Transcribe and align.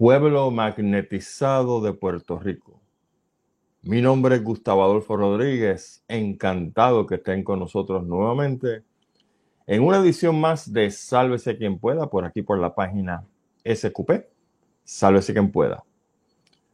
pueblo 0.00 0.50
magnetizado 0.50 1.82
de 1.82 1.92
Puerto 1.92 2.38
Rico. 2.38 2.80
Mi 3.82 4.00
nombre 4.00 4.36
es 4.36 4.42
Gustavo 4.42 4.82
Adolfo 4.82 5.14
Rodríguez, 5.14 6.02
encantado 6.08 7.06
que 7.06 7.16
estén 7.16 7.44
con 7.44 7.58
nosotros 7.58 8.06
nuevamente 8.06 8.82
en 9.66 9.82
una 9.82 9.98
edición 9.98 10.40
más 10.40 10.72
de 10.72 10.90
Sálvese 10.90 11.58
quien 11.58 11.78
pueda, 11.78 12.08
por 12.08 12.24
aquí 12.24 12.40
por 12.40 12.58
la 12.58 12.74
página 12.74 13.26
SQP, 13.62 14.24
Sálvese 14.84 15.34
quien 15.34 15.52
pueda. 15.52 15.84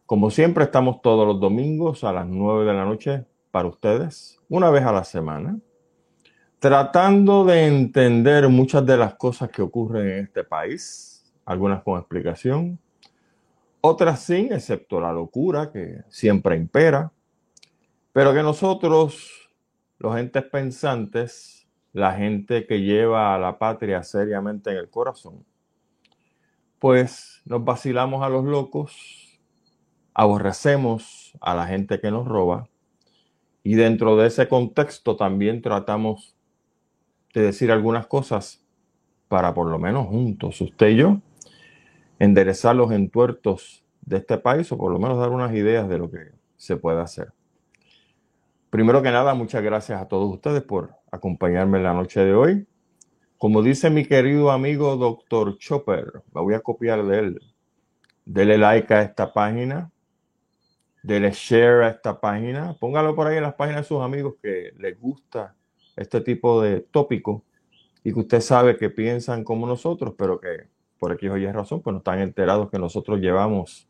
Como 0.06 0.30
siempre, 0.30 0.62
estamos 0.62 1.02
todos 1.02 1.26
los 1.26 1.40
domingos 1.40 2.04
a 2.04 2.12
las 2.12 2.28
9 2.28 2.64
de 2.64 2.74
la 2.74 2.84
noche 2.84 3.24
para 3.50 3.66
ustedes, 3.66 4.38
una 4.48 4.70
vez 4.70 4.84
a 4.84 4.92
la 4.92 5.02
semana, 5.02 5.58
tratando 6.60 7.44
de 7.44 7.66
entender 7.66 8.48
muchas 8.48 8.86
de 8.86 8.96
las 8.96 9.16
cosas 9.16 9.50
que 9.50 9.62
ocurren 9.62 10.10
en 10.10 10.18
este 10.26 10.44
país, 10.44 11.34
algunas 11.44 11.82
con 11.82 11.98
explicación, 11.98 12.78
otras 13.86 14.20
sin, 14.20 14.52
excepto 14.52 15.00
la 15.00 15.12
locura 15.12 15.70
que 15.72 16.02
siempre 16.08 16.56
impera, 16.56 17.12
pero 18.12 18.34
que 18.34 18.42
nosotros, 18.42 19.50
los 19.98 20.16
entes 20.16 20.44
pensantes, 20.44 21.68
la 21.92 22.12
gente 22.12 22.66
que 22.66 22.80
lleva 22.80 23.34
a 23.34 23.38
la 23.38 23.58
patria 23.58 24.02
seriamente 24.02 24.70
en 24.70 24.76
el 24.78 24.90
corazón, 24.90 25.44
pues 26.78 27.40
nos 27.44 27.64
vacilamos 27.64 28.22
a 28.22 28.28
los 28.28 28.44
locos, 28.44 29.40
aborrecemos 30.14 31.32
a 31.40 31.54
la 31.54 31.66
gente 31.66 32.00
que 32.00 32.10
nos 32.10 32.26
roba 32.26 32.68
y 33.62 33.74
dentro 33.74 34.16
de 34.16 34.28
ese 34.28 34.48
contexto 34.48 35.16
también 35.16 35.60
tratamos 35.60 36.36
de 37.34 37.42
decir 37.42 37.72
algunas 37.72 38.06
cosas 38.06 38.64
para 39.28 39.54
por 39.54 39.68
lo 39.68 39.78
menos 39.78 40.06
juntos, 40.06 40.60
usted 40.60 40.88
y 40.90 40.96
yo, 40.96 41.20
enderezar 42.18 42.74
los 42.76 42.90
entuertos 42.92 43.84
de 44.02 44.18
este 44.18 44.38
país 44.38 44.70
o 44.72 44.78
por 44.78 44.92
lo 44.92 44.98
menos 44.98 45.18
dar 45.18 45.30
unas 45.30 45.52
ideas 45.54 45.88
de 45.88 45.98
lo 45.98 46.10
que 46.10 46.32
se 46.56 46.76
puede 46.76 47.00
hacer. 47.00 47.32
Primero 48.70 49.02
que 49.02 49.10
nada, 49.10 49.34
muchas 49.34 49.62
gracias 49.62 50.00
a 50.00 50.08
todos 50.08 50.32
ustedes 50.32 50.62
por 50.62 50.94
acompañarme 51.10 51.78
en 51.78 51.84
la 51.84 51.94
noche 51.94 52.24
de 52.24 52.34
hoy. 52.34 52.66
Como 53.38 53.62
dice 53.62 53.90
mi 53.90 54.04
querido 54.04 54.50
amigo 54.50 54.96
Dr. 54.96 55.58
Chopper, 55.58 56.22
me 56.34 56.40
voy 56.40 56.54
a 56.54 56.60
copiar 56.60 57.04
de 57.04 57.18
él. 57.18 57.40
Dele 58.24 58.58
like 58.58 58.92
a 58.92 59.02
esta 59.02 59.32
página, 59.32 59.90
dele 61.02 61.30
share 61.32 61.84
a 61.84 61.88
esta 61.88 62.20
página, 62.20 62.76
póngalo 62.80 63.14
por 63.14 63.26
ahí 63.26 63.36
en 63.36 63.44
las 63.44 63.54
páginas 63.54 63.82
de 63.82 63.88
sus 63.88 64.02
amigos 64.02 64.34
que 64.42 64.72
les 64.78 64.98
gusta 64.98 65.54
este 65.94 66.20
tipo 66.20 66.60
de 66.60 66.80
tópico 66.80 67.44
y 68.02 68.12
que 68.12 68.20
usted 68.20 68.40
sabe 68.40 68.76
que 68.76 68.90
piensan 68.90 69.44
como 69.44 69.66
nosotros, 69.66 70.14
pero 70.16 70.40
que 70.40 70.68
por 70.98 71.12
aquí 71.12 71.28
hoy 71.28 71.44
es 71.44 71.54
razón, 71.54 71.82
pues 71.82 71.92
no 71.92 71.98
están 71.98 72.20
enterados 72.20 72.70
que 72.70 72.78
nosotros 72.78 73.20
llevamos 73.20 73.88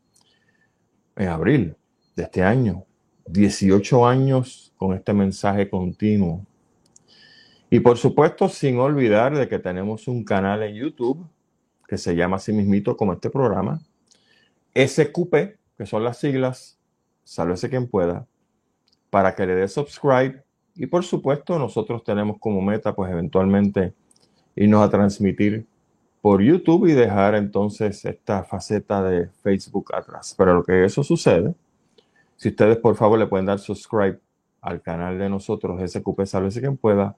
en 1.15 1.27
abril 1.29 1.75
de 2.15 2.23
este 2.23 2.43
año 2.43 2.87
18 3.27 4.07
años 4.07 4.73
con 4.77 4.93
este 4.95 5.13
mensaje 5.13 5.69
continuo. 5.69 6.45
Y 7.69 7.79
por 7.81 7.97
supuesto, 7.97 8.47
sin 8.47 8.79
olvidar 8.79 9.35
de 9.37 9.47
que 9.47 9.59
tenemos 9.59 10.07
un 10.07 10.23
canal 10.23 10.63
en 10.63 10.75
YouTube 10.75 11.27
que 11.87 11.97
se 11.97 12.15
llama 12.15 12.37
así 12.37 12.53
mismito 12.53 12.95
como 12.95 13.13
este 13.13 13.29
programa, 13.29 13.81
SQP, 14.73 15.33
que 15.77 15.85
son 15.85 16.03
las 16.03 16.19
siglas, 16.19 16.77
sálvese 17.23 17.69
quien 17.69 17.87
pueda, 17.87 18.27
para 19.09 19.35
que 19.35 19.45
le 19.45 19.55
dé 19.55 19.67
subscribe. 19.67 20.43
Y 20.75 20.85
por 20.87 21.03
supuesto, 21.03 21.57
nosotros 21.57 22.03
tenemos 22.03 22.37
como 22.39 22.61
meta, 22.61 22.93
pues 22.93 23.11
eventualmente 23.11 23.93
irnos 24.55 24.85
a 24.85 24.89
transmitir 24.89 25.65
por 26.27 26.41
YouTube 26.41 26.87
y 26.87 26.91
dejar 26.91 27.35
entonces 27.35 28.03
esta 28.03 28.43
faceta 28.43 29.01
de 29.01 29.29
Facebook 29.29 29.95
atrás. 29.95 30.35
Pero 30.37 30.55
lo 30.55 30.61
que 30.61 30.83
eso 30.83 31.01
sucede, 31.01 31.55
si 32.35 32.49
ustedes 32.49 32.75
por 32.79 32.97
favor 32.97 33.17
le 33.17 33.27
pueden 33.27 33.45
dar 33.45 33.59
subscribe 33.59 34.19
al 34.59 34.81
canal 34.81 35.17
de 35.17 35.29
nosotros, 35.29 35.79
SQP 35.89 36.25
Sálvese 36.25 36.59
quien 36.59 36.75
pueda, 36.75 37.15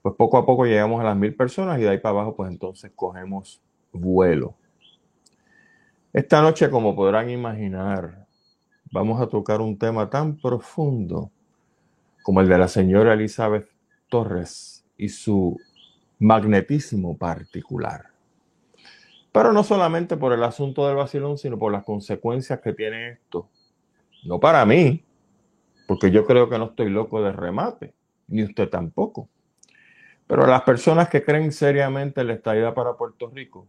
pues 0.00 0.14
poco 0.14 0.38
a 0.38 0.46
poco 0.46 0.64
llegamos 0.64 1.00
a 1.00 1.02
las 1.02 1.16
mil 1.16 1.34
personas 1.34 1.80
y 1.80 1.82
de 1.82 1.88
ahí 1.88 1.98
para 1.98 2.10
abajo 2.10 2.36
pues 2.36 2.52
entonces 2.52 2.92
cogemos 2.94 3.60
vuelo. 3.92 4.54
Esta 6.12 6.40
noche, 6.40 6.70
como 6.70 6.94
podrán 6.94 7.30
imaginar, 7.30 8.28
vamos 8.92 9.20
a 9.20 9.26
tocar 9.26 9.60
un 9.60 9.76
tema 9.76 10.08
tan 10.08 10.36
profundo 10.36 11.32
como 12.22 12.42
el 12.42 12.48
de 12.48 12.58
la 12.58 12.68
señora 12.68 13.14
Elizabeth 13.14 13.68
Torres 14.08 14.84
y 14.96 15.08
su 15.08 15.58
magnetismo 16.20 17.16
particular. 17.16 18.10
Pero 19.32 19.52
no 19.52 19.62
solamente 19.62 20.16
por 20.16 20.32
el 20.32 20.42
asunto 20.42 20.86
del 20.86 20.96
vacilón, 20.96 21.38
sino 21.38 21.58
por 21.58 21.72
las 21.72 21.84
consecuencias 21.84 22.60
que 22.60 22.72
tiene 22.72 23.10
esto. 23.12 23.48
No 24.24 24.40
para 24.40 24.66
mí, 24.66 25.04
porque 25.86 26.10
yo 26.10 26.26
creo 26.26 26.48
que 26.48 26.58
no 26.58 26.66
estoy 26.66 26.90
loco 26.90 27.22
de 27.22 27.32
remate, 27.32 27.94
ni 28.28 28.42
usted 28.42 28.68
tampoco. 28.68 29.28
Pero 30.26 30.46
las 30.46 30.62
personas 30.62 31.08
que 31.08 31.24
creen 31.24 31.52
seriamente 31.52 32.20
en 32.20 32.28
la 32.28 32.34
estadía 32.34 32.74
para 32.74 32.96
Puerto 32.96 33.28
Rico, 33.28 33.66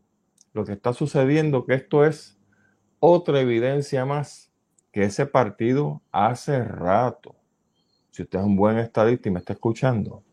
lo 0.54 0.66
que 0.66 0.74
está 0.74 0.94
sucediendo 0.94 1.66
que 1.66 1.74
esto 1.74 2.06
es 2.06 2.38
otra 3.00 3.40
evidencia 3.40 4.06
más 4.06 4.52
que 4.92 5.04
ese 5.04 5.26
partido 5.26 6.02
hace 6.12 6.64
rato, 6.64 7.36
si 8.12 8.24
usted 8.24 8.40
es 8.40 8.46
un 8.46 8.56
buen 8.56 8.78
estadista 8.78 9.30
y 9.30 9.32
me 9.32 9.40
está 9.40 9.54
escuchando, 9.54 10.24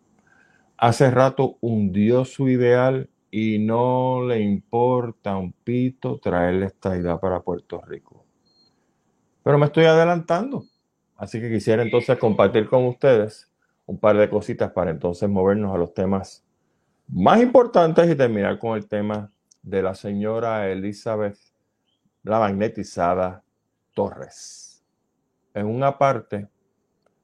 hace 0.76 1.10
rato 1.10 1.56
hundió 1.60 2.24
su 2.24 2.48
ideal 2.48 3.08
y 3.30 3.58
no 3.58 4.24
le 4.26 4.40
importa 4.40 5.36
un 5.36 5.52
pito 5.52 6.18
traerle 6.18 6.66
esta 6.66 6.96
idea 6.96 7.18
para 7.18 7.40
Puerto 7.40 7.80
Rico. 7.82 8.24
Pero 9.42 9.58
me 9.58 9.66
estoy 9.66 9.84
adelantando, 9.84 10.64
así 11.16 11.40
que 11.40 11.50
quisiera 11.50 11.82
entonces 11.82 12.18
compartir 12.18 12.68
con 12.68 12.86
ustedes 12.86 13.50
un 13.86 13.98
par 13.98 14.16
de 14.16 14.28
cositas 14.28 14.70
para 14.72 14.90
entonces 14.90 15.28
movernos 15.28 15.74
a 15.74 15.78
los 15.78 15.94
temas 15.94 16.44
más 17.08 17.40
importantes 17.40 18.10
y 18.10 18.14
terminar 18.14 18.58
con 18.58 18.76
el 18.76 18.86
tema 18.86 19.32
de 19.62 19.82
la 19.82 19.94
señora 19.94 20.68
Elizabeth, 20.68 21.38
la 22.22 22.38
magnetizada 22.38 23.42
Torres. 23.94 24.84
En 25.54 25.66
una 25.66 25.96
parte, 25.96 26.48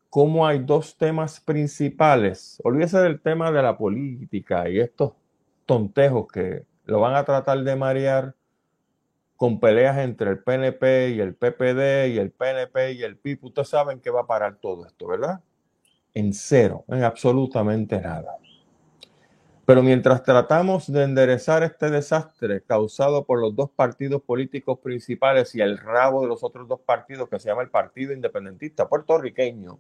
cómo 0.09 0.47
hay 0.47 0.61
dos 0.61 0.97
temas 0.97 1.41
principales. 1.41 2.61
Olvídese 2.65 2.99
del 2.99 3.21
tema 3.21 3.53
de 3.53 3.63
la 3.63 3.77
política 3.77 4.69
y 4.69 4.81
estos 4.81 5.13
tontejos 5.67 6.27
que 6.29 6.65
lo 6.85 7.01
van 7.01 7.15
a 7.15 7.25
tratar 7.25 7.63
de 7.63 7.77
marear 7.77 8.35
con 9.37 9.61
peleas 9.61 9.99
entre 9.99 10.31
el 10.31 10.39
PNP 10.39 11.11
y 11.11 11.21
el 11.21 11.35
PPD 11.35 12.09
y 12.09 12.19
el 12.19 12.31
PNP 12.31 12.93
y 12.93 13.03
el 13.03 13.17
PIP. 13.17 13.45
Ustedes 13.45 13.69
saben 13.69 14.01
que 14.01 14.11
va 14.11 14.23
a 14.23 14.27
parar 14.27 14.57
todo 14.57 14.87
esto, 14.87 15.07
¿verdad? 15.07 15.41
En 16.15 16.33
cero, 16.33 16.85
en 16.89 17.03
absolutamente 17.03 18.01
nada. 18.01 18.37
Pero 19.67 19.83
mientras 19.83 20.23
tratamos 20.23 20.93
de 20.93 21.05
enderezar 21.05 21.63
este 21.63 21.89
desastre 21.89 22.63
causado 22.63 23.25
por 23.25 23.41
los 23.41 23.57
dos 23.57 23.71
partidos 23.71 24.23
políticos 24.23 24.79
principales 24.81 25.55
y 25.55 25.63
el 25.63 25.79
rabo 25.79 26.21
de 26.21 26.29
los 26.29 26.45
otros 26.45 26.69
dos 26.69 26.81
partidos 26.81 27.31
que 27.31 27.41
se 27.41 27.49
llama 27.49 27.63
el 27.63 27.71
Partido 27.71 28.13
Independentista 28.13 28.87
Puertorriqueño, 28.89 29.79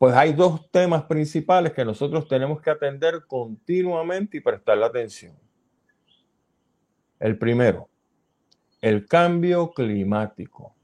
pues 0.00 0.14
hay 0.14 0.32
dos 0.32 0.70
temas 0.70 1.02
principales 1.02 1.74
que 1.74 1.84
nosotros 1.84 2.26
tenemos 2.26 2.62
que 2.62 2.70
atender 2.70 3.26
continuamente 3.26 4.38
y 4.38 4.40
prestarle 4.40 4.86
atención. 4.86 5.38
El 7.18 7.36
primero, 7.36 7.86
el 8.80 9.06
cambio 9.06 9.72
climático. 9.72 10.74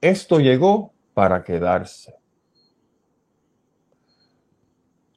Esto 0.00 0.40
llegó 0.40 0.92
para 1.14 1.44
quedarse. 1.44 2.16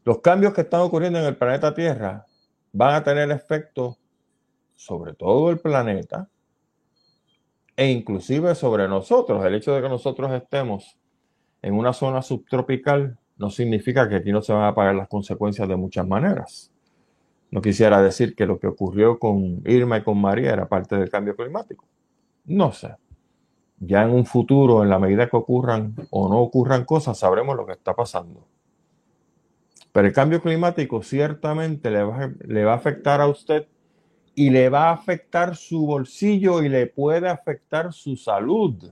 Los 0.04 0.20
cambios 0.20 0.54
que 0.54 0.62
están 0.62 0.82
ocurriendo 0.82 1.18
en 1.18 1.26
el 1.26 1.36
planeta 1.36 1.74
Tierra 1.74 2.28
van 2.72 2.94
a 2.94 3.04
tener 3.04 3.32
efecto 3.32 3.98
sobre 4.76 5.16
todo 5.16 5.50
el 5.50 5.58
planeta 5.58 6.30
e 7.76 7.90
inclusive 7.90 8.54
sobre 8.54 8.88
nosotros. 8.88 9.44
El 9.44 9.56
hecho 9.56 9.74
de 9.74 9.82
que 9.82 9.90
nosotros 9.90 10.32
estemos 10.32 10.96
en 11.62 11.74
una 11.74 11.94
zona 11.94 12.22
subtropical 12.22 13.18
no 13.38 13.50
significa 13.50 14.08
que 14.08 14.16
aquí 14.16 14.32
no 14.32 14.42
se 14.42 14.54
van 14.54 14.66
a 14.66 14.76
pagar 14.76 14.96
las 14.96 15.08
consecuencias 15.08 15.68
de 15.68 15.76
muchas 15.76 16.08
maneras. 16.08 16.72
No 17.52 17.62
quisiera 17.62 18.02
decir 18.02 18.36
que 18.36 18.46
lo 18.46 18.60
que 18.60 18.68
ocurrió 18.68 19.18
con 19.18 19.62
Irma 19.66 19.98
y 19.98 20.04
con 20.04 20.20
María 20.20 20.54
era 20.54 20.68
parte 20.68 20.98
del 20.98 21.10
cambio 21.10 21.36
climático. 21.36 21.86
No 22.46 22.72
sé. 22.72 22.96
Ya 23.80 24.04
en 24.04 24.12
un 24.12 24.26
futuro, 24.26 24.84
en 24.84 24.90
la 24.90 25.00
medida 25.00 25.30
que 25.30 25.38
ocurran 25.38 25.96
o 26.10 26.30
no 26.30 26.40
ocurran 26.40 26.86
cosas, 26.86 27.18
sabremos 27.18 27.56
lo 27.56 27.66
que 27.66 27.74
está 27.74 27.96
pasando. 27.96 28.46
Pero 29.92 30.08
el 30.08 30.14
cambio 30.14 30.42
climático 30.42 31.02
ciertamente 31.02 31.90
le 31.90 32.04
va, 32.04 32.30
le 32.46 32.66
va 32.66 32.74
a 32.74 32.76
afectar 32.76 33.22
a 33.22 33.28
usted 33.28 33.68
y 34.36 34.52
le 34.52 34.70
va 34.70 34.90
a 34.90 34.94
afectar 34.94 35.56
su 35.56 35.86
bolsillo 35.86 36.62
y 36.62 36.70
le 36.70 36.88
puede 36.88 37.30
afectar 37.30 37.94
su 37.94 38.16
salud. 38.16 38.92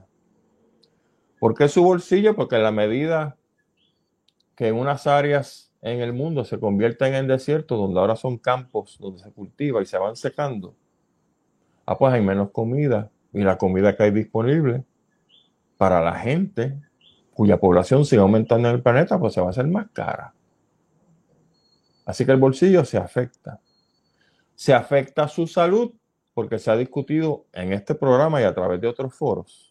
¿Por 1.38 1.54
qué 1.54 1.68
su 1.68 1.82
bolsillo? 1.82 2.34
Porque 2.34 2.56
en 2.56 2.62
la 2.62 2.72
medida 2.72 3.36
que 4.56 4.68
en 4.68 4.76
unas 4.76 5.06
áreas 5.06 5.72
en 5.82 6.00
el 6.00 6.12
mundo 6.12 6.44
se 6.44 6.58
convierten 6.58 7.14
en 7.14 7.28
desiertos, 7.28 7.78
donde 7.78 8.00
ahora 8.00 8.16
son 8.16 8.38
campos 8.38 8.98
donde 8.98 9.22
se 9.22 9.30
cultiva 9.30 9.80
y 9.80 9.86
se 9.86 9.98
van 9.98 10.16
secando, 10.16 10.74
Ah, 11.90 11.96
pues 11.96 12.12
hay 12.12 12.20
menos 12.20 12.50
comida 12.50 13.10
y 13.32 13.40
la 13.40 13.56
comida 13.56 13.96
que 13.96 14.02
hay 14.02 14.10
disponible 14.10 14.84
para 15.78 16.02
la 16.02 16.16
gente 16.16 16.78
cuya 17.32 17.58
población 17.58 18.04
sigue 18.04 18.20
aumentando 18.20 18.68
en 18.68 18.74
el 18.74 18.82
planeta, 18.82 19.18
pues 19.18 19.32
se 19.32 19.40
va 19.40 19.46
a 19.46 19.50
hacer 19.50 19.66
más 19.68 19.86
cara. 19.94 20.34
Así 22.04 22.26
que 22.26 22.32
el 22.32 22.36
bolsillo 22.36 22.84
se 22.84 22.98
afecta. 22.98 23.62
Se 24.54 24.74
afecta 24.74 25.28
su 25.28 25.46
salud 25.46 25.94
porque 26.34 26.58
se 26.58 26.70
ha 26.70 26.76
discutido 26.76 27.46
en 27.54 27.72
este 27.72 27.94
programa 27.94 28.42
y 28.42 28.44
a 28.44 28.54
través 28.54 28.82
de 28.82 28.88
otros 28.88 29.14
foros. 29.14 29.67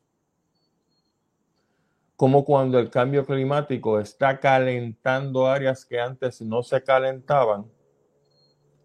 Como 2.18 2.44
cuando 2.44 2.80
el 2.80 2.90
cambio 2.90 3.26
climático 3.26 4.02
está 4.02 4.42
calentando 4.42 5.48
áreas 5.48 5.86
que 5.86 6.02
antes 6.02 6.42
no 6.42 6.64
se 6.64 6.84
calentaban, 6.84 7.66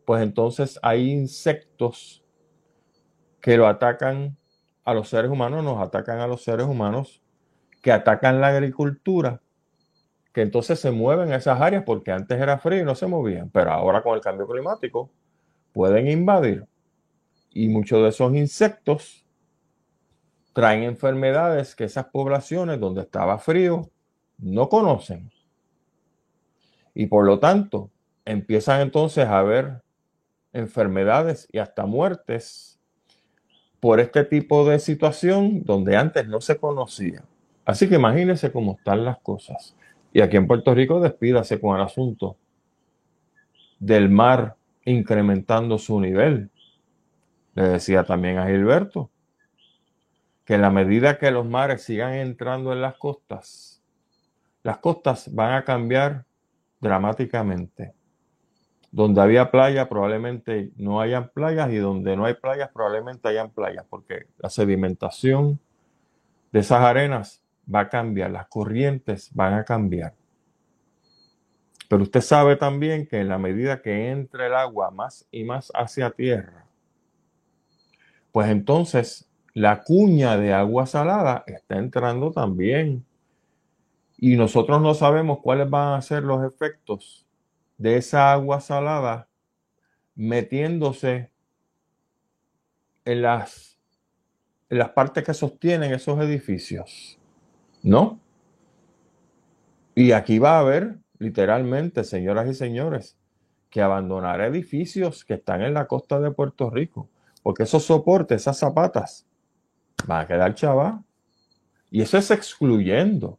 pues 0.04 0.22
entonces 0.22 0.78
hay 0.82 1.10
insectos 1.10 2.24
que 3.40 3.56
lo 3.56 3.66
atacan 3.66 4.36
a 4.84 4.94
los 4.94 5.08
seres 5.08 5.32
humanos, 5.32 5.64
nos 5.64 5.82
atacan 5.82 6.20
a 6.20 6.28
los 6.28 6.44
seres 6.44 6.66
humanos, 6.66 7.20
que 7.82 7.90
atacan 7.90 8.40
la 8.40 8.48
agricultura 8.48 9.42
que 10.32 10.40
entonces 10.40 10.80
se 10.80 10.90
mueven 10.90 11.32
esas 11.32 11.60
áreas 11.60 11.84
porque 11.84 12.10
antes 12.10 12.40
era 12.40 12.58
frío 12.58 12.80
y 12.80 12.84
no 12.84 12.94
se 12.94 13.06
movían, 13.06 13.50
pero 13.50 13.70
ahora 13.70 14.02
con 14.02 14.14
el 14.14 14.20
cambio 14.20 14.48
climático 14.48 15.10
pueden 15.72 16.08
invadir. 16.08 16.66
Y 17.50 17.68
muchos 17.68 18.02
de 18.02 18.08
esos 18.08 18.34
insectos 18.34 19.26
traen 20.52 20.82
enfermedades 20.82 21.74
que 21.74 21.84
esas 21.84 22.06
poblaciones 22.06 22.78
donde 22.78 23.02
estaba 23.02 23.38
frío 23.38 23.90
no 24.38 24.68
conocen. 24.68 25.30
Y 26.94 27.06
por 27.06 27.24
lo 27.24 27.38
tanto, 27.38 27.90
empiezan 28.24 28.80
entonces 28.80 29.24
a 29.26 29.38
haber 29.38 29.82
enfermedades 30.52 31.48
y 31.50 31.58
hasta 31.58 31.86
muertes 31.86 32.78
por 33.80 33.98
este 33.98 34.24
tipo 34.24 34.68
de 34.68 34.78
situación 34.78 35.64
donde 35.64 35.96
antes 35.96 36.28
no 36.28 36.40
se 36.40 36.56
conocía. 36.56 37.24
Así 37.64 37.88
que 37.88 37.94
imagínense 37.94 38.52
cómo 38.52 38.76
están 38.78 39.04
las 39.04 39.18
cosas. 39.20 39.74
Y 40.12 40.20
aquí 40.20 40.36
en 40.36 40.46
Puerto 40.46 40.74
Rico 40.74 41.00
despídase 41.00 41.60
con 41.60 41.76
el 41.76 41.82
asunto 41.82 42.36
del 43.78 44.10
mar 44.10 44.56
incrementando 44.84 45.78
su 45.78 45.98
nivel. 45.98 46.50
Le 47.54 47.62
decía 47.70 48.04
también 48.04 48.38
a 48.38 48.46
Gilberto 48.46 49.10
que 50.52 50.56
en 50.56 50.60
la 50.60 50.68
medida 50.68 51.16
que 51.16 51.30
los 51.30 51.46
mares 51.46 51.82
sigan 51.82 52.12
entrando 52.12 52.74
en 52.74 52.82
las 52.82 52.96
costas, 52.98 53.82
las 54.62 54.76
costas 54.80 55.34
van 55.34 55.54
a 55.54 55.64
cambiar 55.64 56.26
dramáticamente. 56.78 57.94
Donde 58.90 59.22
había 59.22 59.50
playa 59.50 59.88
probablemente 59.88 60.70
no 60.76 61.00
hayan 61.00 61.30
playas 61.30 61.70
y 61.70 61.76
donde 61.76 62.18
no 62.18 62.26
hay 62.26 62.34
playas 62.34 62.68
probablemente 62.70 63.28
hayan 63.28 63.48
playas 63.48 63.86
porque 63.88 64.26
la 64.36 64.50
sedimentación 64.50 65.58
de 66.52 66.60
esas 66.60 66.82
arenas 66.82 67.42
va 67.74 67.80
a 67.80 67.88
cambiar, 67.88 68.30
las 68.30 68.46
corrientes 68.48 69.30
van 69.32 69.54
a 69.54 69.64
cambiar. 69.64 70.12
Pero 71.88 72.02
usted 72.02 72.20
sabe 72.20 72.56
también 72.56 73.06
que 73.06 73.20
en 73.20 73.28
la 73.28 73.38
medida 73.38 73.80
que 73.80 74.10
entre 74.10 74.48
el 74.48 74.54
agua 74.54 74.90
más 74.90 75.26
y 75.30 75.44
más 75.44 75.72
hacia 75.74 76.10
tierra, 76.10 76.66
pues 78.32 78.50
entonces 78.50 79.31
la 79.54 79.82
cuña 79.82 80.36
de 80.36 80.52
agua 80.52 80.86
salada 80.86 81.44
está 81.46 81.78
entrando 81.78 82.30
también. 82.30 83.04
Y 84.18 84.36
nosotros 84.36 84.80
no 84.80 84.94
sabemos 84.94 85.40
cuáles 85.42 85.68
van 85.68 85.94
a 85.94 86.02
ser 86.02 86.22
los 86.22 86.44
efectos 86.44 87.26
de 87.76 87.96
esa 87.96 88.32
agua 88.32 88.60
salada 88.60 89.28
metiéndose 90.14 91.30
en 93.04 93.22
las, 93.22 93.78
en 94.70 94.78
las 94.78 94.90
partes 94.90 95.24
que 95.24 95.34
sostienen 95.34 95.92
esos 95.92 96.20
edificios. 96.20 97.18
No. 97.82 98.20
Y 99.94 100.12
aquí 100.12 100.38
va 100.38 100.56
a 100.56 100.60
haber, 100.60 100.98
literalmente, 101.18 102.04
señoras 102.04 102.48
y 102.48 102.54
señores, 102.54 103.18
que 103.68 103.82
abandonar 103.82 104.40
edificios 104.40 105.24
que 105.24 105.34
están 105.34 105.62
en 105.62 105.74
la 105.74 105.86
costa 105.86 106.20
de 106.20 106.30
Puerto 106.30 106.70
Rico, 106.70 107.08
porque 107.42 107.64
esos 107.64 107.84
soportes, 107.84 108.42
esas 108.42 108.58
zapatas, 108.58 109.26
van 110.06 110.24
a 110.24 110.26
quedar 110.26 110.54
chavas. 110.54 111.00
Y 111.90 112.02
eso 112.02 112.18
es 112.18 112.30
excluyendo 112.30 113.38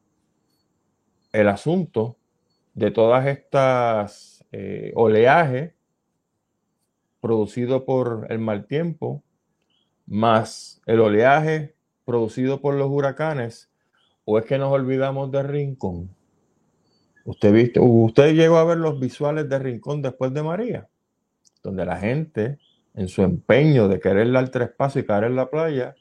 el 1.32 1.48
asunto 1.48 2.18
de 2.74 2.92
todas 2.92 3.26
estas 3.26 4.46
eh, 4.52 4.92
oleajes 4.96 5.74
producido 7.20 7.86
por 7.86 8.28
el 8.30 8.40
mal 8.40 8.66
tiempo, 8.68 9.24
más 10.06 10.82
el 10.86 11.00
oleaje 11.00 11.76
producido 12.06 12.62
por 12.62 12.76
los 12.76 12.90
huracanes 12.90 13.70
¿O 14.26 14.40
es 14.40 14.46
que 14.46 14.58
nos 14.58 14.72
olvidamos 14.72 15.32
de 15.32 15.44
Rincón? 15.44 16.10
Usted, 17.26 17.54
viste, 17.54 17.80
usted 17.80 18.34
llegó 18.34 18.58
a 18.58 18.64
ver 18.64 18.78
los 18.78 19.00
visuales 19.00 19.50
de 19.50 19.60
Rincón 19.60 20.02
después 20.02 20.34
de 20.34 20.44
María, 20.44 20.88
donde 21.62 21.86
la 21.86 21.98
gente, 21.98 22.60
en 22.94 23.08
su 23.08 23.22
empeño 23.22 23.88
de 23.88 24.00
querer 24.00 24.32
dar 24.32 24.50
tres 24.50 24.70
pasos 24.70 25.02
y 25.02 25.06
caer 25.06 25.26
en 25.26 25.36
la 25.36 25.50
playa, 25.50 25.96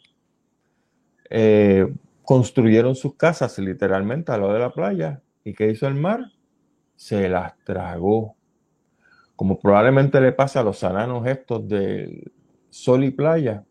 eh, 1.34 1.90
construyeron 2.22 2.94
sus 2.94 3.16
casas 3.16 3.58
literalmente 3.58 4.32
a 4.32 4.36
lo 4.36 4.52
de 4.52 4.58
la 4.58 4.70
playa. 4.70 5.22
¿Y 5.44 5.54
qué 5.54 5.70
hizo 5.70 5.88
el 5.88 5.94
mar? 5.94 6.20
Se 6.94 7.28
las 7.28 7.58
tragó. 7.64 8.36
Como 9.34 9.58
probablemente 9.58 10.20
le 10.20 10.32
pasa 10.32 10.60
a 10.60 10.64
los 10.64 10.78
sananos 10.78 11.26
estos 11.26 11.66
de 11.66 12.30
sol 12.68 13.02
y 13.02 13.10
playa, 13.10 13.64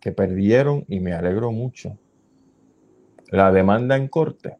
que 0.00 0.10
perdieron 0.10 0.84
y 0.88 1.00
me 1.00 1.12
alegro 1.12 1.52
mucho 1.52 1.98
la 3.32 3.50
demanda 3.50 3.96
en 3.96 4.08
corte, 4.08 4.58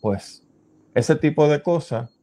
pues 0.00 0.46
ese 0.94 1.16
tipo 1.16 1.48
de 1.48 1.60
cosas, 1.62 2.16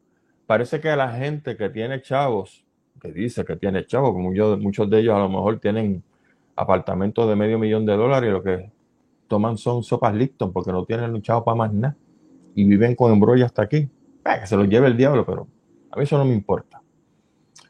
parece 0.45 0.79
que 0.79 0.89
a 0.89 0.95
la 0.95 1.11
gente 1.11 1.57
que 1.57 1.69
tiene 1.69 2.01
chavos, 2.01 2.65
que 3.01 3.11
dice 3.11 3.43
que 3.43 3.57
tiene 3.57 3.85
chavos, 3.85 4.13
como 4.13 4.33
yo, 4.33 4.57
muchos 4.57 4.89
de 4.89 4.99
ellos 4.99 5.15
a 5.15 5.19
lo 5.19 5.27
mejor 5.27 5.59
tienen 5.59 6.01
apartamentos 6.55 7.27
de 7.27 7.35
medio 7.35 7.59
millón 7.59 7.85
de 7.85 7.95
dólares 7.95 8.29
y 8.29 8.31
lo 8.31 8.43
que 8.43 8.71
toman 9.27 9.57
son 9.57 9.83
sopas 9.83 10.13
Lipton 10.15 10.53
porque 10.53 10.71
no 10.71 10.85
tienen 10.85 11.11
luchado 11.11 11.43
para 11.43 11.55
más 11.55 11.73
nada 11.73 11.97
y 12.53 12.63
viven 12.63 12.95
con 12.95 13.11
embrollo 13.11 13.45
hasta 13.45 13.63
aquí. 13.63 13.77
Eh, 13.77 14.39
que 14.39 14.47
se 14.47 14.55
los 14.55 14.67
lleve 14.67 14.87
el 14.87 14.97
diablo, 14.97 15.25
pero 15.25 15.47
a 15.91 15.97
mí 15.97 16.03
eso 16.03 16.17
no 16.17 16.25
me 16.25 16.33
importa. 16.33 16.81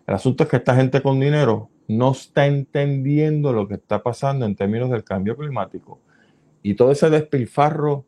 El 0.06 0.14
asunto 0.14 0.44
es 0.44 0.50
que 0.50 0.58
esta 0.58 0.76
gente 0.76 1.02
con 1.02 1.20
dinero 1.20 1.70
no 1.88 2.12
está 2.12 2.46
entendiendo 2.46 3.52
lo 3.54 3.68
que 3.68 3.76
está 3.76 4.02
pasando 4.02 4.46
en 4.46 4.56
términos 4.56 4.90
del 4.90 5.04
cambio 5.04 5.36
climático 5.36 6.00
y 6.62 6.76
todo 6.76 6.92
ese 6.92 7.10
despilfarro 7.10 8.06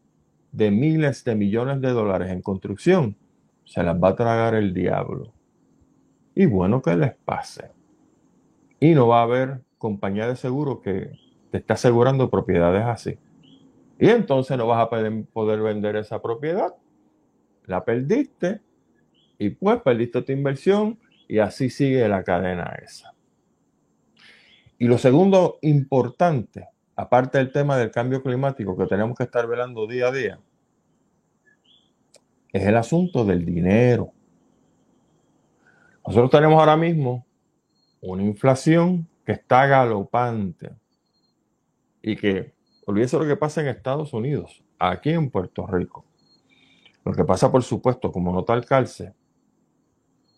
de 0.51 0.71
miles 0.71 1.23
de 1.23 1.35
millones 1.35 1.81
de 1.81 1.89
dólares 1.89 2.31
en 2.31 2.41
construcción 2.41 3.15
se 3.65 3.83
las 3.83 4.01
va 4.01 4.09
a 4.09 4.15
tragar 4.15 4.55
el 4.55 4.73
diablo. 4.73 5.33
Y 6.33 6.45
bueno 6.45 6.81
que 6.81 6.95
les 6.95 7.13
pase. 7.13 7.71
Y 8.79 8.93
no 8.93 9.07
va 9.07 9.19
a 9.19 9.23
haber 9.23 9.61
compañía 9.77 10.27
de 10.27 10.35
seguro 10.35 10.81
que 10.81 11.11
te 11.51 11.57
esté 11.59 11.73
asegurando 11.73 12.29
propiedades 12.29 12.83
así. 12.83 13.17
Y 13.99 14.09
entonces 14.09 14.57
no 14.57 14.67
vas 14.67 14.85
a 14.85 14.89
poder 14.89 15.61
vender 15.61 15.95
esa 15.95 16.21
propiedad. 16.21 16.75
La 17.65 17.83
perdiste 17.83 18.61
y 19.37 19.49
pues 19.49 19.81
perdiste 19.81 20.21
tu 20.21 20.31
inversión 20.31 20.99
y 21.27 21.39
así 21.39 21.69
sigue 21.69 22.07
la 22.07 22.23
cadena 22.23 22.77
esa. 22.83 23.13
Y 24.77 24.87
lo 24.87 24.97
segundo 24.97 25.57
importante 25.61 26.67
aparte 26.97 27.37
del 27.37 27.51
tema 27.51 27.77
del 27.77 27.91
cambio 27.91 28.21
climático 28.21 28.75
que 28.75 28.87
tenemos 28.87 29.15
que 29.15 29.23
estar 29.23 29.47
velando 29.47 29.85
día 29.85 30.07
a 30.07 30.11
día, 30.11 30.39
es 32.51 32.63
el 32.63 32.75
asunto 32.75 33.23
del 33.23 33.45
dinero. 33.45 34.11
Nosotros 36.05 36.31
tenemos 36.31 36.59
ahora 36.59 36.75
mismo 36.75 37.25
una 38.01 38.23
inflación 38.23 39.07
que 39.27 39.33
está 39.33 39.67
galopante 39.67 40.71
y 42.01 42.15
que, 42.15 42.53
olvídese 42.85 43.19
lo 43.19 43.27
que 43.27 43.35
pasa 43.35 43.59
en 43.59 43.67
Estados 43.67 44.13
Unidos, 44.13 44.63
aquí 44.79 45.09
en 45.09 45.29
Puerto 45.29 45.67
Rico. 45.67 46.05
Lo 47.03 47.11
que 47.11 47.25
pasa, 47.25 47.51
por 47.51 47.61
supuesto, 47.61 48.09
como 48.13 48.31
nota 48.31 48.53
el 48.53 48.65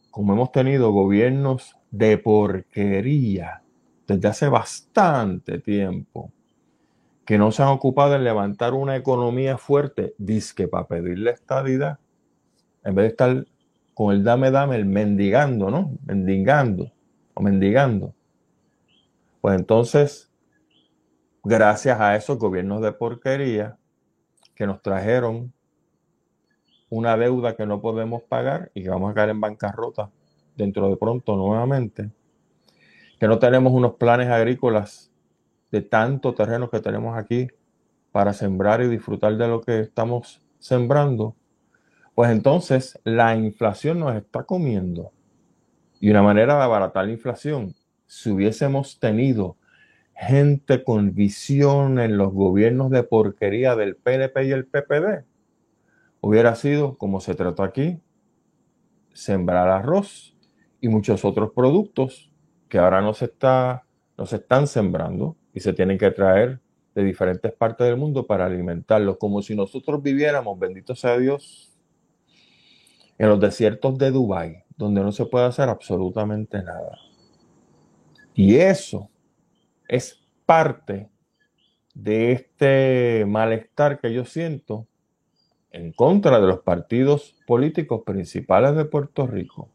como 0.09 0.33
hemos 0.33 0.51
tenido 0.51 0.91
gobiernos 0.91 1.77
de 1.91 2.17
porquería 2.17 3.61
desde 4.07 4.27
hace 4.27 4.49
bastante 4.49 5.59
tiempo, 5.59 6.31
que 7.27 7.37
no 7.37 7.51
se 7.51 7.61
han 7.61 7.69
ocupado 7.69 8.15
en 8.15 8.23
levantar 8.23 8.73
una 8.73 8.95
economía 8.95 9.59
fuerte, 9.59 10.15
disque 10.17 10.67
para 10.67 10.87
pedirle 10.87 11.29
estadidad, 11.29 11.99
en 12.83 12.95
vez 12.95 13.03
de 13.03 13.09
estar 13.09 13.45
con 13.93 14.15
el 14.15 14.23
dame, 14.23 14.49
dame, 14.49 14.77
el 14.77 14.85
mendigando, 14.87 15.69
¿no? 15.69 15.91
Mendigando 16.07 16.91
o 17.35 17.43
mendigando. 17.43 18.15
Pues 19.41 19.57
entonces, 19.57 20.29
gracias 21.43 21.99
a 21.99 22.15
esos 22.15 22.37
gobiernos 22.37 22.81
de 22.81 22.91
porquería 22.91 23.77
que 24.53 24.67
nos 24.67 24.81
trajeron 24.81 25.53
una 26.89 27.15
deuda 27.15 27.55
que 27.55 27.65
no 27.65 27.79
podemos 27.79 28.23
pagar 28.23 28.71
y 28.73 28.83
que 28.83 28.89
vamos 28.89 29.11
a 29.11 29.13
caer 29.13 29.29
en 29.29 29.39
bancarrota 29.39 30.11
dentro 30.57 30.89
de 30.89 30.97
pronto 30.97 31.37
nuevamente, 31.37 32.11
que 33.19 33.27
no 33.27 33.39
tenemos 33.39 33.71
unos 33.71 33.93
planes 33.93 34.27
agrícolas 34.27 35.11
de 35.71 35.81
tanto 35.81 36.33
terreno 36.33 36.69
que 36.69 36.81
tenemos 36.81 37.17
aquí 37.17 37.47
para 38.11 38.33
sembrar 38.33 38.81
y 38.81 38.87
disfrutar 38.87 39.37
de 39.37 39.47
lo 39.47 39.61
que 39.61 39.79
estamos 39.79 40.41
sembrando, 40.57 41.35
pues 42.13 42.31
entonces 42.31 42.99
la 43.05 43.35
inflación 43.35 43.99
nos 43.99 44.15
está 44.15 44.43
comiendo. 44.43 45.11
Y 46.01 46.09
una 46.09 46.23
manera 46.23 46.55
de 46.57 46.63
abaratar 46.63 47.05
la 47.05 47.11
inflación, 47.11 47.75
si 48.09 48.31
hubiésemos 48.31 48.99
tenido 48.99 49.55
gente 50.15 50.83
con 50.83 51.13
visión 51.13 51.99
en 51.99 52.17
los 52.17 52.33
gobiernos 52.33 52.89
de 52.89 53.03
porquería 53.03 53.75
del 53.75 53.95
PNP 53.95 54.45
y 54.45 54.51
el 54.51 54.65
PPD, 54.65 55.25
hubiera 56.19 56.55
sido, 56.55 56.97
como 56.97 57.21
se 57.21 57.35
trató 57.35 57.61
aquí, 57.61 57.99
sembrar 59.13 59.69
arroz 59.69 60.35
y 60.81 60.89
muchos 60.89 61.23
otros 61.23 61.51
productos 61.53 62.31
que 62.67 62.79
ahora 62.79 63.01
no 63.01 63.13
se, 63.13 63.25
está, 63.25 63.85
no 64.17 64.25
se 64.25 64.37
están 64.37 64.65
sembrando 64.65 65.37
y 65.53 65.59
se 65.59 65.73
tienen 65.73 65.99
que 65.99 66.09
traer 66.09 66.59
de 66.95 67.03
diferentes 67.03 67.53
partes 67.53 67.85
del 67.85 67.97
mundo 67.97 68.25
para 68.25 68.47
alimentarlos, 68.47 69.17
como 69.17 69.43
si 69.43 69.55
nosotros 69.55 70.01
viviéramos, 70.01 70.57
bendito 70.57 70.95
sea 70.95 71.19
Dios, 71.19 71.77
en 73.19 73.29
los 73.29 73.39
desiertos 73.39 73.99
de 73.99 74.09
Dubái, 74.09 74.63
donde 74.75 75.01
no 75.01 75.11
se 75.11 75.27
puede 75.27 75.45
hacer 75.45 75.69
absolutamente 75.69 76.63
nada. 76.63 76.97
Y 78.41 78.55
eso 78.55 79.09
es 79.89 80.17
parte 80.45 81.09
de 81.93 82.31
este 82.31 83.25
malestar 83.27 83.99
que 83.99 84.13
yo 84.13 84.23
siento 84.23 84.87
en 85.71 85.91
contra 85.91 86.39
de 86.39 86.47
los 86.47 86.61
partidos 86.61 87.35
políticos 87.45 88.03
principales 88.05 88.77
de 88.77 88.85
Puerto 88.85 89.27
Rico, 89.27 89.69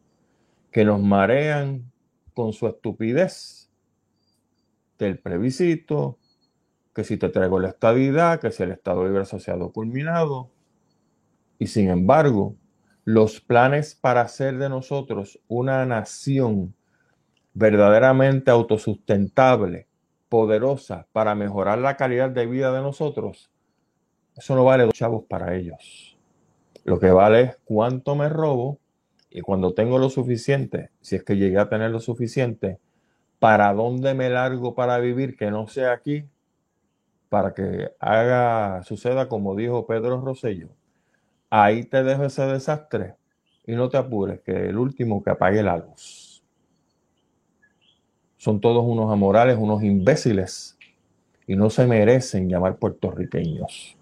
que 0.71 0.87
nos 0.87 1.02
marean 1.02 1.92
con 2.33 2.54
su 2.54 2.66
estupidez 2.66 3.71
del 4.99 5.18
plebiscito, 5.18 6.16
que 6.94 7.04
si 7.04 7.18
te 7.18 7.28
traigo 7.28 7.61
la 7.61 7.68
estabilidad, 7.68 8.40
que 8.40 8.50
si 8.50 8.62
el 8.62 8.71
Estado 8.71 9.04
Libre 9.04 9.25
Asociado 9.25 9.73
culminado. 9.73 10.50
Y 11.59 11.66
sin 11.66 11.90
embargo, 11.90 12.56
los 13.04 13.42
planes 13.42 13.94
para 13.94 14.23
hacer 14.23 14.56
de 14.56 14.71
nosotros 14.71 15.38
una 15.49 15.85
nación 15.85 16.75
verdaderamente 17.54 18.50
autosustentable, 18.50 19.87
poderosa, 20.28 21.06
para 21.12 21.34
mejorar 21.34 21.78
la 21.78 21.96
calidad 21.96 22.30
de 22.30 22.46
vida 22.46 22.73
de 22.73 22.82
nosotros, 22.82 23.50
eso 24.37 24.56
no 24.56 24.64
vale 24.64 24.84
dos 24.84 24.94
chavos 24.94 25.25
para 25.28 25.54
ellos. 25.54 26.18
Lo 26.84 26.99
que 26.99 27.11
vale 27.11 27.40
es 27.40 27.58
cuánto 27.64 28.16
me 28.16 28.28
robo 28.28 28.78
y 29.30 29.40
cuando 29.40 29.75
tengo 29.75 29.99
lo 29.99 30.11
suficiente, 30.11 30.90
si 31.00 31.16
es 31.16 31.25
que 31.25 31.37
llegué 31.37 31.58
a 31.58 31.68
tener 31.68 31.90
lo 31.90 32.00
suficiente, 32.00 32.78
para 33.38 33.73
dónde 33.73 34.14
me 34.14 34.28
largo 34.30 34.75
para 34.75 34.99
vivir 34.99 35.37
que 35.37 35.50
no 35.50 35.68
sea 35.68 35.92
aquí, 35.92 36.25
para 37.28 37.54
que 37.54 37.90
haga, 37.99 38.82
suceda 38.84 39.28
como 39.28 39.54
dijo 39.54 39.87
Pedro 39.87 40.20
Rosello. 40.20 40.70
Ahí 41.50 41.84
te 41.84 42.02
dejo 42.02 42.25
ese 42.25 42.42
desastre 42.46 43.14
y 43.66 43.73
no 43.73 43.88
te 43.88 43.96
apures, 43.96 44.40
que 44.40 44.68
el 44.68 44.78
último 44.78 45.23
que 45.23 45.30
apague 45.30 45.62
la 45.62 45.78
luz. 45.78 46.24
Son 48.44 48.60
todos 48.60 48.84
unos 48.84 49.10
amorales, 49.10 49.56
unos 49.58 49.82
imbéciles 49.82 50.76
y 51.46 51.56
no 51.56 51.70
se 51.70 51.86
merecen 51.86 52.46
llamar 52.46 52.76
puertorriqueños. 52.76 53.96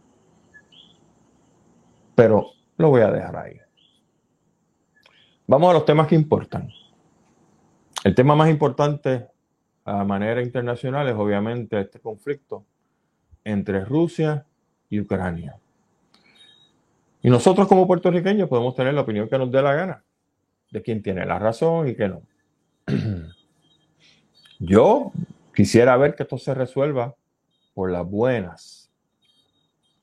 Pero 2.17 2.51
lo 2.77 2.89
voy 2.89 3.03
a 3.03 3.13
dejar 3.13 3.37
ahí. 3.37 3.61
Vamos 5.47 5.71
a 5.71 5.75
los 5.75 5.85
temas 5.85 6.09
que 6.09 6.17
importan. 6.17 6.69
El 8.03 8.17
tema 8.17 8.35
más 8.35 8.51
importante 8.51 9.29
a 9.85 10.03
manera 10.03 10.43
internacional 10.43 11.09
es 11.09 11.15
obviamente 11.15 11.81
este 11.81 12.01
conflicto 12.01 12.65
entre 13.45 13.85
Rusia 13.85 14.45
y 14.91 14.99
Ucrania. 14.99 15.57
Y 17.23 17.31
nosotros 17.31 17.69
como 17.69 17.87
puertorriqueños 17.87 18.49
podemos 18.49 18.75
tener 18.75 18.93
la 18.93 19.03
opinión 19.03 19.29
que 19.29 19.39
nos 19.39 19.53
dé 19.53 19.63
la 19.63 19.75
gana 19.75 20.05
de 20.73 20.83
quién 20.83 21.01
tiene 21.01 21.25
la 21.27 21.39
razón 21.39 21.87
y 21.87 21.95
qué 21.95 22.09
no. 22.09 22.23
Yo 24.65 25.11
quisiera 25.53 25.97
ver 25.97 26.15
que 26.15 26.23
esto 26.23 26.39
se 26.39 26.55
resuelva 26.55 27.17
por 27.75 27.91
las 27.91 28.09
buenas. 28.09 28.93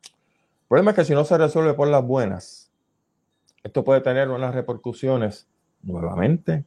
El 0.03 0.67
problema 0.67 0.91
es 0.91 0.97
que 0.97 1.05
si 1.05 1.13
no 1.13 1.23
se 1.23 1.37
resuelve 1.37 1.73
por 1.75 1.87
las 1.87 2.05
buenas, 2.05 2.69
esto 3.63 3.85
puede 3.85 4.01
tener 4.01 4.27
unas 4.27 4.53
repercusiones 4.53 5.47
nuevamente 5.81 6.65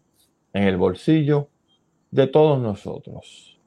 en 0.54 0.62
el 0.62 0.78
bolsillo 0.78 1.50
de 2.10 2.26
todos 2.28 2.58
nosotros. 2.62 3.60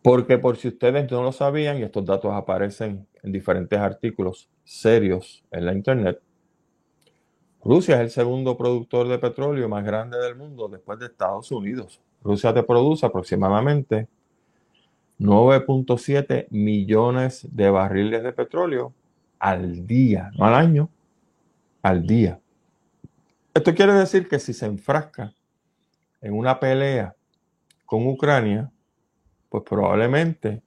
Porque 0.00 0.38
por 0.38 0.56
si 0.56 0.68
ustedes 0.68 1.10
no 1.10 1.24
lo 1.24 1.32
sabían, 1.32 1.78
y 1.78 1.82
estos 1.82 2.04
datos 2.04 2.32
aparecen 2.32 3.08
en 3.24 3.32
diferentes 3.32 3.76
artículos 3.76 4.48
serios 4.62 5.44
en 5.50 5.66
la 5.66 5.72
Internet, 5.72 6.22
Rusia 7.64 7.96
es 7.96 8.02
el 8.02 8.10
segundo 8.10 8.56
productor 8.56 9.08
de 9.08 9.18
petróleo 9.18 9.68
más 9.68 9.84
grande 9.84 10.16
del 10.18 10.36
mundo 10.36 10.68
después 10.68 11.00
de 11.00 11.06
Estados 11.06 11.50
Unidos. 11.50 12.00
Rusia 12.22 12.52
te 12.52 12.62
produce 12.62 13.06
aproximadamente 13.06 14.08
9.7 15.18 16.48
millones 16.50 17.46
de 17.50 17.70
barriles 17.70 18.22
de 18.22 18.32
petróleo 18.32 18.92
al 19.38 19.86
día, 19.86 20.30
no 20.36 20.46
al 20.46 20.54
año, 20.54 20.90
al 21.82 22.06
día. 22.06 22.40
Esto 23.54 23.74
quiere 23.74 23.94
decir 23.94 24.28
que 24.28 24.38
si 24.38 24.52
se 24.52 24.66
enfrasca 24.66 25.32
en 26.20 26.34
una 26.34 26.60
pelea 26.60 27.14
con 27.86 28.06
Ucrania, 28.06 28.70
pues 29.48 29.62
probablemente 29.64 30.62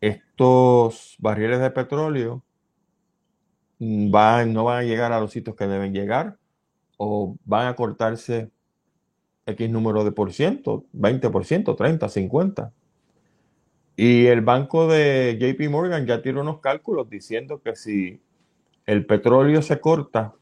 estos 0.00 1.16
barriles 1.18 1.60
de 1.60 1.70
petróleo 1.70 2.44
no 3.78 4.10
van 4.64 4.78
a 4.78 4.82
llegar 4.82 5.12
a 5.12 5.20
los 5.20 5.32
sitios 5.32 5.56
que 5.56 5.66
deben 5.66 5.92
llegar 5.92 6.38
o 6.96 7.36
van 7.44 7.66
a 7.66 7.74
cortarse 7.74 8.50
X 9.46 9.70
número 9.70 10.04
de 10.04 10.12
por 10.12 10.32
ciento, 10.32 10.84
20%, 10.92 11.76
30, 11.76 12.08
50. 12.08 12.72
Y 13.96 14.26
el 14.26 14.42
banco 14.42 14.88
de 14.88 15.38
JP 15.40 15.70
Morgan 15.70 16.04
ya 16.04 16.20
tiró 16.20 16.42
unos 16.42 16.60
cálculos 16.60 17.08
diciendo 17.08 17.62
que 17.62 17.76
si 17.76 18.20
el 18.84 19.06
petróleo 19.06 19.62
se 19.62 19.80
corta 19.80 20.34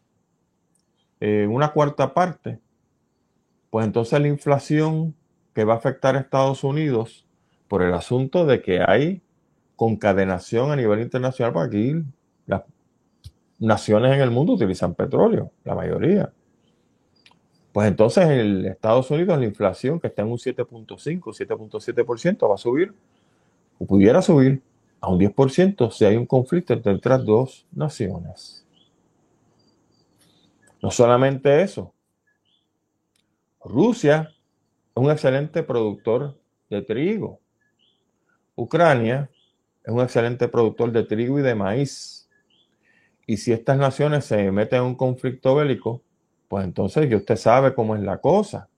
en 1.20 1.50
una 1.50 1.72
cuarta 1.72 2.12
parte, 2.12 2.58
pues 3.70 3.86
entonces 3.86 4.20
la 4.20 4.28
inflación 4.28 5.14
que 5.54 5.64
va 5.64 5.74
a 5.74 5.76
afectar 5.76 6.16
a 6.16 6.20
Estados 6.20 6.64
Unidos 6.64 7.26
por 7.68 7.82
el 7.82 7.94
asunto 7.94 8.44
de 8.44 8.60
que 8.60 8.80
hay 8.86 9.22
concadenación 9.76 10.70
a 10.70 10.76
nivel 10.76 11.00
internacional, 11.00 11.52
porque 11.52 11.76
aquí 11.76 12.04
las 12.46 12.62
naciones 13.58 14.12
en 14.12 14.20
el 14.20 14.30
mundo 14.30 14.54
utilizan 14.54 14.94
petróleo, 14.94 15.52
la 15.64 15.74
mayoría. 15.74 16.32
Pues 17.74 17.88
entonces 17.88 18.24
en 18.28 18.66
Estados 18.66 19.10
Unidos 19.10 19.36
la 19.36 19.44
inflación 19.44 19.98
que 19.98 20.06
está 20.06 20.22
en 20.22 20.28
un 20.28 20.38
7.5, 20.38 21.20
7.7% 21.20 22.48
va 22.48 22.54
a 22.54 22.56
subir, 22.56 22.94
o 23.80 23.84
pudiera 23.84 24.22
subir 24.22 24.62
a 25.00 25.08
un 25.08 25.18
10% 25.18 25.90
si 25.90 26.04
hay 26.04 26.16
un 26.16 26.24
conflicto 26.24 26.72
entre 26.72 27.00
las 27.10 27.24
dos 27.24 27.66
naciones. 27.72 28.64
No 30.80 30.92
solamente 30.92 31.62
eso, 31.62 31.92
Rusia 33.64 34.32
es 34.94 35.02
un 35.02 35.10
excelente 35.10 35.64
productor 35.64 36.38
de 36.70 36.80
trigo. 36.80 37.40
Ucrania 38.54 39.28
es 39.82 39.92
un 39.92 40.00
excelente 40.00 40.46
productor 40.46 40.92
de 40.92 41.02
trigo 41.02 41.40
y 41.40 41.42
de 41.42 41.56
maíz. 41.56 42.30
Y 43.26 43.36
si 43.38 43.50
estas 43.50 43.76
naciones 43.78 44.26
se 44.26 44.52
meten 44.52 44.78
en 44.78 44.84
un 44.84 44.94
conflicto 44.94 45.56
bélico, 45.56 46.04
pues 46.54 46.66
entonces 46.66 47.10
ya 47.10 47.16
usted 47.16 47.34
sabe 47.34 47.74
cómo 47.74 47.96
es 47.96 48.02
la 48.02 48.18
cosa. 48.18 48.68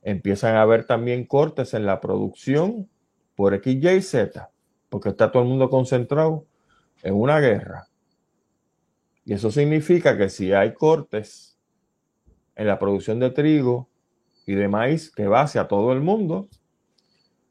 Empiezan 0.00 0.56
a 0.56 0.62
haber 0.62 0.86
también 0.86 1.26
cortes 1.26 1.74
en 1.74 1.84
la 1.84 2.00
producción 2.00 2.88
por 3.34 3.52
X, 3.52 3.84
Y, 3.84 4.00
Z, 4.00 4.50
porque 4.88 5.10
está 5.10 5.30
todo 5.30 5.42
el 5.42 5.48
mundo 5.50 5.68
concentrado 5.68 6.46
en 7.02 7.12
una 7.12 7.38
guerra. 7.38 7.88
Y 9.26 9.34
eso 9.34 9.50
significa 9.50 10.16
que 10.16 10.30
si 10.30 10.54
hay 10.54 10.72
cortes 10.72 11.58
en 12.54 12.66
la 12.66 12.78
producción 12.78 13.20
de 13.20 13.28
trigo 13.28 13.90
y 14.46 14.54
de 14.54 14.66
maíz 14.66 15.10
que 15.14 15.26
va 15.26 15.42
hacia 15.42 15.68
todo 15.68 15.92
el 15.92 16.00
mundo, 16.00 16.48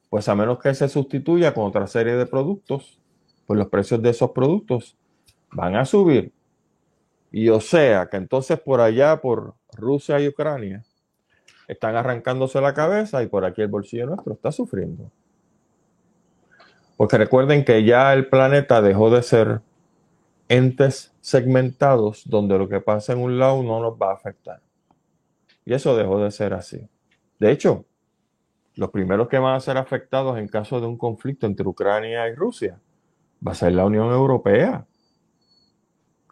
pues 0.09 0.27
a 0.27 0.33
menos 0.33 0.57
que 0.57 0.73
se 0.73 0.89
sustituya 0.89 1.53
con 1.53 1.65
otra 1.65 1.85
serie 1.85 2.15
de 2.15 2.25
productos, 2.25 2.99
pues 3.45 3.59
los 3.59 3.67
precios 3.67 4.01
de 4.01 4.09
esos 4.09 4.31
productos 4.31 4.97
van 5.51 5.75
a 5.75 5.85
subir. 5.85 6.33
Y 7.37 7.49
o 7.49 7.59
sea 7.59 8.07
que 8.07 8.15
entonces 8.15 8.57
por 8.61 8.79
allá, 8.79 9.19
por 9.19 9.55
Rusia 9.73 10.21
y 10.21 10.29
Ucrania, 10.29 10.85
están 11.67 11.97
arrancándose 11.97 12.61
la 12.61 12.73
cabeza 12.73 13.21
y 13.23 13.27
por 13.27 13.43
aquí 13.43 13.61
el 13.61 13.67
bolsillo 13.67 14.05
nuestro 14.05 14.31
está 14.35 14.53
sufriendo. 14.53 15.11
Porque 16.95 17.17
recuerden 17.17 17.65
que 17.65 17.83
ya 17.83 18.13
el 18.13 18.29
planeta 18.29 18.81
dejó 18.81 19.09
de 19.09 19.21
ser 19.21 19.59
entes 20.47 21.13
segmentados 21.19 22.23
donde 22.23 22.57
lo 22.57 22.69
que 22.69 22.79
pasa 22.79 23.11
en 23.11 23.19
un 23.19 23.37
lado 23.37 23.61
no 23.63 23.81
nos 23.81 24.01
va 24.01 24.11
a 24.11 24.15
afectar. 24.15 24.61
Y 25.65 25.73
eso 25.73 25.97
dejó 25.97 26.23
de 26.23 26.31
ser 26.31 26.53
así. 26.53 26.87
De 27.37 27.51
hecho, 27.51 27.83
los 28.75 28.91
primeros 28.91 29.27
que 29.27 29.39
van 29.39 29.55
a 29.55 29.59
ser 29.59 29.75
afectados 29.75 30.37
en 30.37 30.47
caso 30.47 30.79
de 30.79 30.87
un 30.87 30.97
conflicto 30.97 31.47
entre 31.47 31.67
Ucrania 31.67 32.29
y 32.29 32.33
Rusia 32.33 32.79
va 33.45 33.51
a 33.51 33.55
ser 33.55 33.73
la 33.73 33.83
Unión 33.83 34.09
Europea, 34.09 34.85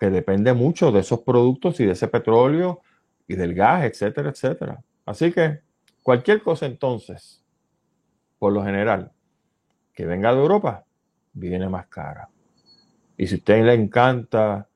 depende 0.10 0.54
mucho 0.54 0.92
de 0.92 1.02
esos 1.02 1.20
productos 1.22 1.80
y 1.80 1.86
de 1.86 1.94
ese 1.94 2.08
petróleo 2.08 2.82
y 3.28 3.36
del 3.36 3.54
gas, 3.54 3.86
etcétera, 3.86 4.30
etcétera. 4.30 4.84
Así 5.06 5.32
que 5.32 5.60
cualquier 6.02 6.42
cosa 6.42 6.66
entonces, 6.66 7.44
por 8.40 8.54
lo 8.54 8.64
general, 8.64 9.12
que 9.94 10.06
venga 10.06 10.34
de 10.34 10.42
Europa, 10.42 10.86
viene 11.34 11.70
más 11.70 11.88
cara. 11.88 12.30
Y 13.18 13.28
si 13.28 13.36
a 13.36 13.38
usted 13.38 13.64
le 13.64 13.74
encanta 13.74 14.68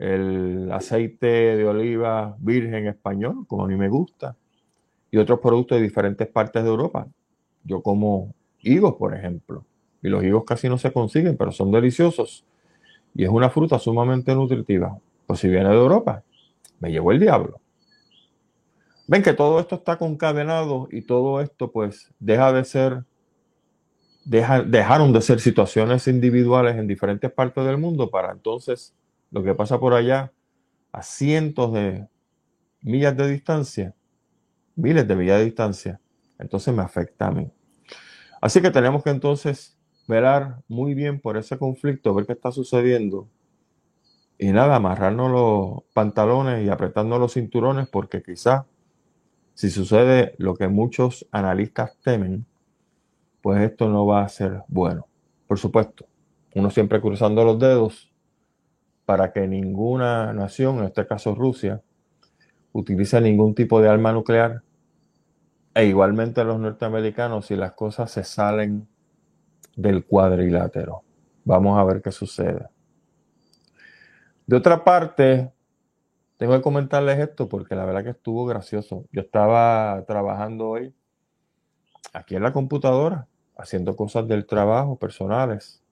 el 0.00 0.70
aceite 0.72 1.26
de 1.26 1.66
oliva 1.66 2.34
virgen 2.38 2.86
español, 2.86 3.46
como 3.46 3.64
a 3.64 3.68
mí 3.68 3.76
me 3.76 3.88
gusta, 3.88 4.34
y 5.10 5.18
otros 5.18 5.40
productos 5.40 5.76
de 5.76 5.82
diferentes 5.82 6.26
partes 6.28 6.62
de 6.62 6.70
Europa. 6.70 7.06
Yo 7.64 7.82
como 7.82 8.34
higos, 8.60 8.94
por 8.94 9.14
ejemplo, 9.14 9.64
y 10.02 10.08
los 10.08 10.24
higos 10.24 10.44
casi 10.44 10.68
no 10.68 10.78
se 10.78 10.92
consiguen, 10.92 11.36
pero 11.36 11.52
son 11.52 11.70
deliciosos. 11.70 12.46
Y 13.14 13.24
es 13.24 13.30
una 13.30 13.50
fruta 13.50 13.78
sumamente 13.78 14.34
nutritiva. 14.34 14.98
Pues 15.26 15.40
si 15.40 15.48
viene 15.48 15.68
de 15.68 15.76
Europa, 15.76 16.22
me 16.78 16.90
llevó 16.90 17.12
el 17.12 17.20
diablo. 17.20 17.60
Ven 19.06 19.22
que 19.22 19.32
todo 19.32 19.58
esto 19.58 19.74
está 19.74 19.98
concadenado 19.98 20.88
y 20.90 21.02
todo 21.02 21.40
esto 21.40 21.72
pues 21.72 22.12
deja 22.20 22.52
de 22.52 22.64
ser, 22.64 23.04
deja, 24.24 24.62
dejaron 24.62 25.12
de 25.12 25.20
ser 25.20 25.40
situaciones 25.40 26.06
individuales 26.06 26.76
en 26.76 26.86
diferentes 26.86 27.32
partes 27.32 27.64
del 27.64 27.76
mundo 27.76 28.08
para 28.08 28.30
entonces 28.30 28.94
lo 29.32 29.42
que 29.42 29.54
pasa 29.54 29.80
por 29.80 29.94
allá 29.94 30.32
a 30.92 31.02
cientos 31.02 31.72
de 31.72 32.06
millas 32.82 33.16
de 33.16 33.28
distancia, 33.28 33.94
miles 34.76 35.06
de 35.06 35.16
millas 35.16 35.38
de 35.38 35.44
distancia, 35.44 36.00
entonces 36.38 36.72
me 36.72 36.82
afecta 36.82 37.26
a 37.26 37.30
mí. 37.32 37.50
Así 38.40 38.62
que 38.62 38.70
tenemos 38.70 39.02
que 39.02 39.10
entonces 39.10 39.76
velar 40.10 40.58
muy 40.68 40.92
bien 40.92 41.20
por 41.20 41.38
ese 41.38 41.56
conflicto, 41.56 42.12
ver 42.14 42.26
qué 42.26 42.34
está 42.34 42.52
sucediendo 42.52 43.28
y 44.42 44.52
nada, 44.52 44.76
amarrarnos 44.76 45.30
los 45.30 45.82
pantalones 45.92 46.64
y 46.64 46.70
apretando 46.70 47.18
los 47.18 47.34
cinturones 47.34 47.90
porque 47.90 48.22
quizá 48.22 48.64
si 49.52 49.68
sucede 49.68 50.34
lo 50.38 50.54
que 50.54 50.66
muchos 50.66 51.28
analistas 51.30 51.98
temen, 52.02 52.46
pues 53.42 53.60
esto 53.60 53.90
no 53.90 54.06
va 54.06 54.22
a 54.22 54.28
ser 54.30 54.62
bueno. 54.66 55.06
Por 55.46 55.58
supuesto, 55.58 56.06
uno 56.54 56.70
siempre 56.70 57.02
cruzando 57.02 57.44
los 57.44 57.58
dedos 57.58 58.10
para 59.04 59.30
que 59.30 59.46
ninguna 59.46 60.32
nación, 60.32 60.78
en 60.78 60.84
este 60.84 61.06
caso 61.06 61.34
Rusia, 61.34 61.82
utilice 62.72 63.20
ningún 63.20 63.54
tipo 63.54 63.82
de 63.82 63.90
arma 63.90 64.10
nuclear. 64.10 64.62
E 65.74 65.84
igualmente 65.84 66.42
los 66.44 66.58
norteamericanos 66.58 67.44
si 67.44 67.56
las 67.56 67.72
cosas 67.72 68.10
se 68.10 68.24
salen 68.24 68.88
del 69.80 70.04
cuadrilátero. 70.04 71.02
Vamos 71.44 71.78
a 71.78 71.84
ver 71.84 72.02
qué 72.02 72.12
sucede. 72.12 72.68
De 74.46 74.56
otra 74.56 74.84
parte, 74.84 75.52
tengo 76.36 76.54
que 76.54 76.62
comentarles 76.62 77.18
esto 77.18 77.48
porque 77.48 77.74
la 77.74 77.84
verdad 77.84 78.04
que 78.04 78.10
estuvo 78.10 78.46
gracioso. 78.46 79.06
Yo 79.12 79.22
estaba 79.22 80.04
trabajando 80.06 80.68
hoy 80.68 80.94
aquí 82.12 82.36
en 82.36 82.42
la 82.42 82.52
computadora, 82.52 83.26
haciendo 83.56 83.96
cosas 83.96 84.26
del 84.26 84.46
trabajo 84.46 84.98
personales. 84.98 85.82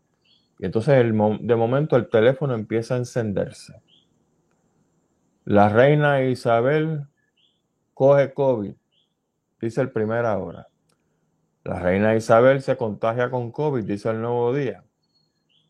Y 0.58 0.66
entonces 0.66 0.96
de 1.04 1.56
momento 1.56 1.96
el 1.96 2.08
teléfono 2.08 2.54
empieza 2.54 2.94
a 2.94 2.98
encenderse. 2.98 3.80
La 5.44 5.68
reina 5.68 6.22
Isabel 6.22 7.06
coge 7.94 8.34
COVID, 8.34 8.74
dice 9.60 9.80
el 9.80 9.90
primera 9.90 10.36
hora. 10.38 10.67
La 11.68 11.78
reina 11.80 12.16
Isabel 12.16 12.62
se 12.62 12.78
contagia 12.78 13.28
con 13.28 13.52
COVID, 13.52 13.84
dice 13.84 14.08
el 14.08 14.22
nuevo 14.22 14.54
día. 14.54 14.84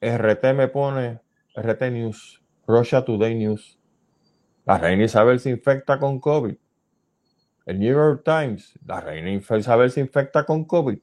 RT 0.00 0.54
me 0.54 0.68
pone, 0.68 1.18
RT 1.56 1.90
News, 1.90 2.40
Russia 2.68 3.04
Today 3.04 3.34
News. 3.34 3.80
La 4.64 4.78
reina 4.78 5.02
Isabel 5.02 5.40
se 5.40 5.50
infecta 5.50 5.98
con 5.98 6.20
COVID. 6.20 6.54
El 7.66 7.80
New 7.80 7.92
York 7.92 8.22
Times, 8.24 8.78
la 8.87 9.00
reina 9.00 9.32
Isabel 9.32 9.90
se 9.90 9.98
infecta 9.98 10.46
con 10.46 10.66
COVID. 10.66 11.00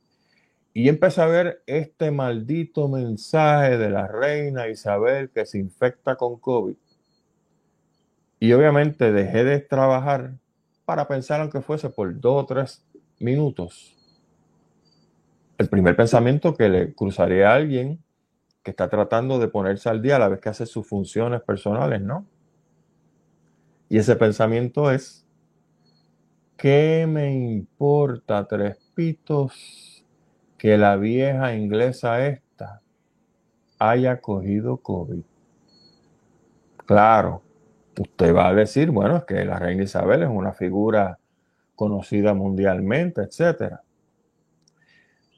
Y 0.72 0.88
empecé 0.88 1.22
a 1.24 1.26
ver 1.26 1.62
este 1.68 2.10
maldito 2.12 2.88
mensaje 2.88 3.78
de 3.78 3.90
la 3.90 4.08
reina 4.08 4.70
Isabel 4.70 5.30
que 5.30 5.46
se 5.46 5.58
infecta 5.58 6.16
con 6.16 6.40
COVID. 6.40 6.78
Y 8.40 8.54
obviamente 8.54 9.12
dejé 9.12 9.44
de 9.44 9.60
trabajar 9.60 10.36
para 10.86 11.06
pensar, 11.06 11.42
aunque 11.42 11.60
fuese 11.60 11.90
por 11.90 12.18
dos 12.18 12.44
o 12.44 12.46
tres 12.46 12.86
minutos, 13.20 13.95
el 15.58 15.70
primer 15.70 15.96
pensamiento 15.96 16.54
que 16.56 16.70
le 16.70 16.94
cruzaría 16.94 17.52
a 17.52 17.56
alguien 17.56 18.04
que 18.64 18.72
está 18.72 18.90
tratando 18.90 19.40
de 19.40 19.48
ponerse 19.48 19.90
al 19.90 20.02
día 20.02 20.16
a 20.16 20.20
la 20.20 20.30
vez 20.30 20.40
que 20.42 20.50
hace 20.50 20.66
sus 20.66 20.88
funciones 20.88 21.42
personales, 21.42 22.02
¿no? 22.02 22.26
Y 23.90 24.00
ese 24.00 24.16
pensamiento 24.16 24.92
es, 24.92 25.28
¿qué 26.58 27.06
me 27.08 27.34
importa 27.34 28.48
tres 28.48 28.78
pitos 28.96 30.04
que 30.58 30.78
la 30.78 30.96
vieja 30.96 31.54
inglesa 31.56 32.26
esta 32.26 32.82
haya 33.80 34.22
cogido 34.22 34.78
COVID. 34.78 35.24
Claro, 36.86 37.42
usted 38.00 38.36
va 38.36 38.48
a 38.48 38.54
decir, 38.54 38.92
bueno, 38.92 39.18
es 39.18 39.24
que 39.26 39.44
la 39.46 39.60
reina 39.60 39.84
Isabel 39.84 40.24
es 40.24 40.30
una 40.30 40.54
figura 40.54 41.20
conocida 41.76 42.34
mundialmente, 42.34 43.22
etc. 43.22 43.80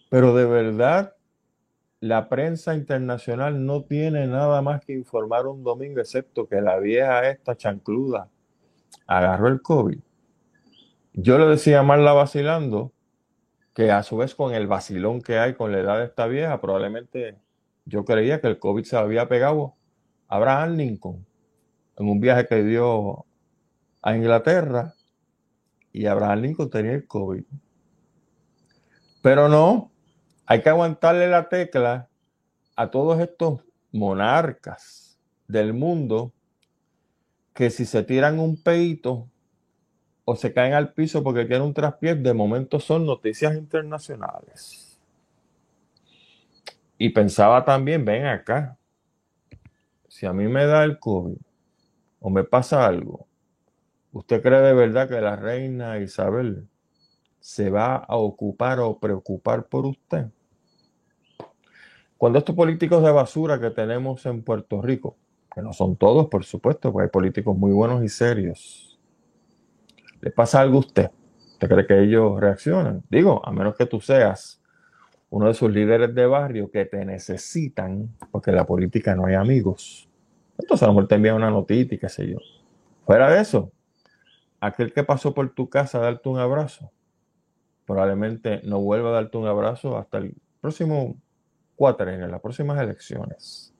Pero 0.09 0.35
de 0.35 0.45
verdad, 0.45 1.15
la 1.99 2.29
prensa 2.29 2.75
internacional 2.75 3.65
no 3.65 3.83
tiene 3.83 4.27
nada 4.27 4.61
más 4.61 4.85
que 4.85 4.93
informar 4.93 5.47
un 5.47 5.63
domingo, 5.63 5.99
excepto 5.99 6.47
que 6.47 6.61
la 6.61 6.79
vieja 6.79 7.29
esta 7.29 7.55
chancluda 7.55 8.29
agarró 9.05 9.47
el 9.47 9.61
COVID. 9.61 9.99
Yo 11.13 11.37
le 11.39 11.45
decía 11.47 11.81
mal 11.81 12.05
la 12.05 12.13
vacilando 12.13 12.93
que 13.73 13.91
a 13.91 14.03
su 14.03 14.17
vez 14.17 14.35
con 14.35 14.53
el 14.53 14.67
vacilón 14.67 15.21
que 15.21 15.39
hay 15.39 15.55
con 15.55 15.71
la 15.71 15.79
edad 15.79 15.97
de 15.97 16.05
esta 16.05 16.27
vieja, 16.27 16.61
probablemente 16.61 17.37
yo 17.85 18.05
creía 18.05 18.41
que 18.41 18.47
el 18.47 18.59
COVID 18.59 18.83
se 18.83 18.97
había 18.97 19.27
pegado 19.27 19.75
a 20.27 20.35
Abraham 20.35 20.75
Lincoln 20.75 21.25
en 21.97 22.09
un 22.09 22.19
viaje 22.19 22.45
que 22.45 22.63
dio 22.63 23.25
a 24.01 24.15
Inglaterra 24.15 24.93
y 25.91 26.05
Abraham 26.05 26.41
Lincoln 26.41 26.69
tenía 26.69 26.93
el 26.93 27.07
COVID. 27.07 27.43
Pero 29.21 29.49
no, 29.49 29.91
hay 30.47 30.61
que 30.61 30.69
aguantarle 30.69 31.27
la 31.27 31.49
tecla 31.49 32.07
a 32.77 32.89
todos 32.89 33.19
estos 33.19 33.61
monarcas 33.91 35.19
del 35.45 35.73
mundo 35.73 36.31
que 37.53 37.69
si 37.69 37.85
se 37.85 38.01
tiran 38.03 38.39
un 38.39 38.61
peito 38.61 39.27
o 40.23 40.35
se 40.37 40.53
caen 40.53 40.73
al 40.73 40.93
piso 40.93 41.21
porque 41.21 41.45
tienen 41.45 41.67
un 41.67 41.73
traspié, 41.73 42.15
de 42.15 42.33
momento 42.33 42.79
son 42.79 43.05
noticias 43.05 43.55
internacionales. 43.55 44.97
Y 46.97 47.09
pensaba 47.09 47.65
también, 47.65 48.05
ven 48.05 48.25
acá, 48.25 48.77
si 50.07 50.25
a 50.25 50.33
mí 50.33 50.47
me 50.47 50.65
da 50.65 50.83
el 50.85 50.97
COVID 50.97 51.37
o 52.21 52.29
me 52.29 52.43
pasa 52.45 52.85
algo, 52.85 53.27
¿usted 54.13 54.41
cree 54.41 54.61
de 54.61 54.73
verdad 54.73 55.09
que 55.09 55.19
la 55.19 55.35
reina 55.35 55.99
Isabel 55.99 56.67
se 57.39 57.69
va 57.69 57.97
a 57.97 58.15
ocupar 58.15 58.79
o 58.79 58.97
preocupar 58.97 59.65
por 59.65 59.85
usted? 59.85 60.27
Cuando 62.17 62.39
estos 62.39 62.55
políticos 62.55 63.03
de 63.03 63.11
basura 63.11 63.59
que 63.59 63.69
tenemos 63.69 64.25
en 64.25 64.41
Puerto 64.41 64.81
Rico, 64.81 65.17
que 65.53 65.61
no 65.61 65.71
son 65.71 65.95
todos, 65.95 66.27
por 66.27 66.43
supuesto, 66.43 66.91
porque 66.91 67.05
hay 67.05 67.11
políticos 67.11 67.55
muy 67.55 67.71
buenos 67.71 68.03
y 68.03 68.09
serios, 68.09 68.99
le 70.21 70.31
pasa 70.31 70.61
algo 70.61 70.77
a 70.77 70.79
usted, 70.79 71.11
¿usted 71.53 71.67
cree 71.67 71.85
que 71.85 72.03
ellos 72.03 72.39
reaccionan? 72.39 73.03
Digo, 73.09 73.41
a 73.45 73.51
menos 73.51 73.75
que 73.75 73.85
tú 73.85 74.01
seas 74.01 74.61
uno 75.29 75.47
de 75.47 75.53
sus 75.53 75.71
líderes 75.71 76.15
de 76.15 76.25
barrio 76.25 76.71
que 76.71 76.85
te 76.85 77.05
necesitan, 77.05 78.09
porque 78.31 78.49
en 78.49 78.55
la 78.55 78.65
política 78.65 79.15
no 79.15 79.25
hay 79.25 79.35
amigos. 79.35 80.09
Entonces 80.57 80.83
a 80.83 80.87
lo 80.87 80.93
mejor 80.93 81.07
te 81.07 81.15
envía 81.15 81.35
una 81.35 81.51
notita 81.51 81.95
y 81.95 81.99
qué 81.99 82.09
sé 82.09 82.27
yo. 82.27 82.37
Fuera 83.05 83.29
de 83.29 83.41
eso, 83.41 83.71
aquel 84.59 84.91
que 84.91 85.03
pasó 85.03 85.33
por 85.33 85.49
tu 85.53 85.69
casa 85.69 85.99
a 85.99 86.01
darte 86.01 86.29
un 86.29 86.39
abrazo, 86.39 86.91
probablemente 87.85 88.61
no 88.63 88.79
vuelva 88.79 89.09
a 89.09 89.13
darte 89.13 89.37
un 89.37 89.47
abrazo 89.47 89.97
hasta 89.97 90.17
el 90.17 90.35
próximo 90.61 91.15
en 91.79 92.31
las 92.31 92.41
próximas 92.41 92.81
elecciones. 92.81 93.73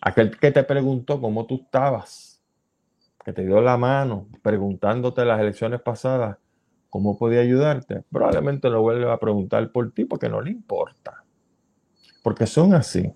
Aquel 0.00 0.38
que 0.38 0.50
te 0.50 0.62
preguntó 0.62 1.20
cómo 1.20 1.46
tú 1.46 1.62
estabas 1.64 2.42
que 3.24 3.32
te 3.32 3.44
dio 3.44 3.60
la 3.60 3.76
mano 3.76 4.28
preguntándote 4.42 5.24
las 5.24 5.40
elecciones 5.40 5.80
pasadas 5.80 6.38
cómo 6.90 7.18
podía 7.18 7.40
ayudarte, 7.40 8.04
probablemente 8.10 8.70
lo 8.70 8.82
vuelva 8.82 9.12
a 9.12 9.18
preguntar 9.18 9.70
por 9.72 9.92
ti 9.92 10.04
porque 10.04 10.28
no 10.28 10.40
le 10.40 10.50
importa. 10.50 11.24
Porque 12.22 12.46
son 12.46 12.72
así. 12.74 13.12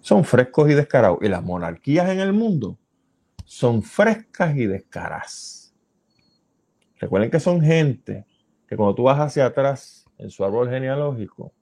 Son 0.00 0.24
frescos 0.24 0.70
y 0.70 0.74
descarados. 0.74 1.18
Y 1.20 1.28
las 1.28 1.42
monarquías 1.42 2.08
en 2.08 2.20
el 2.20 2.32
mundo 2.32 2.78
son 3.44 3.82
frescas 3.82 4.56
y 4.56 4.66
descaradas. 4.66 5.74
Recuerden 6.98 7.30
que 7.30 7.40
son 7.40 7.60
gente 7.60 8.26
que 8.66 8.76
cuando 8.76 8.94
tú 8.94 9.04
vas 9.04 9.20
hacia 9.20 9.46
atrás 9.46 10.06
en 10.18 10.30
su 10.30 10.44
árbol 10.44 10.70
genealógico, 10.70 11.52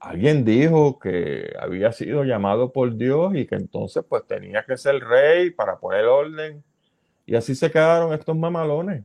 alguien 0.00 0.44
dijo 0.44 0.98
que 0.98 1.52
había 1.60 1.92
sido 1.92 2.24
llamado 2.24 2.72
por 2.72 2.96
Dios 2.96 3.34
y 3.34 3.46
que 3.46 3.54
entonces 3.54 4.02
pues 4.08 4.26
tenía 4.26 4.64
que 4.64 4.76
ser 4.76 4.98
rey 5.04 5.50
para 5.50 5.78
poner 5.78 6.06
orden. 6.06 6.64
Y 7.26 7.36
así 7.36 7.54
se 7.54 7.70
quedaron 7.70 8.12
estos 8.12 8.36
mamalones, 8.36 9.04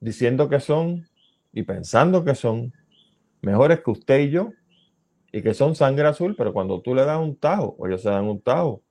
diciendo 0.00 0.48
que 0.48 0.60
son 0.60 1.06
y 1.52 1.62
pensando 1.62 2.24
que 2.24 2.34
son 2.34 2.72
mejores 3.40 3.80
que 3.80 3.90
usted 3.90 4.20
y 4.20 4.30
yo 4.30 4.50
y 5.30 5.40
que 5.40 5.54
son 5.54 5.74
sangre 5.74 6.06
azul, 6.08 6.34
pero 6.36 6.52
cuando 6.52 6.82
tú 6.82 6.94
le 6.94 7.04
das 7.04 7.18
un 7.18 7.36
tajo 7.36 7.76
o 7.78 7.86
ellos 7.86 8.02
se 8.02 8.10
dan 8.10 8.24
un 8.24 8.40
tajo, 8.40 8.82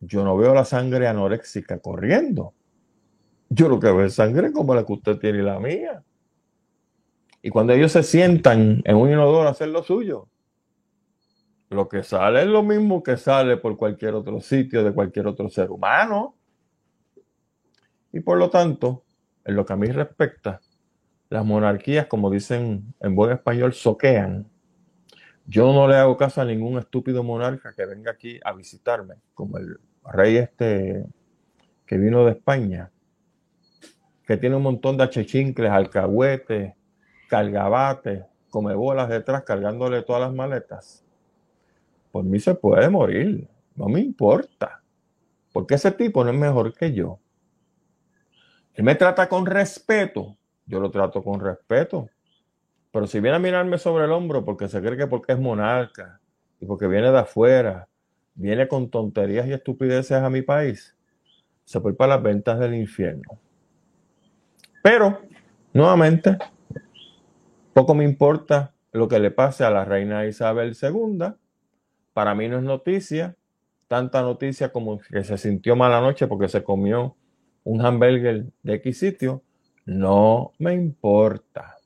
yo 0.00 0.22
no 0.24 0.36
veo 0.36 0.54
la 0.54 0.64
sangre 0.64 1.08
anoréxica 1.08 1.80
corriendo. 1.80 2.54
Yo 3.48 3.68
lo 3.68 3.80
que 3.80 3.86
veo 3.86 4.04
es 4.04 4.14
sangre 4.14 4.52
como 4.52 4.74
la 4.74 4.84
que 4.84 4.92
usted 4.92 5.18
tiene 5.18 5.38
y 5.38 5.42
la 5.42 5.58
mía. 5.58 6.04
Y 7.42 7.50
cuando 7.50 7.72
ellos 7.72 7.92
se 7.92 8.02
sientan 8.02 8.82
en 8.84 8.96
un 8.96 9.10
inodoro 9.10 9.48
a 9.48 9.52
hacer 9.52 9.68
lo 9.68 9.82
suyo, 9.82 10.28
lo 11.70 11.88
que 11.88 12.02
sale 12.02 12.42
es 12.42 12.46
lo 12.46 12.62
mismo 12.62 13.02
que 13.02 13.16
sale 13.16 13.56
por 13.58 13.76
cualquier 13.76 14.14
otro 14.14 14.40
sitio 14.40 14.82
de 14.82 14.92
cualquier 14.92 15.26
otro 15.26 15.48
ser 15.48 15.70
humano. 15.70 16.36
Y 18.12 18.20
por 18.20 18.38
lo 18.38 18.48
tanto, 18.50 19.04
en 19.44 19.54
lo 19.54 19.66
que 19.66 19.72
a 19.74 19.76
mí 19.76 19.86
respecta, 19.86 20.60
las 21.28 21.44
monarquías, 21.44 22.06
como 22.06 22.30
dicen 22.30 22.94
en 23.00 23.14
buen 23.14 23.32
español, 23.32 23.74
soquean. 23.74 24.48
Yo 25.46 25.72
no 25.72 25.88
le 25.88 25.96
hago 25.96 26.16
caso 26.16 26.40
a 26.40 26.44
ningún 26.44 26.78
estúpido 26.78 27.22
monarca 27.22 27.72
que 27.74 27.86
venga 27.86 28.10
aquí 28.10 28.40
a 28.44 28.52
visitarme, 28.52 29.16
como 29.34 29.58
el 29.58 29.78
rey 30.04 30.36
este 30.36 31.06
que 31.86 31.96
vino 31.96 32.24
de 32.24 32.32
España, 32.32 32.90
que 34.26 34.36
tiene 34.36 34.56
un 34.56 34.62
montón 34.62 34.98
de 34.98 35.04
achechincles, 35.04 35.70
alcahuetes, 35.70 36.74
cargabates, 37.28 38.24
come 38.50 38.74
bolas 38.74 39.08
detrás 39.08 39.44
cargándole 39.44 40.02
todas 40.02 40.22
las 40.22 40.34
maletas. 40.34 41.04
Por 42.10 42.24
mí 42.24 42.40
se 42.40 42.54
puede 42.54 42.88
morir, 42.88 43.46
no 43.76 43.86
me 43.86 44.00
importa, 44.00 44.82
porque 45.52 45.74
ese 45.74 45.92
tipo 45.92 46.24
no 46.24 46.30
es 46.30 46.36
mejor 46.36 46.74
que 46.74 46.92
yo. 46.92 47.20
Él 48.74 48.84
me 48.84 48.94
trata 48.94 49.28
con 49.28 49.44
respeto, 49.44 50.36
yo 50.66 50.80
lo 50.80 50.90
trato 50.90 51.22
con 51.22 51.40
respeto. 51.40 52.08
Pero 52.90 53.06
si 53.06 53.20
viene 53.20 53.36
a 53.36 53.40
mirarme 53.40 53.76
sobre 53.76 54.06
el 54.06 54.12
hombro 54.12 54.44
porque 54.44 54.68
se 54.68 54.80
cree 54.80 54.96
que 54.96 55.06
porque 55.06 55.32
es 55.32 55.38
monarca 55.38 56.20
y 56.60 56.66
porque 56.66 56.86
viene 56.86 57.10
de 57.10 57.18
afuera, 57.18 57.88
viene 58.34 58.66
con 58.68 58.88
tonterías 58.88 59.46
y 59.46 59.52
estupideces 59.52 60.22
a 60.22 60.30
mi 60.30 60.42
país, 60.42 60.96
se 61.64 61.78
ir 61.78 61.96
para 61.96 62.14
las 62.14 62.22
ventas 62.22 62.58
del 62.58 62.74
infierno. 62.74 63.38
Pero, 64.82 65.20
nuevamente, 65.72 66.38
poco 67.78 67.94
me 67.94 68.02
importa 68.02 68.74
lo 68.90 69.06
que 69.06 69.20
le 69.20 69.30
pase 69.30 69.62
a 69.62 69.70
la 69.70 69.84
reina 69.84 70.26
Isabel 70.26 70.76
II. 70.82 71.34
Para 72.12 72.34
mí 72.34 72.48
no 72.48 72.56
es 72.56 72.64
noticia, 72.64 73.36
tanta 73.86 74.20
noticia 74.20 74.72
como 74.72 74.98
que 74.98 75.22
se 75.22 75.38
sintió 75.38 75.76
mala 75.76 76.00
noche 76.00 76.26
porque 76.26 76.48
se 76.48 76.64
comió 76.64 77.14
un 77.62 77.86
hamburger 77.86 78.46
de 78.64 78.74
X 78.74 78.98
sitio 78.98 79.44
no 79.84 80.50
me 80.58 80.74
importa. 80.74 81.76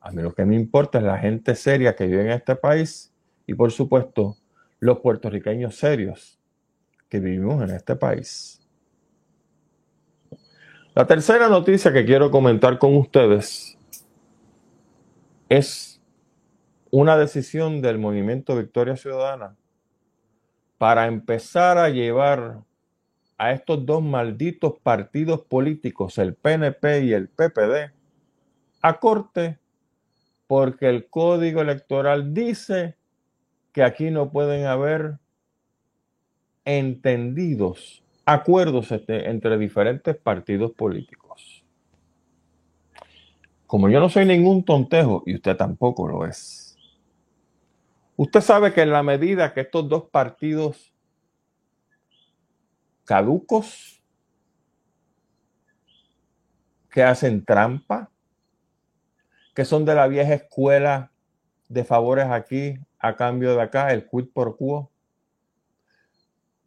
A 0.00 0.10
mí 0.10 0.22
lo 0.22 0.34
que 0.34 0.44
me 0.44 0.56
importa 0.56 0.98
es 0.98 1.04
la 1.04 1.18
gente 1.18 1.54
seria 1.54 1.94
que 1.94 2.08
vive 2.08 2.22
en 2.22 2.30
este 2.32 2.56
país 2.56 3.14
y 3.46 3.54
por 3.54 3.70
supuesto 3.70 4.38
los 4.80 4.98
puertorriqueños 4.98 5.76
serios 5.76 6.40
que 7.08 7.20
vivimos 7.20 7.62
en 7.62 7.76
este 7.76 7.94
país. 7.94 8.60
La 10.96 11.06
tercera 11.06 11.48
noticia 11.48 11.92
que 11.92 12.04
quiero 12.04 12.32
comentar 12.32 12.76
con 12.80 12.96
ustedes 12.96 13.78
es 15.48 16.00
una 16.90 17.16
decisión 17.16 17.82
del 17.82 17.98
movimiento 17.98 18.56
Victoria 18.56 18.96
Ciudadana 18.96 19.56
para 20.78 21.06
empezar 21.06 21.78
a 21.78 21.88
llevar 21.88 22.62
a 23.36 23.52
estos 23.52 23.84
dos 23.84 24.02
malditos 24.02 24.74
partidos 24.82 25.40
políticos, 25.42 26.18
el 26.18 26.34
PNP 26.34 27.04
y 27.04 27.12
el 27.12 27.28
PPD, 27.28 27.92
a 28.80 29.00
corte 29.00 29.58
porque 30.46 30.88
el 30.88 31.08
código 31.08 31.60
electoral 31.60 32.32
dice 32.34 32.96
que 33.72 33.82
aquí 33.82 34.10
no 34.10 34.30
pueden 34.30 34.66
haber 34.66 35.18
entendidos, 36.64 38.04
acuerdos 38.24 38.92
este, 38.92 39.28
entre 39.28 39.58
diferentes 39.58 40.16
partidos 40.16 40.72
políticos. 40.72 41.23
Como 43.74 43.88
yo 43.88 43.98
no 43.98 44.08
soy 44.08 44.24
ningún 44.24 44.64
tontejo 44.64 45.24
y 45.26 45.34
usted 45.34 45.56
tampoco 45.56 46.06
lo 46.06 46.24
es, 46.24 46.76
usted 48.14 48.40
sabe 48.40 48.72
que 48.72 48.82
en 48.82 48.90
la 48.90 49.02
medida 49.02 49.52
que 49.52 49.62
estos 49.62 49.88
dos 49.88 50.04
partidos 50.10 50.94
caducos 53.04 54.00
que 56.88 57.02
hacen 57.02 57.44
trampa, 57.44 58.12
que 59.56 59.64
son 59.64 59.84
de 59.84 59.96
la 59.96 60.06
vieja 60.06 60.34
escuela 60.34 61.10
de 61.68 61.82
favores 61.82 62.26
aquí 62.26 62.78
a 63.00 63.16
cambio 63.16 63.56
de 63.56 63.62
acá, 63.62 63.92
el 63.92 64.08
quid 64.08 64.26
por 64.32 64.56
quo. 64.56 64.92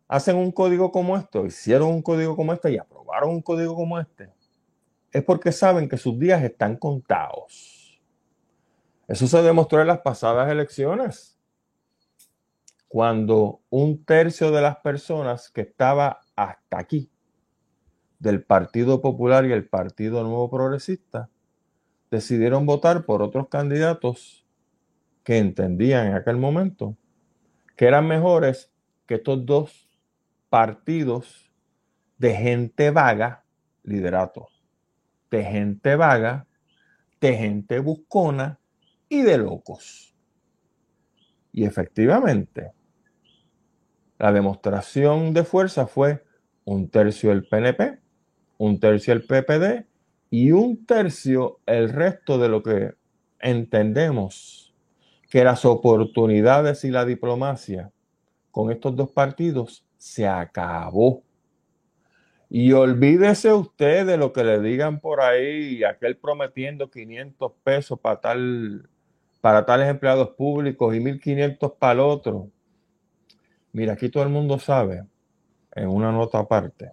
Hacen 0.10 0.36
un 0.36 0.52
código 0.52 0.92
como 0.92 1.16
esto, 1.16 1.46
hicieron 1.46 1.88
un 1.88 2.02
código 2.02 2.36
como 2.36 2.52
este 2.52 2.74
y 2.74 2.78
aprobaron 2.78 3.30
un 3.30 3.42
código 3.42 3.76
como 3.76 3.98
este. 3.98 4.37
Es 5.18 5.24
porque 5.24 5.52
saben 5.52 5.90
que 5.90 5.98
sus 5.98 6.20
días 6.20 6.44
están 6.44 6.78
contados. 6.78 8.00
Eso 9.08 9.26
se 9.26 9.42
demostró 9.42 9.82
en 9.82 9.88
las 9.88 10.02
pasadas 10.02 10.48
elecciones, 10.52 11.40
cuando 12.88 13.62
un 13.72 14.06
tercio 14.06 14.52
de 14.52 14.62
las 14.62 14.78
personas 14.78 15.50
que 15.50 15.62
estaba 15.62 16.20
hasta 16.36 16.78
aquí 16.78 17.10
del 18.20 18.44
Partido 18.44 19.02
Popular 19.02 19.44
y 19.48 19.54
el 19.54 19.68
Partido 19.68 20.22
Nuevo 20.22 20.52
Progresista 20.52 21.32
decidieron 22.12 22.68
votar 22.68 23.04
por 23.04 23.24
otros 23.24 23.48
candidatos 23.48 24.46
que 25.24 25.40
entendían 25.40 26.10
en 26.10 26.14
aquel 26.14 26.38
momento 26.38 26.96
que 27.76 27.86
eran 27.86 28.08
mejores 28.08 28.72
que 29.08 29.16
estos 29.16 29.44
dos 29.48 29.90
partidos 30.50 31.52
de 32.20 32.36
gente 32.36 32.92
vaga, 32.92 33.44
liderato, 33.82 34.50
de 35.30 35.44
gente 35.44 35.96
vaga, 35.96 36.46
de 37.22 37.36
gente 37.36 37.80
buscona 37.80 38.60
y 39.10 39.22
de 39.22 39.38
locos. 39.38 40.16
Y 41.52 41.66
efectivamente, 41.66 42.72
la 44.20 44.32
demostración 44.32 45.34
de 45.34 45.44
fuerza 45.44 45.88
fue 45.88 46.24
un 46.66 46.90
tercio 46.90 47.32
el 47.32 47.48
PNP, 47.48 48.00
un 48.58 48.80
tercio 48.80 49.14
el 49.14 49.26
PPD 49.26 49.86
y 50.30 50.52
un 50.52 50.86
tercio 50.86 51.60
el 51.66 51.90
resto 51.90 52.38
de 52.38 52.50
lo 52.50 52.62
que 52.64 52.94
entendemos 53.40 54.76
que 55.30 55.44
las 55.44 55.66
oportunidades 55.66 56.84
y 56.84 56.92
la 56.92 57.06
diplomacia 57.06 57.92
con 58.52 58.72
estos 58.72 58.96
dos 58.96 59.12
partidos 59.12 59.86
se 59.98 60.28
acabó. 60.28 61.24
Y 62.50 62.72
olvídese 62.72 63.52
usted 63.54 64.06
de 64.06 64.18
lo 64.18 64.32
que 64.32 64.44
le 64.44 64.62
digan 64.62 65.00
por 65.00 65.22
ahí, 65.22 65.84
aquel 65.84 66.18
prometiendo 66.18 66.90
500 66.90 67.52
pesos 67.64 68.00
para 68.00 68.22
tal 68.22 68.90
para 69.42 69.66
tales 69.66 69.90
empleados 69.90 70.30
públicos 70.32 70.96
y 70.96 71.00
1500 71.00 71.74
para 71.74 71.94
el 71.94 72.00
otro. 72.00 72.50
Mira, 73.72 73.94
aquí 73.94 74.10
todo 74.10 74.24
el 74.24 74.30
mundo 74.30 74.60
sabe 74.60 75.06
en 75.76 75.88
una 75.88 76.12
nota 76.12 76.40
aparte, 76.40 76.92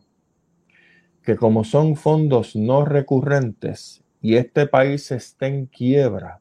que 1.23 1.37
como 1.37 1.65
son 1.65 1.97
fondos 1.97 2.55
no 2.55 2.85
recurrentes 2.85 4.05
y 4.21 4.37
este 4.37 4.67
país 4.67 5.11
está 5.11 5.47
en 5.47 5.67
quiebra 5.67 6.41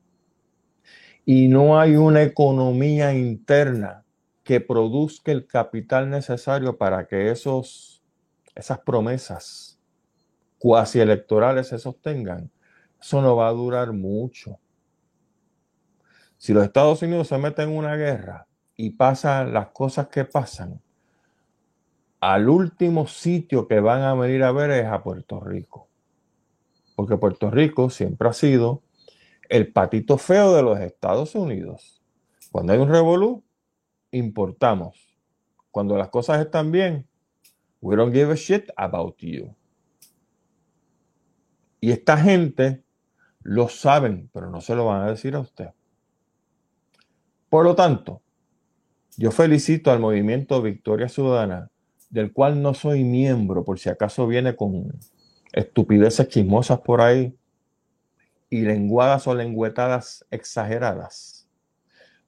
y 1.26 1.47
no 1.47 1.80
hay 1.80 1.95
una 1.95 2.23
economía 2.23 3.13
interna 3.13 4.04
que 4.43 4.60
produzca 4.60 5.32
el 5.32 5.47
capital 5.47 6.10
necesario 6.10 6.78
para 6.78 7.08
que 7.08 7.32
esos, 7.32 7.93
esas 8.56 8.80
promesas 8.80 9.80
cuasi 10.58 11.00
electorales 11.00 11.68
se 11.68 11.78
sostengan, 11.78 12.50
eso 13.02 13.22
no 13.22 13.36
va 13.36 13.50
a 13.50 13.52
durar 13.52 13.92
mucho. 13.92 14.60
Si 16.38 16.54
los 16.54 16.63
Estados 16.63 17.02
Unidos 17.02 17.28
se 17.28 17.38
meten 17.38 17.70
en 17.70 17.78
una 17.78 17.96
guerra 17.96 18.48
y 18.76 18.92
pasan 18.92 19.54
las 19.54 19.68
cosas 19.70 20.08
que 20.08 20.26
pasan, 20.26 20.82
al 22.22 22.48
último 22.48 23.08
sitio 23.08 23.68
que 23.68 23.82
van 23.82 24.02
a 24.02 24.13
venir 24.13 24.44
a 24.44 24.54
ver 24.54 24.72
es 24.72 24.86
a 24.86 25.04
Puerto 25.04 25.42
Rico. 25.42 25.89
Porque 26.96 27.18
Puerto 27.18 27.52
Rico 27.52 27.89
siempre 27.89 28.30
ha 28.30 28.34
sido 28.34 28.84
el 29.50 29.74
patito 29.74 30.18
feo 30.18 30.56
de 30.56 30.63
los 30.63 30.80
Estados 30.80 31.36
Unidos. 31.36 32.02
Cuando 32.52 32.72
hay 32.72 32.80
un 32.80 32.89
revolú, 32.89 33.44
importamos. 34.12 35.18
Cuando 35.72 35.98
las 35.98 36.08
cosas 36.08 36.39
están 36.39 36.72
bien, 36.72 37.08
we 37.84 37.98
don't 37.98 38.13
give 38.13 38.32
a 38.32 38.38
shit 38.38 38.72
about 38.78 39.17
you. 39.17 39.54
Y 41.82 41.91
esta 41.91 42.15
gente 42.17 42.82
lo 43.41 43.67
saben, 43.67 44.30
pero 44.34 44.50
no 44.50 44.62
se 44.62 44.74
lo 44.74 44.86
van 44.86 45.02
a 45.02 45.12
decir 45.12 45.36
a 45.36 45.41
usted. 45.41 45.72
Por 47.50 47.65
lo 47.65 47.76
tanto, 47.76 48.22
yo 49.17 49.32
felicito 49.32 49.91
al 49.91 50.00
movimiento 50.00 50.62
Victoria 50.62 51.10
Ciudadana, 51.10 51.69
del 52.10 52.32
cual 52.32 52.62
no 52.62 52.74
soy 52.74 53.04
miembro, 53.04 53.65
por 53.65 53.78
si 53.80 53.89
acaso 53.89 54.28
viene 54.28 54.56
con 54.56 54.98
estupideces 55.52 56.30
chismosas 56.30 56.80
por 56.80 57.02
ahí 57.02 57.36
y 58.50 58.62
lenguadas 58.62 59.28
o 59.28 59.36
lengüetadas 59.36 60.26
exageradas, 60.32 61.50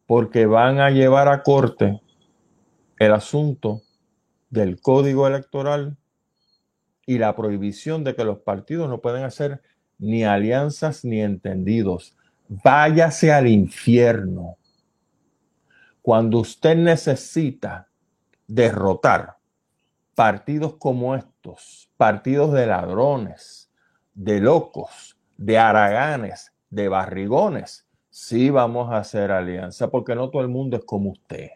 porque 0.05 0.47
van 0.47 0.81
a 0.81 0.89
llevar 0.89 1.29
a 1.29 1.43
corte 1.43 2.01
el 2.99 3.13
asunto 3.13 3.84
del 4.49 4.79
código 4.81 5.27
electoral 5.27 5.97
y 7.05 7.17
la 7.17 7.36
prohibición 7.36 8.03
de 8.03 8.15
que 8.15 8.23
los 8.23 8.39
partidos 8.39 8.89
no 8.89 9.01
pueden 9.01 9.23
hacer 9.23 9.62
ni 9.97 10.23
alianzas 10.23 11.05
ni 11.05 11.21
entendidos. 11.21 12.15
Váyase 12.47 13.31
al 13.31 13.47
infierno. 13.47 14.58
Cuando 16.01 16.39
usted 16.39 16.75
necesita 16.75 17.89
derrotar 18.47 19.38
partidos 20.13 20.75
como 20.75 21.15
estos, 21.15 21.89
partidos 21.97 22.53
de 22.53 22.67
ladrones, 22.67 23.69
de 24.13 24.39
locos, 24.39 25.17
de 25.38 25.58
haraganes, 25.58 26.53
de 26.69 26.88
barrigones, 26.88 27.86
sí 28.10 28.49
vamos 28.49 28.91
a 28.91 28.97
hacer 28.97 29.31
alianza, 29.31 29.89
porque 29.89 30.15
no 30.15 30.29
todo 30.29 30.41
el 30.41 30.47
mundo 30.47 30.77
es 30.77 30.86
como 30.86 31.12
usted. 31.12 31.49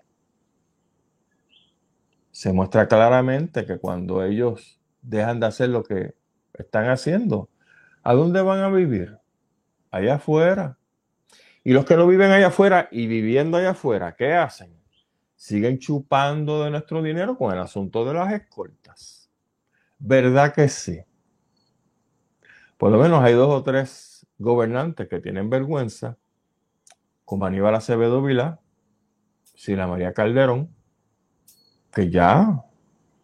Se 2.39 2.53
muestra 2.53 2.87
claramente 2.87 3.65
que 3.65 3.79
cuando 3.79 4.23
ellos 4.23 4.79
dejan 5.01 5.41
de 5.41 5.47
hacer 5.47 5.67
lo 5.67 5.83
que 5.83 6.15
están 6.53 6.87
haciendo, 6.87 7.49
¿a 8.01 8.13
dónde 8.13 8.41
van 8.41 8.59
a 8.61 8.69
vivir? 8.69 9.17
Allá 9.91 10.15
afuera. 10.15 10.77
Y 11.65 11.73
los 11.73 11.83
que 11.83 11.97
no 11.97 12.07
viven 12.07 12.31
allá 12.31 12.47
afuera 12.47 12.87
y 12.93 13.07
viviendo 13.07 13.57
allá 13.57 13.71
afuera, 13.71 14.15
¿qué 14.15 14.35
hacen? 14.35 14.73
Siguen 15.35 15.79
chupando 15.79 16.63
de 16.63 16.71
nuestro 16.71 17.03
dinero 17.03 17.37
con 17.37 17.51
el 17.51 17.59
asunto 17.59 18.05
de 18.05 18.13
las 18.13 18.31
escoltas. 18.31 19.29
¿Verdad 19.97 20.53
que 20.53 20.69
sí? 20.69 21.01
Por 22.77 22.89
lo 22.89 22.99
menos 22.99 23.21
hay 23.21 23.33
dos 23.33 23.49
o 23.49 23.63
tres 23.63 24.25
gobernantes 24.37 25.09
que 25.09 25.19
tienen 25.19 25.49
vergüenza, 25.49 26.17
como 27.25 27.45
Aníbal 27.45 27.75
Acevedo 27.75 28.21
Vilá, 28.21 28.61
Sila 29.43 29.87
María 29.87 30.13
Calderón, 30.13 30.78
que 31.93 32.09
ya 32.09 32.63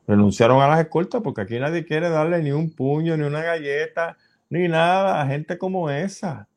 renunciaron 0.07 0.61
a 0.61 0.67
las 0.67 0.79
escoltas 0.79 1.21
porque 1.21 1.41
aquí 1.41 1.59
nadie 1.59 1.85
quiere 1.85 2.09
darle 2.09 2.41
ni 2.41 2.51
un 2.51 2.71
puño, 2.71 3.17
ni 3.17 3.23
una 3.23 3.41
galleta, 3.41 4.17
ni 4.49 4.67
nada 4.67 5.21
a 5.21 5.27
gente 5.27 5.57
como 5.57 5.89
esa. 5.89 6.47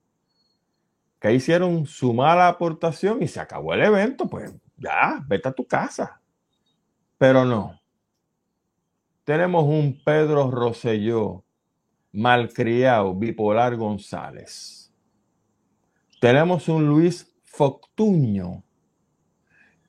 Que 1.20 1.32
hicieron 1.32 1.86
su 1.86 2.14
mala 2.14 2.48
aportación 2.48 3.22
y 3.22 3.28
se 3.28 3.40
acabó 3.40 3.74
el 3.74 3.82
evento, 3.82 4.28
pues 4.28 4.52
ya, 4.76 5.24
vete 5.26 5.48
a 5.48 5.52
tu 5.52 5.66
casa. 5.66 6.20
Pero 7.16 7.44
no. 7.44 7.80
Tenemos 9.24 9.64
un 9.64 10.00
Pedro 10.04 10.50
Rosselló 10.50 11.44
malcriado, 12.12 13.14
bipolar 13.14 13.76
González. 13.76 14.92
Tenemos 16.20 16.68
un 16.68 16.86
Luis 16.88 17.32
Foctuño, 17.44 18.62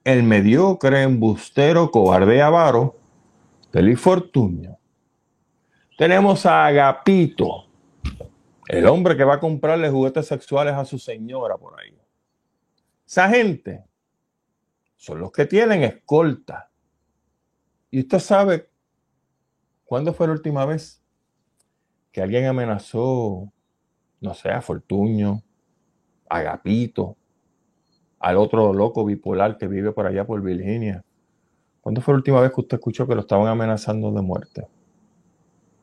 el 0.09 0.23
mediocre, 0.23 1.03
embustero, 1.03 1.91
cobarde 1.91 2.41
avaro, 2.41 2.97
del 3.71 3.97
Fortuño. 3.97 4.77
Tenemos 5.97 6.45
a 6.45 6.65
Agapito, 6.65 7.65
el 8.67 8.87
hombre 8.87 9.15
que 9.15 9.23
va 9.23 9.35
a 9.35 9.39
comprarle 9.39 9.89
juguetes 9.89 10.25
sexuales 10.27 10.73
a 10.73 10.85
su 10.85 10.97
señora 10.97 11.57
por 11.57 11.79
ahí. 11.79 11.95
Esa 13.05 13.29
gente 13.29 13.85
son 14.95 15.19
los 15.19 15.31
que 15.31 15.45
tienen 15.45 15.83
escolta. 15.83 16.71
Y 17.91 17.99
usted 17.99 18.19
sabe 18.19 18.69
cuándo 19.85 20.13
fue 20.13 20.27
la 20.27 20.33
última 20.33 20.65
vez 20.65 21.03
que 22.11 22.21
alguien 22.21 22.45
amenazó, 22.45 23.51
no 24.21 24.33
sé, 24.33 24.49
a 24.49 24.61
Fortuño, 24.61 25.43
a 26.29 26.37
Agapito, 26.37 27.17
al 28.19 28.37
otro 28.37 28.73
loco 28.73 29.05
bipolar 29.05 29.57
que 29.57 29.67
vive 29.67 29.91
por 29.91 30.05
allá 30.05 30.25
por 30.25 30.41
Virginia. 30.41 31.03
¿Cuándo 31.81 32.01
fue 32.01 32.13
la 32.13 32.17
última 32.17 32.41
vez 32.41 32.51
que 32.51 32.61
usted 32.61 32.77
escuchó 32.77 33.07
que 33.07 33.15
lo 33.15 33.21
estaban 33.21 33.47
amenazando 33.47 34.11
de 34.11 34.21
muerte? 34.21 34.67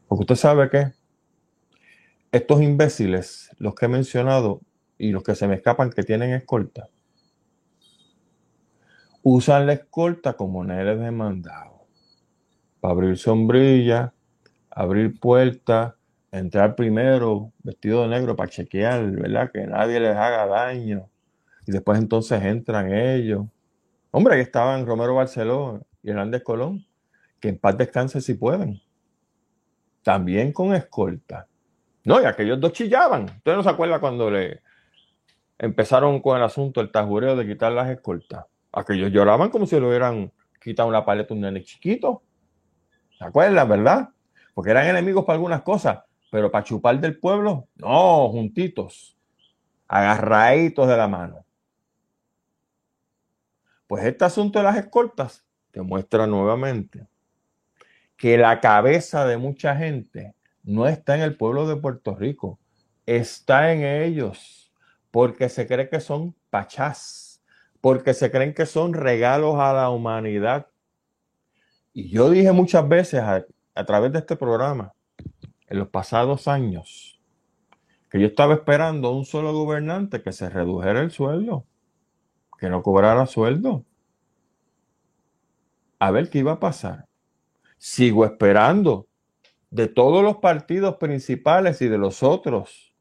Porque 0.07 0.23
usted 0.23 0.37
sabe 0.37 0.69
que 0.69 0.93
estos 2.31 2.61
imbéciles, 2.61 3.51
los 3.59 3.75
que 3.75 3.87
he 3.87 3.89
mencionado 3.89 4.61
y 4.99 5.11
los 5.11 5.23
que 5.23 5.35
se 5.35 5.49
me 5.49 5.55
escapan 5.55 5.91
que 5.91 6.03
tienen 6.03 6.33
escolta, 6.33 6.89
usan 9.23 9.67
la 9.67 9.73
escolta 9.73 10.35
como 10.35 10.63
nenes 10.63 11.01
de 11.01 11.11
mandado. 11.11 11.87
Para 12.81 12.93
abrir 12.93 13.17
sombrilla, 13.17 14.13
abrir 14.71 15.19
puertas, 15.19 15.95
entrar 16.31 16.77
primero 16.77 17.53
vestido 17.63 18.03
de 18.03 18.09
negro 18.09 18.37
para 18.37 18.51
chequear, 18.51 19.11
¿verdad? 19.11 19.51
Que 19.51 19.67
nadie 19.67 19.99
les 19.99 20.15
haga 20.15 20.47
daño 20.47 21.09
y 21.67 21.73
después 21.73 21.99
entonces 21.99 22.43
entran 22.43 22.93
ellos. 22.93 23.47
Hombre, 24.13 24.37
ahí 24.37 24.41
estaban 24.41 24.87
Romero 24.87 25.15
Barceló 25.15 25.85
y 26.03 26.11
Hernández 26.11 26.43
Colón, 26.43 26.87
que 27.41 27.49
en 27.49 27.59
paz 27.59 27.77
descanse 27.77 28.21
si 28.21 28.35
pueden. 28.35 28.81
También 30.03 30.53
con 30.53 30.75
escolta. 30.75 31.49
No, 32.05 32.23
y 32.23 32.25
aquellos 32.25 32.61
dos 32.61 32.73
chillaban. 32.73 33.25
Usted 33.25 33.57
no 33.57 33.63
se 33.65 33.69
acuerda 33.69 33.99
cuando 33.99 34.31
le 34.31 34.63
empezaron 35.59 36.21
con 36.21 36.37
el 36.37 36.45
asunto, 36.45 36.81
el 36.81 36.93
tajureo 36.93 37.35
de 37.35 37.47
quitar 37.47 37.73
las 37.73 37.91
escoltas. 37.91 38.47
Aquellos 38.73 39.11
lloraban 39.11 39.51
como 39.51 39.67
si 39.67 39.79
le 39.81 39.87
hubieran 39.87 40.33
quitado 40.63 40.89
una 40.89 41.05
paleta 41.05 41.35
a 41.35 41.37
un 41.37 41.41
nene 41.41 41.65
chiquito. 41.65 42.23
¿Se 43.19 43.25
acuerdan, 43.25 43.69
verdad? 43.69 44.11
Porque 44.55 44.71
eran 44.71 44.87
enemigos 44.87 45.25
para 45.25 45.35
algunas 45.35 45.63
cosas, 45.63 46.01
pero 46.31 46.51
para 46.51 46.63
chupar 46.63 47.01
del 47.01 47.19
pueblo, 47.19 47.67
no, 47.75 48.29
juntitos, 48.29 49.17
agarraditos 49.89 50.87
de 50.87 50.97
la 50.97 51.09
mano. 51.09 51.46
Pues 53.87 54.05
este 54.05 54.25
asunto 54.25 54.59
de 54.59 54.65
las 54.65 54.77
escoltas 54.77 55.45
demuestra 55.73 56.27
nuevamente 56.27 57.07
que 58.17 58.37
la 58.37 58.61
cabeza 58.61 59.27
de 59.27 59.37
mucha 59.37 59.77
gente 59.77 60.35
no 60.65 60.89
está 60.89 61.15
en 61.15 61.23
el 61.23 61.37
pueblo 61.37 61.69
de 61.69 61.77
Puerto 61.77 62.15
Rico, 62.17 62.59
está 63.05 63.73
en 63.73 63.85
ellos, 63.85 64.73
porque 65.11 65.49
se 65.49 65.67
cree 65.67 65.89
que 65.89 66.01
son 66.01 66.35
pachás, 66.51 67.43
porque 67.81 68.15
se 68.15 68.31
creen 68.31 68.55
que 68.55 68.67
son 68.67 68.95
regalos 68.95 69.57
a 69.59 69.73
la 69.73 69.91
humanidad. 69.91 70.67
Y 71.93 72.09
yo 72.09 72.31
dije 72.31 72.51
muchas 72.53 72.89
veces 72.89 73.21
a, 73.21 73.45
a 73.75 73.85
través 73.85 74.13
de 74.13 74.19
este 74.19 74.35
programa, 74.35 74.93
en 75.69 75.79
los 75.79 75.89
pasados 75.89 76.49
años, 76.49 77.21
que 78.11 78.19
yo 78.19 78.27
estaba 78.27 78.55
esperando 78.55 79.13
un 79.13 79.25
solo 79.25 79.53
gobernante 79.53 80.23
que 80.23 80.33
se 80.33 80.49
redujera 80.49 81.01
el 81.01 81.11
sueldo 81.11 81.67
que 82.59 82.69
no 82.69 82.83
cobrara 82.83 83.27
sueldo. 83.27 83.85
A 85.99 86.11
ver 86.11 86.31
qué 86.31 86.39
iba 86.39 86.53
a 86.53 86.61
pasar. 86.61 87.07
Sigo 87.79 88.25
esperando 88.25 89.07
de 89.71 89.89
todos 89.89 90.23
los 90.23 90.37
partidos 90.37 90.97
principales 90.97 91.83
y 91.83 91.89
de 91.89 91.99
los 91.99 92.23
otros 92.23 92.95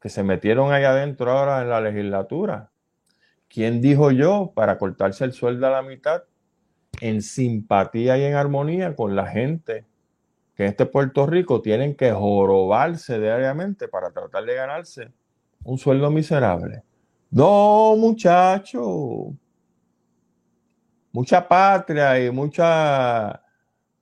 que 0.00 0.08
se 0.08 0.22
metieron 0.22 0.72
ahí 0.72 0.84
adentro 0.84 1.30
ahora 1.30 1.62
en 1.62 1.70
la 1.70 1.80
legislatura. 1.80 2.70
¿Quién 3.48 3.80
dijo 3.80 4.10
yo 4.10 4.52
para 4.54 4.78
cortarse 4.78 5.24
el 5.24 5.32
sueldo 5.32 5.66
a 5.66 5.70
la 5.70 5.82
mitad 5.82 6.22
en 7.00 7.22
simpatía 7.22 8.18
y 8.18 8.24
en 8.24 8.34
armonía 8.34 8.94
con 8.94 9.16
la 9.16 9.26
gente 9.26 9.86
que 10.54 10.64
en 10.64 10.70
este 10.70 10.86
Puerto 10.86 11.26
Rico 11.26 11.62
tienen 11.62 11.94
que 11.94 12.12
jorobarse 12.12 13.18
diariamente 13.18 13.88
para 13.88 14.10
tratar 14.10 14.44
de 14.44 14.54
ganarse 14.54 15.12
un 15.64 15.78
sueldo 15.78 16.10
miserable? 16.10 16.82
No, 17.30 17.96
muchacho. 17.96 19.34
Mucha 21.12 21.46
patria 21.46 22.24
y 22.24 22.30
mucha 22.30 23.42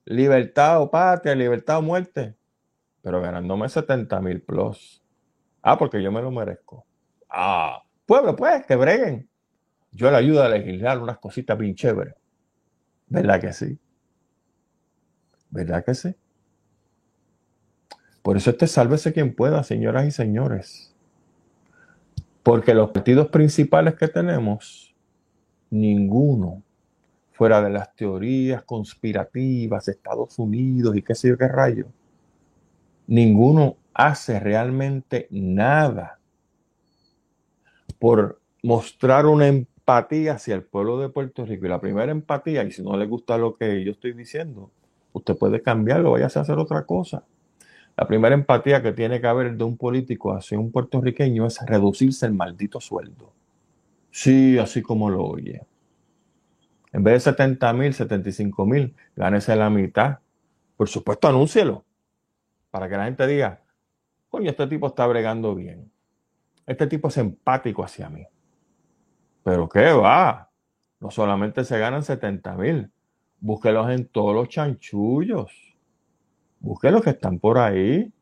libertad 0.05 0.83
o 0.83 0.91
patria, 0.91 1.35
libertad 1.35 1.79
o 1.79 1.83
muerte. 1.83 2.37
Pero 3.03 3.21
ganándome 3.21 3.69
70 3.69 4.21
mil 4.21 4.43
plus. 4.43 5.03
Ah, 5.63 5.77
porque 5.79 6.03
yo 6.03 6.13
me 6.13 6.23
lo 6.23 6.31
merezco. 6.31 6.87
Ah, 7.29 7.83
pueblo, 8.07 8.37
pues, 8.37 8.65
que 8.67 8.77
breguen. 8.77 9.29
Yo 9.93 10.11
le 10.11 10.17
ayudo 10.17 10.43
a 10.43 10.49
legislar 10.49 10.99
unas 10.99 11.19
cositas 11.19 11.57
bien 11.59 11.75
chéveres. 11.75 12.15
¿Verdad 13.09 13.41
que 13.41 13.53
sí? 13.53 13.79
¿Verdad 15.51 15.85
que 15.85 15.95
sí? 15.95 16.15
Por 18.23 18.37
eso 18.37 18.51
este 18.51 18.67
sálvese 18.67 19.13
quien 19.13 19.35
pueda, 19.35 19.63
señoras 19.63 20.07
y 20.07 20.11
señores. 20.11 20.96
Porque 22.47 22.75
los 22.75 22.93
partidos 22.93 23.27
principales 23.27 23.97
que 23.97 24.07
tenemos, 24.07 24.95
ninguno, 25.69 26.63
fuera 27.33 27.61
de 27.61 27.71
las 27.71 27.93
teorías 27.97 28.63
conspirativas, 28.63 29.89
Estados 29.89 30.39
Unidos 30.39 30.97
y 30.97 31.03
qué 31.03 31.17
sé 31.17 31.31
yo 31.31 31.37
qué 31.37 31.49
rayo, 31.49 31.87
ninguno 33.09 33.79
hace 33.93 34.39
realmente 34.39 35.27
nada 35.33 36.21
por 37.99 38.41
mostrar 38.63 39.27
una 39.27 39.49
empatía 39.49 40.35
hacia 40.35 40.55
el 40.55 40.63
pueblo 40.63 41.01
de 41.01 41.09
Puerto 41.09 41.45
Rico. 41.45 41.67
Y 41.67 41.69
la 41.69 41.81
primera 41.81 42.13
empatía, 42.13 42.63
y 42.63 42.71
si 42.71 42.81
no 42.81 42.97
le 42.97 43.07
gusta 43.07 43.37
lo 43.39 43.57
que 43.57 43.83
yo 43.83 43.91
estoy 43.91 44.13
diciendo, 44.13 44.71
usted 45.13 45.37
puede 45.37 45.63
cambiarlo, 45.63 46.13
vaya 46.13 46.27
a 46.27 46.29
hacer 46.29 46.59
otra 46.59 46.87
cosa. 46.87 47.25
La 47.97 48.07
primera 48.07 48.35
empatía 48.35 48.83
que 48.83 48.93
tiene 48.93 49.21
que 49.21 49.27
haber 49.27 49.57
de 49.57 49.65
un 49.65 49.79
político 49.79 50.35
hacia 50.35 50.59
un 50.59 50.71
puertorriqueño 50.71 51.47
es 51.47 51.59
reducirse 51.65 52.27
el 52.27 52.35
maldito 52.35 52.79
sueldo. 52.79 53.33
Sí, 54.11 54.59
así 54.59 54.83
como 54.83 55.09
lo 55.09 55.25
oye. 55.25 55.63
En 56.93 57.03
vez 57.03 57.15
de 57.25 57.33
70 57.33 57.73
mil, 57.73 57.95
75 57.95 58.67
mil, 58.67 58.95
gánese 59.15 59.57
la 59.57 59.71
mitad. 59.71 60.19
Por 60.77 60.89
supuesto, 60.89 61.29
anúncielo. 61.29 61.85
Para 62.71 62.89
que 62.89 62.97
la 62.97 63.05
gente 63.07 63.27
diga, 63.27 63.63
coño, 64.29 64.51
este 64.51 64.67
tipo 64.67 64.89
está 64.89 65.07
bregando 65.07 65.55
bien. 65.55 65.91
Este 66.67 66.87
tipo 66.87 67.09
es 67.09 67.17
empático 67.17 67.83
hacia 67.83 68.11
mí. 68.11 68.27
Pero 69.43 69.69
qué 69.69 69.93
va. 69.93 70.51
No 71.01 71.11
solamente 71.11 71.65
se 71.65 71.79
ganan 71.79 72.03
70 72.03 72.57
mil. 72.57 72.91
Búsquelos 73.41 73.91
en 73.91 74.07
todos 74.07 74.35
los 74.35 74.49
chanchullos. 74.49 75.76
Busque 76.67 76.91
los 76.91 77.01
que 77.01 77.11
están 77.11 77.39
por 77.39 77.59
ahí. 77.59 78.13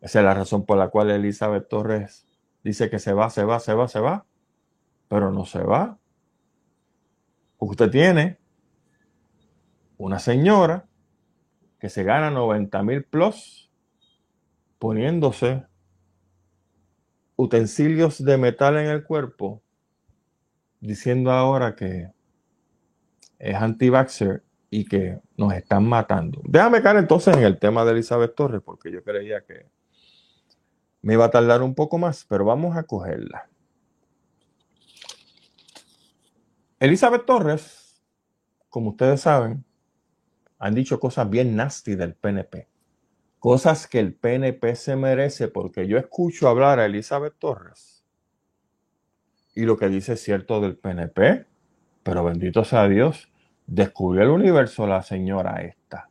Esa 0.00 0.20
es 0.20 0.24
la 0.24 0.32
razón 0.32 0.64
por 0.64 0.78
la 0.78 0.88
cual 0.88 1.10
Elizabeth 1.10 1.68
Torres 1.68 2.26
dice 2.64 2.88
que 2.88 2.98
se 2.98 3.12
va, 3.12 3.28
se 3.28 3.44
va, 3.44 3.60
se 3.60 3.74
va, 3.74 3.86
se 3.86 4.00
va. 4.00 4.24
Pero 5.08 5.30
no 5.30 5.44
se 5.44 5.62
va. 5.62 5.98
Usted 7.58 7.90
tiene 7.90 8.38
una 9.98 10.18
señora 10.18 10.88
que 11.78 11.90
se 11.90 12.02
gana 12.02 12.30
90 12.30 12.82
mil 12.82 13.04
plus 13.04 13.70
poniéndose 14.78 15.66
utensilios 17.36 18.24
de 18.24 18.38
metal 18.38 18.78
en 18.78 18.86
el 18.86 19.04
cuerpo, 19.04 19.62
diciendo 20.80 21.30
ahora 21.30 21.76
que 21.76 22.10
es 23.38 23.54
anti-vaxxer 23.54 24.42
y 24.74 24.86
que 24.86 25.20
nos 25.36 25.52
están 25.52 25.86
matando. 25.86 26.40
Déjame 26.44 26.80
caer 26.80 26.96
entonces 26.96 27.36
en 27.36 27.42
el 27.42 27.58
tema 27.58 27.84
de 27.84 27.92
Elizabeth 27.92 28.34
Torres, 28.34 28.62
porque 28.64 28.90
yo 28.90 29.04
creía 29.04 29.44
que 29.44 29.66
me 31.02 31.12
iba 31.12 31.26
a 31.26 31.30
tardar 31.30 31.60
un 31.60 31.74
poco 31.74 31.98
más, 31.98 32.24
pero 32.26 32.46
vamos 32.46 32.74
a 32.74 32.84
cogerla. 32.84 33.50
Elizabeth 36.80 37.26
Torres, 37.26 38.02
como 38.70 38.90
ustedes 38.90 39.20
saben, 39.20 39.62
han 40.58 40.74
dicho 40.74 40.98
cosas 40.98 41.28
bien 41.28 41.54
nasty 41.54 41.94
del 41.94 42.14
PNP. 42.14 42.66
Cosas 43.40 43.86
que 43.86 43.98
el 43.98 44.14
PNP 44.14 44.74
se 44.74 44.96
merece 44.96 45.48
porque 45.48 45.86
yo 45.86 45.98
escucho 45.98 46.48
hablar 46.48 46.78
a 46.78 46.86
Elizabeth 46.86 47.34
Torres 47.38 48.06
y 49.54 49.66
lo 49.66 49.76
que 49.76 49.90
dice 49.90 50.14
es 50.14 50.22
cierto 50.22 50.62
del 50.62 50.78
PNP, 50.78 51.44
pero 52.02 52.24
bendito 52.24 52.64
sea 52.64 52.88
Dios, 52.88 53.31
Descubrió 53.74 54.24
el 54.24 54.28
universo 54.28 54.86
la 54.86 55.02
señora 55.02 55.62
esta, 55.62 56.10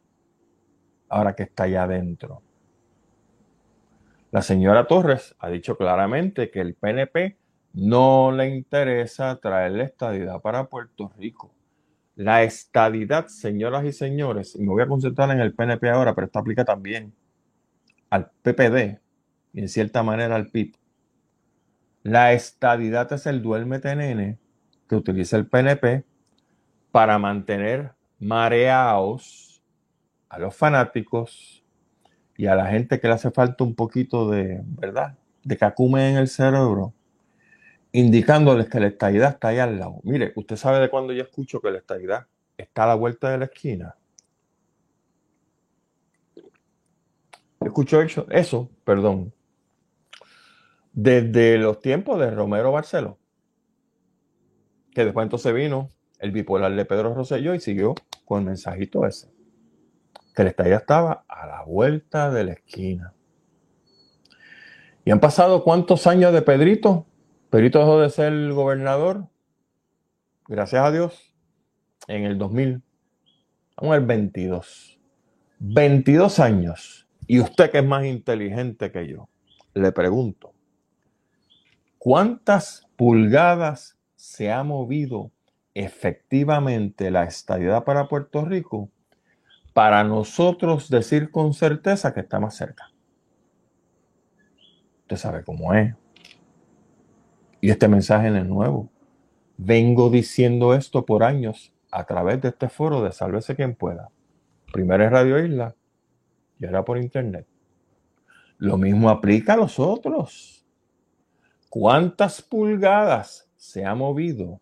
ahora 1.10 1.36
que 1.36 1.44
está 1.44 1.66
allá 1.66 1.84
adentro. 1.84 2.42
La 4.32 4.42
señora 4.42 4.88
Torres 4.88 5.36
ha 5.38 5.48
dicho 5.48 5.78
claramente 5.78 6.50
que 6.50 6.60
el 6.60 6.74
PNP 6.74 7.38
no 7.74 8.32
le 8.32 8.50
interesa 8.50 9.40
traer 9.40 9.74
la 9.74 9.84
estadidad 9.84 10.42
para 10.42 10.70
Puerto 10.70 11.12
Rico. 11.20 11.54
La 12.16 12.42
estadidad, 12.42 13.28
señoras 13.28 13.86
y 13.86 13.92
señores, 13.92 14.56
y 14.56 14.62
me 14.62 14.70
voy 14.70 14.82
a 14.82 14.88
concentrar 14.88 15.30
en 15.30 15.40
el 15.40 15.54
PNP 15.54 15.88
ahora, 15.88 16.16
pero 16.16 16.26
esto 16.26 16.40
aplica 16.40 16.66
también 16.66 17.14
al 18.10 18.32
PPD 18.42 19.00
y 19.54 19.60
en 19.60 19.70
cierta 19.70 20.02
manera 20.02 20.36
al 20.36 20.48
PIB. 20.48 20.74
La 22.02 22.34
estadidad 22.34 23.14
es 23.14 23.28
el 23.28 23.44
duérmete 23.44 23.96
nene 23.96 24.40
que 24.90 24.96
utiliza 24.96 25.38
el 25.38 25.46
PNP 25.46 26.06
para 26.92 27.18
mantener 27.18 27.94
mareados 28.20 29.64
a 30.30 30.40
los 30.40 30.56
fanáticos 30.56 31.64
y 32.38 32.48
a 32.48 32.56
la 32.56 32.68
gente 32.68 33.00
que 33.00 33.08
le 33.08 33.14
hace 33.14 33.32
falta 33.32 33.64
un 33.64 33.76
poquito 33.76 34.30
de, 34.30 34.62
¿verdad? 34.64 35.18
De 35.44 35.58
cacume 35.58 36.10
en 36.10 36.18
el 36.18 36.28
cerebro, 36.28 36.94
indicándoles 37.92 38.70
que 38.70 38.80
la 38.80 38.88
estadidad 38.88 39.32
está 39.32 39.50
ahí 39.50 39.60
al 39.60 39.80
lado. 39.80 40.00
Mire, 40.04 40.34
usted 40.36 40.56
sabe 40.56 40.80
de 40.80 40.90
cuándo 40.90 41.14
yo 41.14 41.24
escucho 41.24 41.62
que 41.62 41.72
la 41.72 41.80
estadidad 41.80 42.28
está 42.58 42.84
a 42.84 42.88
la 42.88 42.96
vuelta 42.96 43.30
de 43.30 43.38
la 43.38 43.46
esquina. 43.46 43.96
Escucho 47.60 48.02
eso, 48.02 48.26
eso, 48.32 48.70
perdón, 48.84 49.34
desde 50.94 51.58
los 51.58 51.80
tiempos 51.80 52.20
de 52.20 52.32
Romero 52.32 52.72
Barceló, 52.72 53.20
que 54.94 55.06
después 55.06 55.24
entonces 55.24 55.54
vino 55.54 55.90
el 56.22 56.32
bipolar 56.32 56.74
de 56.76 56.86
Pedro 56.86 57.14
Rosselló 57.14 57.56
y 57.56 57.60
siguió 57.60 57.96
con 58.26 58.40
el 58.40 58.46
mensajito 58.46 59.06
ese. 59.06 59.28
Que 60.36 60.44
el 60.44 60.50
estadio 60.50 60.78
estaba 60.78 61.26
a 61.28 61.48
la 61.48 61.64
vuelta 61.64 62.32
de 62.32 62.44
la 62.46 62.54
esquina. 62.54 63.14
Y 65.04 65.12
han 65.12 65.20
pasado 65.20 65.64
cuántos 65.64 66.06
años 66.06 66.32
de 66.32 66.44
Pedrito. 66.44 67.08
Pedrito 67.50 67.80
dejó 67.80 68.00
de 68.00 68.10
ser 68.12 68.54
gobernador, 68.54 69.28
gracias 70.48 70.86
a 70.86 70.92
Dios, 70.92 71.36
en 72.08 72.24
el 72.24 72.38
2000. 72.38 72.84
Aún 73.78 73.94
el 73.96 74.06
22. 74.06 75.00
22 75.58 76.40
años. 76.40 77.08
Y 77.26 77.40
usted 77.40 77.72
que 77.72 77.80
es 77.80 77.86
más 77.86 78.06
inteligente 78.06 78.92
que 78.92 79.08
yo, 79.08 79.28
le 79.74 79.92
pregunto, 79.92 80.54
¿cuántas 81.98 82.88
pulgadas 82.96 83.98
se 84.16 84.52
ha 84.52 84.64
movido 84.64 85.32
efectivamente 85.74 87.12
la 87.12 87.24
estadidad 87.24 87.84
para 87.84 88.08
Puerto 88.08 88.46
Rico, 88.46 88.90
para 89.74 90.04
nosotros 90.04 90.90
decir 90.90 91.32
con 91.32 91.54
certeza 91.54 92.14
que 92.14 92.22
está 92.22 92.40
más 92.40 92.56
cerca. 92.56 92.92
Usted 95.02 95.18
sabe 95.18 95.44
cómo 95.44 95.74
es. 95.74 95.96
Y 97.62 97.70
este 97.70 97.88
mensaje 97.88 98.30
no 98.30 98.38
es 98.38 98.46
nuevo. 98.46 98.90
Vengo 99.58 100.10
diciendo 100.10 100.74
esto 100.74 101.06
por 101.06 101.24
años 101.24 101.74
a 101.92 102.06
través 102.06 102.42
de 102.42 102.50
este 102.50 102.70
foro 102.70 103.04
de 103.04 103.12
Sálvese 103.12 103.56
quien 103.56 103.76
pueda. 103.76 104.10
Primero 104.74 105.04
en 105.04 105.12
Radio 105.12 105.44
Isla 105.44 105.76
y 106.60 106.66
ahora 106.66 106.84
por 106.84 106.98
Internet. 106.98 107.46
Lo 108.58 108.78
mismo 108.78 109.10
aplica 109.10 109.54
a 109.54 109.58
los 109.58 109.80
otros. 109.80 110.66
¿Cuántas 111.70 112.42
pulgadas 112.42 113.50
se 113.56 113.86
ha 113.86 113.96
movido 113.96 114.60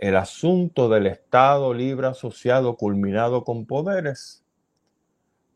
el 0.00 0.16
asunto 0.16 0.88
del 0.88 1.06
Estado 1.06 1.74
libre 1.74 2.06
asociado 2.06 2.76
culminado 2.76 3.44
con 3.44 3.66
poderes 3.66 4.42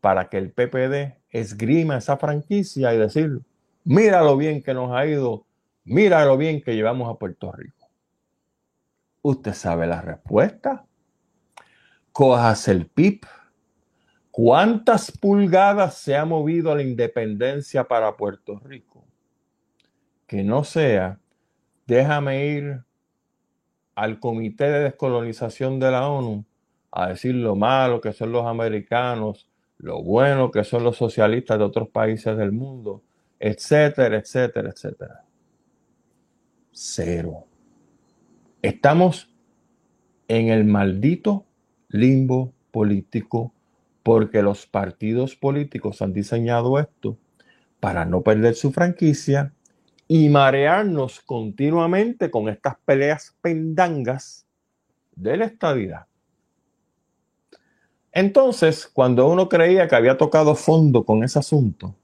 para 0.02 0.28
que 0.28 0.37
el 0.37 0.52
PPD 0.52 1.16
esgrima 1.30 1.96
esa 1.96 2.18
franquicia 2.18 2.92
y 2.92 2.98
decir, 2.98 3.40
mira 3.85 4.22
lo 4.22 4.37
bien 4.37 4.62
que 4.62 4.74
nos 4.74 4.92
ha 4.92 5.07
ido, 5.07 5.46
mira 5.85 6.26
lo 6.26 6.37
bien 6.37 6.61
que 6.61 6.76
llevamos 6.76 7.11
a 7.11 7.18
Puerto 7.18 7.52
Rico. 7.52 7.88
Usted 9.22 9.54
sabe 9.54 9.87
la 9.87 10.02
respuesta. 10.02 10.85
Cojas 12.12 12.68
el 12.68 12.87
PIB. 12.87 13.22
¿Cuántas 14.30 15.11
pulgadas 15.11 15.94
se 15.94 16.16
ha 16.16 16.26
movido 16.26 16.74
la 16.74 16.83
independencia 16.83 17.85
para 17.85 18.14
Puerto 18.14 18.59
Rico? 18.59 19.07
Que 20.26 20.44
no 20.44 20.64
sea, 20.64 21.18
déjame 21.87 22.46
ir 22.46 22.85
al 23.94 24.18
Comité 24.18 24.70
de 24.70 24.80
Descolonización 24.80 25.78
de 25.78 25.90
la 25.90 26.09
ONU 26.09 26.44
a 26.90 27.09
decir 27.09 27.34
lo 27.34 27.57
malo 27.57 28.01
que 28.01 28.12
son 28.12 28.32
los 28.32 28.47
americanos, 28.47 29.49
lo 29.78 30.03
bueno 30.03 30.51
que 30.51 30.64
son 30.64 30.84
los 30.84 30.97
socialistas 30.97 31.59
de 31.59 31.64
otros 31.64 31.88
países 31.88 32.36
del 32.36 32.53
mundo, 32.53 33.03
etcétera, 33.38 34.18
etcétera, 34.18 34.70
etcétera. 34.70 35.24
Cero. 36.70 37.47
Estamos 38.62 39.30
en 40.28 40.49
el 40.49 40.64
maldito 40.64 41.45
limbo 41.88 42.53
político 42.70 43.53
porque 44.03 44.42
los 44.42 44.66
partidos 44.66 45.36
políticos 45.36 46.03
han 46.03 46.12
diseñado 46.12 46.78
esto 46.78 47.16
para 47.80 48.05
no 48.05 48.22
perder 48.22 48.55
su 48.55 48.72
franquicia 48.72 49.53
y 50.07 50.28
marearnos 50.28 51.20
continuamente 51.20 52.30
con 52.30 52.48
estas 52.48 52.76
peleas 52.84 53.36
pendangas 53.40 54.46
de 55.14 55.36
la 55.36 55.46
estabilidad. 55.46 56.07
Entonces, 58.12 58.86
cuando 58.86 59.28
uno 59.28 59.48
creía 59.48 59.88
que 59.88 59.96
había 59.96 60.16
tocado 60.16 60.55
fondo 60.55 61.05
con 61.05 61.24
ese 61.24 61.38
asunto, 61.38 61.96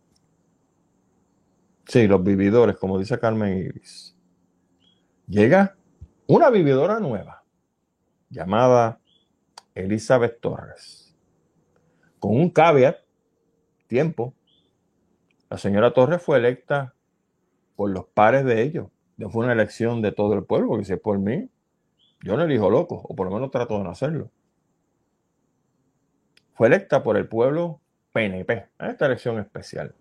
sí, 1.87 2.07
los 2.07 2.23
vividores, 2.25 2.77
como 2.77 2.99
dice 2.99 3.19
Carmen 3.19 3.59
Iris, 3.59 4.17
llega 5.29 5.77
una 6.27 6.51
vividora 6.51 6.99
nueva 6.99 7.45
llamada 8.29 8.99
Elizabeth 9.75 10.41
Torres, 10.41 11.17
con 12.19 12.37
un 12.37 12.51
caveat, 12.51 12.99
tiempo, 13.87 14.35
La 15.49 15.59
señora 15.59 15.93
Torres 15.93 16.23
fue 16.23 16.39
electa 16.39 16.95
por 17.81 17.89
los 17.89 18.05
pares 18.09 18.45
de 18.45 18.61
ellos. 18.61 18.89
No 19.17 19.31
fue 19.31 19.43
una 19.43 19.55
elección 19.55 20.03
de 20.03 20.13
todo 20.13 20.35
el 20.35 20.45
pueblo, 20.45 20.69
porque 20.69 20.85
si 20.85 20.93
es 20.93 21.01
por 21.01 21.19
mí, 21.19 21.49
yo 22.23 22.37
no 22.37 22.43
elijo 22.43 22.69
loco, 22.69 22.97
o 22.97 23.17
por 23.17 23.27
lo 23.27 23.33
menos 23.33 23.51
trato 23.51 23.79
de 23.79 23.85
no 23.85 23.89
hacerlo. 23.89 24.31
Fue 26.53 26.67
electa 26.67 27.03
por 27.03 27.17
el 27.17 27.27
pueblo 27.27 27.81
PNP, 28.13 28.69
en 28.81 28.91
esta 28.91 29.07
elección 29.07 29.39
especial. 29.39 29.95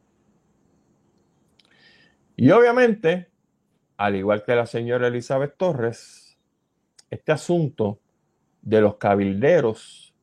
Y 2.36 2.52
obviamente, 2.52 3.32
al 3.96 4.18
igual 4.18 4.44
que 4.44 4.56
la 4.56 4.66
señora 4.66 5.08
Elizabeth 5.08 5.56
Torres, 5.56 6.38
este 7.10 7.32
asunto 7.32 8.02
de 8.62 8.82
los 8.82 8.98
cabilderos 8.98 10.14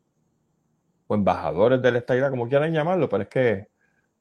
o 1.07 1.15
embajadores 1.15 1.81
de 1.81 1.91
la 1.91 1.99
estadidad, 2.01 2.29
como 2.29 2.51
quieran 2.51 2.75
llamarlo, 2.75 3.09
pero 3.09 3.23
es 3.23 3.31
que 3.31 3.69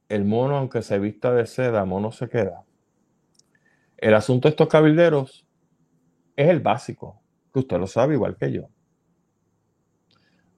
el 0.08 0.24
mono, 0.24 0.56
aunque 0.56 0.82
se 0.82 1.00
vista 1.00 1.34
de 1.34 1.46
seda, 1.46 1.84
mono 1.84 2.14
se 2.14 2.30
queda. 2.30 2.65
El 4.06 4.14
asunto 4.14 4.48
de 4.48 4.52
estos 4.52 4.68
cabilderos 4.68 5.48
es 6.36 6.48
el 6.48 6.60
básico, 6.60 7.24
que 7.52 7.58
usted 7.58 7.80
lo 7.80 7.88
sabe 7.88 8.14
igual 8.14 8.38
que 8.38 8.52
yo. 8.52 8.70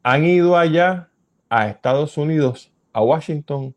Han 0.03 0.25
ido 0.25 0.57
allá 0.57 1.09
a 1.47 1.69
Estados 1.69 2.17
Unidos, 2.17 2.73
a 2.91 3.01
Washington, 3.01 3.73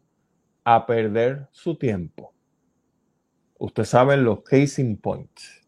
a 0.64 0.86
perder 0.86 1.46
su 1.52 1.76
tiempo. 1.76 2.34
Usted 3.60 3.84
sabe 3.84 4.16
los 4.16 4.42
casing 4.42 4.96
points. 4.96 5.64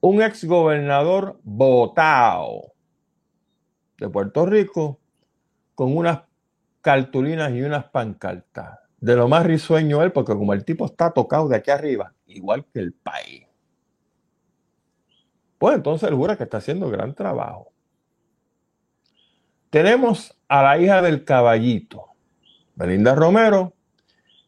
Un 0.00 0.22
ex 0.22 0.42
gobernador 0.46 1.38
votado 1.42 2.72
de 3.98 4.08
Puerto 4.08 4.46
Rico 4.46 4.98
con 5.74 5.94
unas 5.94 6.22
cartulinas 6.80 7.52
y 7.52 7.60
unas 7.60 7.84
pancartas. 7.84 8.83
De 9.04 9.16
lo 9.16 9.28
más 9.28 9.44
risueño 9.44 10.02
él, 10.02 10.12
porque 10.12 10.32
como 10.32 10.54
el 10.54 10.64
tipo 10.64 10.86
está 10.86 11.10
tocado 11.10 11.46
de 11.46 11.56
aquí 11.56 11.70
arriba, 11.70 12.14
igual 12.24 12.64
que 12.72 12.78
el 12.78 12.94
país. 12.94 13.46
Pues 15.58 15.76
entonces 15.76 16.08
él 16.08 16.14
jura 16.14 16.38
que 16.38 16.44
está 16.44 16.56
haciendo 16.56 16.88
gran 16.88 17.14
trabajo. 17.14 17.70
Tenemos 19.68 20.40
a 20.48 20.62
la 20.62 20.78
hija 20.78 21.02
del 21.02 21.22
caballito, 21.22 22.14
Belinda 22.76 23.14
Romero, 23.14 23.74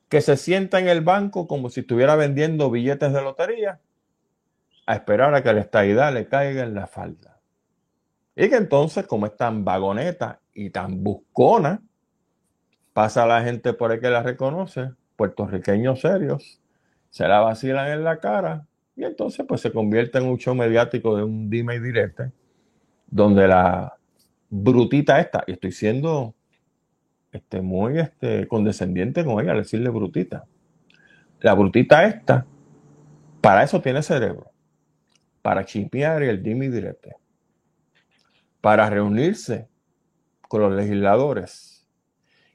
que 0.09 0.23
se 0.23 0.39
sienta 0.39 0.79
en 0.79 0.89
el 0.89 1.03
banco 1.03 1.47
como 1.47 1.69
si 1.69 1.81
estuviera 1.81 2.17
vendiendo 2.17 2.71
billetes 2.71 3.13
de 3.13 3.21
lotería, 3.21 3.83
a 4.87 4.95
esperar 4.95 5.35
a 5.35 5.43
que 5.43 5.53
la 5.53 5.61
estadidad 5.61 6.15
le 6.15 6.29
caiga 6.29 6.63
en 6.63 6.73
la 6.73 6.87
falda. 6.87 7.39
Y 8.35 8.49
que 8.49 8.57
entonces, 8.57 9.07
como 9.07 9.27
es 9.27 9.37
tan 9.37 9.67
vagoneta 9.67 10.41
y 10.55 10.71
tan 10.71 11.05
buscona, 11.05 11.83
pasa 12.97 13.27
la 13.27 13.43
gente 13.43 13.75
por 13.75 13.93
ahí 13.93 14.01
que 14.01 14.09
la 14.09 14.23
reconoce, 14.23 14.91
puertorriqueños 15.17 16.01
serios, 16.01 16.63
se 17.11 17.29
la 17.29 17.41
vacilan 17.41 17.91
en 17.91 18.03
la 18.03 18.21
cara 18.21 18.67
y 18.97 19.05
entonces 19.05 19.45
pues 19.47 19.61
se 19.61 19.71
convierte 19.71 20.17
en 20.17 20.25
un 20.25 20.39
show 20.39 20.55
mediático 20.55 21.15
de 21.15 21.23
un 21.23 21.51
dime 21.51 21.75
y 21.75 21.81
directe, 21.81 22.33
donde 23.07 23.49
la 23.49 23.99
brutita 24.49 25.21
esta, 25.21 25.45
y 25.47 25.53
estoy 25.53 25.73
siendo 25.73 26.35
este, 27.33 27.61
muy 27.61 27.99
este, 27.99 28.49
condescendiente 28.49 29.27
con 29.27 29.43
ella 29.43 29.53
al 29.53 29.59
decirle 29.59 29.91
brutita. 29.91 30.47
La 31.41 31.53
brutita 31.53 32.07
esta, 32.07 32.47
para 33.43 33.63
eso 33.63 33.83
tiene 33.83 34.01
cerebro, 34.03 34.51
para 35.43 35.67
chipear 35.67 36.23
el 36.23 36.43
dime 36.43 36.65
y 36.65 36.69
directe, 36.71 37.15
para 38.63 38.89
reunirse 38.89 39.69
con 40.49 40.63
los 40.63 40.73
legisladores 40.73 41.76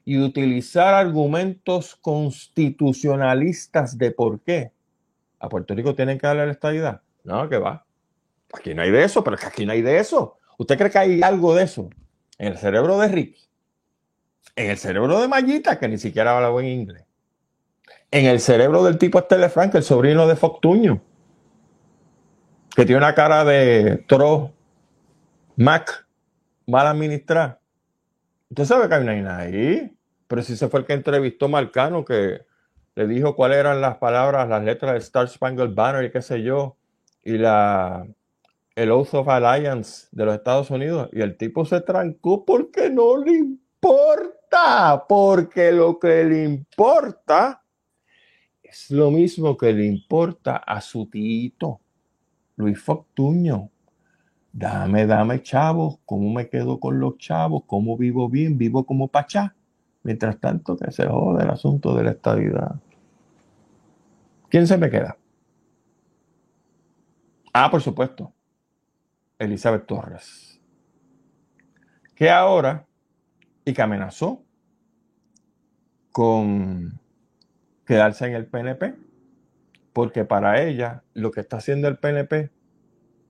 y 0.04 0.18
utilizar 0.18 0.94
argumentos 0.94 1.96
constitucionalistas 1.96 3.98
de 3.98 4.10
por 4.10 4.40
qué 4.40 4.72
a 5.38 5.48
Puerto 5.48 5.74
Rico 5.74 5.94
tienen 5.94 6.18
que 6.18 6.26
darle 6.26 6.46
la 6.46 6.52
estabilidad. 6.52 7.02
No, 7.24 7.48
que 7.48 7.58
va. 7.58 7.84
Aquí 8.52 8.74
no 8.74 8.82
hay 8.82 8.90
de 8.90 9.04
eso, 9.04 9.24
pero 9.24 9.36
es 9.36 9.42
que 9.42 9.48
aquí 9.48 9.66
no 9.66 9.72
hay 9.72 9.82
de 9.82 9.98
eso. 9.98 10.38
¿Usted 10.58 10.76
cree 10.76 10.90
que 10.90 10.98
hay 10.98 11.22
algo 11.22 11.54
de 11.54 11.64
eso 11.64 11.88
en 12.38 12.48
el 12.48 12.58
cerebro 12.58 12.98
de 12.98 13.08
Ricky? 13.08 13.40
En 14.54 14.70
el 14.70 14.78
cerebro 14.78 15.20
de 15.20 15.28
Mayita, 15.28 15.78
que 15.78 15.88
ni 15.88 15.98
siquiera 15.98 16.36
habla 16.36 16.50
buen 16.50 16.66
inglés. 16.66 17.04
En 18.10 18.26
el 18.26 18.40
cerebro 18.40 18.84
del 18.84 18.98
tipo 18.98 19.18
Estelle 19.18 19.48
Frank, 19.48 19.74
el 19.74 19.82
sobrino 19.82 20.26
de 20.26 20.36
Foctuño, 20.36 21.00
que 22.74 22.84
tiene 22.84 22.98
una 22.98 23.14
cara 23.14 23.44
de 23.44 24.04
Tro 24.06 24.52
Mac 25.56 26.06
mal 26.66 26.86
administrada. 26.86 27.61
Usted 28.52 28.66
sabe 28.66 28.86
que 28.86 28.94
hay 28.96 29.18
una 29.18 29.38
ahí, 29.38 29.96
pero 30.28 30.42
si 30.42 30.58
se 30.58 30.68
fue 30.68 30.80
el 30.80 30.86
que 30.86 30.92
entrevistó 30.92 31.46
a 31.46 31.48
Marcano, 31.48 32.04
que 32.04 32.42
le 32.94 33.06
dijo 33.06 33.34
cuáles 33.34 33.56
eran 33.56 33.80
las 33.80 33.96
palabras, 33.96 34.46
las 34.46 34.62
letras 34.62 34.92
de 34.92 34.98
Star 34.98 35.26
Spangled 35.26 35.74
Banner 35.74 36.04
y 36.04 36.10
qué 36.10 36.20
sé 36.20 36.42
yo, 36.42 36.76
y 37.24 37.38
la 37.38 38.06
el 38.76 38.90
Oath 38.90 39.14
of 39.14 39.28
Alliance 39.30 40.06
de 40.12 40.26
los 40.26 40.34
Estados 40.34 40.70
Unidos, 40.70 41.08
y 41.14 41.22
el 41.22 41.38
tipo 41.38 41.64
se 41.64 41.80
trancó 41.80 42.44
porque 42.44 42.90
no 42.90 43.16
le 43.16 43.38
importa, 43.38 45.02
porque 45.08 45.72
lo 45.72 45.98
que 45.98 46.22
le 46.22 46.44
importa 46.44 47.64
es 48.62 48.90
lo 48.90 49.10
mismo 49.10 49.56
que 49.56 49.72
le 49.72 49.86
importa 49.86 50.58
a 50.58 50.82
su 50.82 51.08
tito, 51.08 51.80
Luis 52.56 52.78
Foctuño. 52.78 53.71
Dame, 54.52 55.06
dame 55.06 55.42
chavos, 55.42 55.98
¿cómo 56.04 56.30
me 56.30 56.48
quedo 56.50 56.78
con 56.78 57.00
los 57.00 57.16
chavos? 57.16 57.62
¿Cómo 57.66 57.96
vivo 57.96 58.28
bien? 58.28 58.58
¿Vivo 58.58 58.84
como 58.84 59.08
pachá? 59.08 59.56
Mientras 60.02 60.38
tanto, 60.38 60.76
que 60.76 60.90
se 60.90 61.06
jode 61.06 61.42
el 61.42 61.50
asunto 61.50 61.96
de 61.96 62.04
la 62.04 62.10
estabilidad. 62.10 62.74
¿Quién 64.50 64.66
se 64.66 64.76
me 64.76 64.90
queda? 64.90 65.16
Ah, 67.54 67.70
por 67.70 67.80
supuesto, 67.80 68.32
Elizabeth 69.38 69.86
Torres. 69.86 70.60
Que 72.14 72.28
ahora, 72.28 72.86
y 73.64 73.72
que 73.72 73.80
amenazó 73.80 74.42
con 76.10 77.00
quedarse 77.86 78.26
en 78.26 78.34
el 78.34 78.46
PNP, 78.46 78.94
porque 79.94 80.26
para 80.26 80.62
ella 80.62 81.04
lo 81.14 81.30
que 81.30 81.40
está 81.40 81.56
haciendo 81.56 81.88
el 81.88 81.96
PNP 81.96 82.50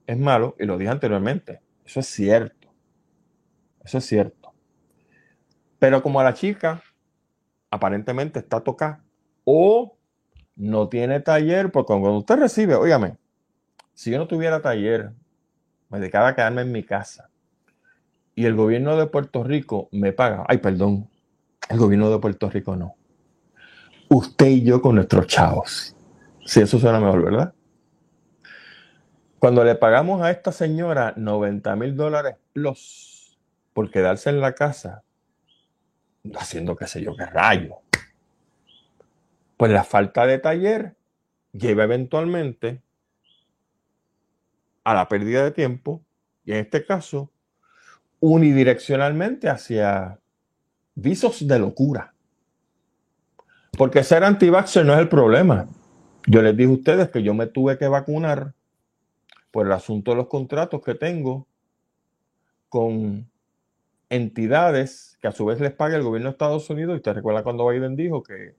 es 0.06 0.18
malo, 0.18 0.56
y 0.58 0.66
lo 0.66 0.78
dije 0.78 0.90
anteriormente, 0.90 1.60
eso 1.84 2.00
es 2.00 2.06
cierto, 2.06 2.68
eso 3.84 3.98
es 3.98 4.04
cierto. 4.04 4.52
Pero 5.78 6.02
como 6.02 6.20
a 6.20 6.24
la 6.24 6.34
chica 6.34 6.82
aparentemente 7.70 8.38
está 8.38 8.60
tocada 8.60 9.02
o 9.44 9.96
no 10.54 10.88
tiene 10.88 11.20
taller, 11.20 11.72
porque 11.72 11.88
cuando 11.88 12.18
usted 12.18 12.36
recibe, 12.36 12.74
óigame, 12.74 13.16
si 13.94 14.10
yo 14.10 14.18
no 14.18 14.28
tuviera 14.28 14.60
taller, 14.60 15.12
me 15.88 15.98
dedicaba 15.98 16.28
a 16.28 16.34
quedarme 16.34 16.62
en 16.62 16.72
mi 16.72 16.82
casa 16.82 17.30
y 18.34 18.46
el 18.46 18.54
gobierno 18.54 18.96
de 18.96 19.06
Puerto 19.06 19.44
Rico 19.44 19.88
me 19.92 20.12
paga, 20.12 20.44
ay, 20.48 20.58
perdón, 20.58 21.08
el 21.68 21.78
gobierno 21.78 22.10
de 22.10 22.18
Puerto 22.18 22.48
Rico 22.50 22.76
no. 22.76 22.94
Usted 24.08 24.46
y 24.46 24.62
yo 24.62 24.82
con 24.82 24.96
nuestros 24.96 25.26
chavos. 25.26 25.96
Si 26.44 26.60
eso 26.60 26.78
suena 26.78 27.00
mejor, 27.00 27.24
¿verdad? 27.24 27.54
Cuando 29.42 29.64
le 29.64 29.74
pagamos 29.74 30.22
a 30.22 30.30
esta 30.30 30.52
señora 30.52 31.14
90 31.16 31.74
mil 31.74 31.96
dólares 31.96 32.36
plus 32.52 33.36
por 33.72 33.90
quedarse 33.90 34.30
en 34.30 34.40
la 34.40 34.54
casa, 34.54 35.02
haciendo 36.38 36.76
qué 36.76 36.86
sé 36.86 37.02
yo 37.02 37.16
qué 37.16 37.26
rayo. 37.26 37.78
Pues 39.56 39.72
la 39.72 39.82
falta 39.82 40.26
de 40.26 40.38
taller 40.38 40.94
lleva 41.50 41.82
eventualmente 41.82 42.82
a 44.84 44.94
la 44.94 45.08
pérdida 45.08 45.42
de 45.42 45.50
tiempo 45.50 46.04
y 46.44 46.52
en 46.52 46.58
este 46.58 46.86
caso 46.86 47.28
unidireccionalmente 48.20 49.48
hacia 49.48 50.20
visos 50.94 51.48
de 51.48 51.58
locura. 51.58 52.14
Porque 53.76 54.04
ser 54.04 54.22
anti 54.22 54.52
no 54.52 54.60
es 54.62 55.00
el 55.00 55.08
problema. 55.08 55.66
Yo 56.28 56.42
les 56.42 56.56
dije 56.56 56.70
a 56.70 56.74
ustedes 56.74 57.10
que 57.10 57.24
yo 57.24 57.34
me 57.34 57.48
tuve 57.48 57.76
que 57.76 57.88
vacunar 57.88 58.54
por 59.52 59.66
el 59.66 59.72
asunto 59.72 60.10
de 60.10 60.16
los 60.16 60.26
contratos 60.26 60.82
que 60.82 60.96
tengo 60.96 61.46
con 62.68 63.30
entidades 64.08 65.18
que 65.20 65.28
a 65.28 65.32
su 65.32 65.44
vez 65.44 65.60
les 65.60 65.72
paga 65.72 65.96
el 65.96 66.02
gobierno 66.02 66.30
de 66.30 66.32
Estados 66.32 66.68
Unidos. 66.70 66.98
Y 66.98 67.00
te 67.02 67.12
recuerda 67.12 67.44
cuando 67.44 67.68
Biden 67.68 67.94
dijo 67.94 68.22
que 68.22 68.56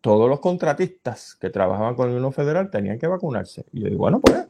todos 0.00 0.30
los 0.30 0.40
contratistas 0.40 1.34
que 1.34 1.50
trabajaban 1.50 1.94
con 1.94 2.06
el 2.06 2.12
gobierno 2.12 2.32
federal 2.32 2.70
tenían 2.70 2.98
que 2.98 3.08
vacunarse. 3.08 3.66
Y 3.72 3.80
yo 3.80 3.88
digo, 3.88 3.98
bueno, 3.98 4.20
pues 4.20 4.46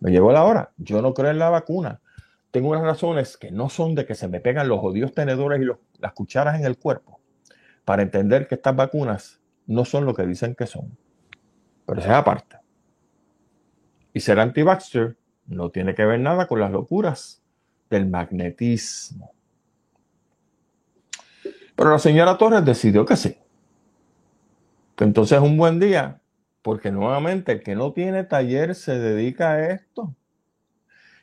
me 0.00 0.10
llegó 0.10 0.32
la 0.32 0.42
hora. 0.42 0.72
Yo 0.78 1.00
no 1.02 1.14
creo 1.14 1.30
en 1.30 1.38
la 1.38 1.50
vacuna. 1.50 2.00
Tengo 2.50 2.70
unas 2.70 2.82
razones 2.82 3.36
que 3.36 3.50
no 3.50 3.68
son 3.68 3.94
de 3.94 4.04
que 4.04 4.14
se 4.14 4.26
me 4.26 4.40
pegan 4.40 4.68
los 4.68 4.80
odios 4.82 5.12
tenedores 5.12 5.62
y 5.62 5.66
las 6.00 6.12
cucharas 6.12 6.58
en 6.58 6.66
el 6.66 6.78
cuerpo 6.78 7.20
para 7.84 8.02
entender 8.02 8.48
que 8.48 8.56
estas 8.56 8.74
vacunas 8.74 9.40
no 9.66 9.84
son 9.84 10.06
lo 10.06 10.14
que 10.14 10.26
dicen 10.26 10.54
que 10.54 10.66
son. 10.66 10.96
Pero 11.86 12.00
esa 12.00 12.10
es 12.10 12.16
aparte. 12.16 12.61
Y 14.12 14.20
ser 14.20 14.38
anti-vaxxer 14.38 15.16
no 15.46 15.70
tiene 15.70 15.94
que 15.94 16.04
ver 16.04 16.20
nada 16.20 16.46
con 16.46 16.60
las 16.60 16.70
locuras 16.70 17.42
del 17.90 18.08
magnetismo. 18.08 19.32
Pero 21.74 21.90
la 21.90 21.98
señora 21.98 22.38
Torres 22.38 22.64
decidió 22.64 23.04
que 23.04 23.16
sí. 23.16 23.36
Entonces 24.98 25.38
es 25.38 25.42
un 25.42 25.56
buen 25.56 25.80
día, 25.80 26.20
porque 26.62 26.92
nuevamente 26.92 27.52
el 27.52 27.62
que 27.62 27.74
no 27.74 27.92
tiene 27.92 28.24
taller 28.24 28.74
se 28.74 28.98
dedica 28.98 29.52
a 29.52 29.70
esto. 29.72 30.14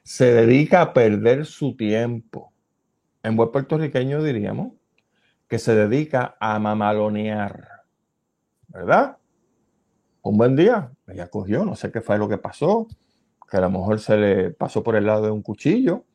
Se 0.03 0.33
dedica 0.33 0.81
a 0.81 0.93
perder 0.93 1.45
su 1.45 1.75
tiempo. 1.77 2.51
En 3.23 3.35
buen 3.35 3.51
puertorriqueño 3.51 4.21
diríamos 4.21 4.73
que 5.47 5.59
se 5.59 5.75
dedica 5.75 6.35
a 6.39 6.59
mamalonear. 6.59 7.83
¿Verdad? 8.67 9.18
Un 10.21 10.37
buen 10.37 10.55
día, 10.55 10.91
ella 11.07 11.27
cogió, 11.27 11.65
no 11.65 11.75
sé 11.75 11.91
qué 11.91 12.01
fue 12.01 12.17
lo 12.17 12.27
que 12.27 12.37
pasó, 12.37 12.87
que 13.49 13.57
a 13.57 13.61
lo 13.61 13.69
mejor 13.69 13.99
se 13.99 14.17
le 14.17 14.49
pasó 14.51 14.83
por 14.83 14.95
el 14.95 15.05
lado 15.05 15.25
de 15.25 15.31
un 15.31 15.41
cuchillo, 15.41 16.05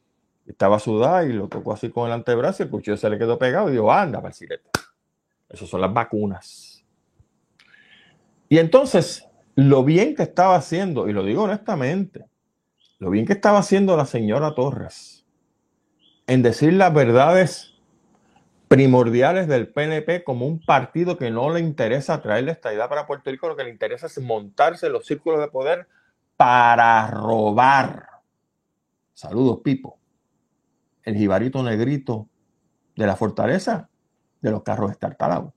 estaba 0.46 0.78
sudada 0.78 1.24
y 1.24 1.32
lo 1.32 1.48
tocó 1.48 1.72
así 1.72 1.90
con 1.90 2.06
el 2.06 2.12
antebrazo 2.12 2.62
y 2.62 2.66
el 2.66 2.70
cuchillo 2.70 2.96
se 2.96 3.08
le 3.08 3.18
quedó 3.18 3.38
pegado 3.38 3.68
y 3.68 3.72
dijo, 3.72 3.90
anda, 3.90 4.20
parcilete. 4.20 4.68
Esas 5.48 5.68
son 5.68 5.80
las 5.80 5.92
vacunas. 5.92 6.84
Y 8.48 8.58
entonces, 8.58 9.26
lo 9.54 9.84
bien 9.84 10.14
que 10.14 10.22
estaba 10.22 10.56
haciendo, 10.56 11.08
y 11.08 11.12
lo 11.12 11.24
digo 11.24 11.44
honestamente, 11.44 12.26
lo 12.98 13.10
bien 13.10 13.26
que 13.26 13.32
estaba 13.32 13.58
haciendo 13.58 13.96
la 13.96 14.06
señora 14.06 14.54
Torres 14.54 15.24
en 16.26 16.42
decir 16.42 16.72
las 16.74 16.92
verdades 16.92 17.73
primordiales 18.68 19.46
del 19.48 19.68
PNP 19.68 20.24
como 20.24 20.46
un 20.46 20.60
partido 20.60 21.16
que 21.16 21.30
no 21.30 21.50
le 21.50 21.60
interesa 21.60 22.22
traer 22.22 22.48
esta 22.48 22.72
idea 22.72 22.88
para 22.88 23.06
Puerto 23.06 23.30
Rico, 23.30 23.48
lo 23.48 23.56
que 23.56 23.64
le 23.64 23.70
interesa 23.70 24.06
es 24.06 24.20
montarse 24.20 24.86
en 24.86 24.92
los 24.92 25.06
círculos 25.06 25.40
de 25.40 25.48
poder 25.48 25.86
para 26.36 27.06
robar. 27.08 28.08
Saludos, 29.12 29.60
Pipo. 29.62 29.98
El 31.02 31.16
jibarito 31.16 31.62
negrito 31.62 32.28
de 32.96 33.06
la 33.06 33.16
fortaleza 33.16 33.88
de 34.40 34.50
los 34.50 34.62
carros 34.62 34.90
estartalados. 34.90 35.52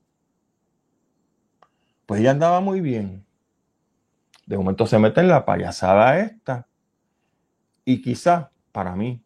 Pues 2.06 2.20
ella 2.20 2.30
andaba 2.30 2.60
muy 2.60 2.80
bien. 2.80 3.26
De 4.46 4.56
momento 4.56 4.86
se 4.86 4.98
mete 4.98 5.20
en 5.20 5.28
la 5.28 5.44
payasada 5.44 6.20
esta. 6.20 6.68
Y 7.84 8.00
quizá, 8.00 8.50
para 8.72 8.96
mí, 8.96 9.22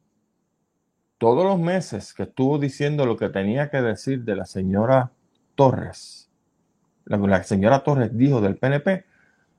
todos 1.23 1.45
los 1.45 1.61
meses 1.61 2.13
que 2.15 2.25
estuvo 2.25 2.59
diciendo 2.59 3.07
lo 3.07 3.17
que 3.17 3.29
tenía 3.29 3.71
que 3.71 3.81
decir 3.81 4.25
de 4.25 4.35
la 4.35 4.45
señora 4.45 5.13
Torres, 5.55 6.29
que 7.07 7.17
la 7.17 7.45
señora 7.45 7.85
Torres 7.85 8.11
dijo 8.13 8.41
del 8.41 8.57
PNP, 8.57 9.05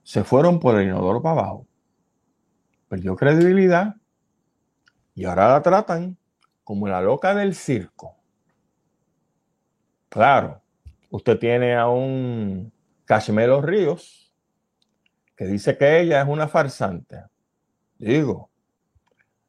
se 0.02 0.24
fueron 0.24 0.60
por 0.60 0.78
el 0.78 0.88
inodoro 0.88 1.22
para 1.22 1.40
abajo. 1.40 1.66
Perdió 2.86 3.16
credibilidad 3.16 3.96
y 5.14 5.24
ahora 5.24 5.48
la 5.52 5.62
tratan 5.62 6.18
como 6.64 6.86
la 6.86 7.00
loca 7.00 7.34
del 7.34 7.54
circo. 7.54 8.14
Claro, 10.10 10.60
usted 11.08 11.38
tiene 11.38 11.76
a 11.76 11.88
un 11.88 12.74
Cashmelo 13.06 13.62
Ríos 13.62 14.34
que 15.34 15.46
dice 15.46 15.78
que 15.78 16.00
ella 16.00 16.20
es 16.20 16.28
una 16.28 16.46
farsante. 16.46 17.22
Digo, 17.96 18.50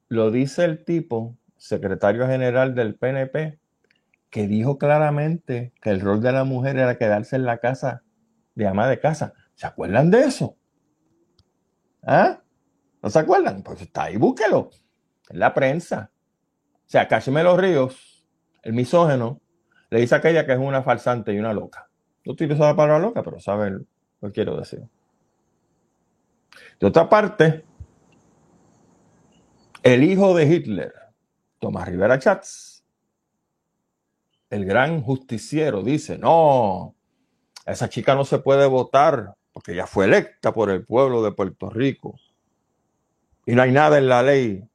lo 0.08 0.32
dice 0.32 0.64
el 0.64 0.86
tipo 0.86 1.36
secretario 1.58 2.28
general 2.28 2.76
del 2.76 2.96
PNP, 2.96 3.60
que 4.30 4.48
dijo 4.48 4.78
claramente 4.78 5.74
que 5.82 5.92
el 5.92 6.02
rol 6.02 6.22
de 6.22 6.32
la 6.32 6.44
mujer 6.44 6.78
era 6.78 6.98
quedarse 6.98 7.36
en 7.36 7.46
la 7.46 7.60
casa 7.60 8.04
de 8.56 8.68
ama 8.68 8.88
de 8.88 9.00
casa. 9.00 9.34
¿Se 9.54 9.66
acuerdan 9.66 10.12
de 10.12 10.22
eso? 10.22 10.58
¿Ah? 12.04 12.42
¿No 13.02 13.10
se 13.10 13.20
acuerdan? 13.20 13.64
Pues 13.64 13.82
está 13.82 14.04
ahí, 14.04 14.18
búsquelo. 14.18 14.70
En 15.30 15.40
la 15.40 15.54
prensa. 15.54 16.12
O 16.74 16.90
sea, 16.90 17.08
Cashmelo 17.08 17.58
Ríos, 17.58 18.26
el 18.62 18.74
misógeno, 18.74 19.42
le 19.90 20.00
dice 20.00 20.16
a 20.16 20.18
aquella 20.20 20.46
que 20.46 20.54
es 20.54 20.60
una 20.60 20.84
falsante 20.84 21.34
y 21.34 21.40
una 21.40 21.54
loca. 21.54 21.90
No 22.26 22.34
utilizo 22.34 22.64
la 22.64 22.76
palabra 22.76 23.00
loca, 23.00 23.24
pero 23.24 23.40
sabe 23.40 23.72
lo 23.72 23.86
que 24.22 24.32
quiero 24.32 24.58
decir. 24.58 24.84
De 26.80 26.88
otra 26.88 27.08
parte, 27.08 27.64
el 29.84 30.04
hijo 30.04 30.36
de 30.36 30.46
Hitler, 30.46 30.94
Tomás 31.66 31.88
Rivera 31.88 32.20
Chats, 32.20 32.86
el 34.52 34.66
gran 34.66 35.02
justiciero, 35.02 35.82
dice, 35.82 36.16
no, 36.20 36.94
esa 37.66 37.90
chica 37.90 38.14
no 38.14 38.24
se 38.24 38.38
puede 38.38 38.68
votar 38.68 39.34
porque 39.52 39.72
ella 39.72 39.88
fue 39.88 40.06
electa 40.06 40.54
por 40.54 40.70
el 40.70 40.86
pueblo 40.86 41.24
de 41.24 41.32
Puerto 41.32 41.72
Rico. 41.72 42.20
Y 43.48 43.56
no 43.56 43.64
hay 43.64 43.72
nada 43.72 43.98
en 43.98 44.10
la 44.10 44.22
ley 44.22 44.70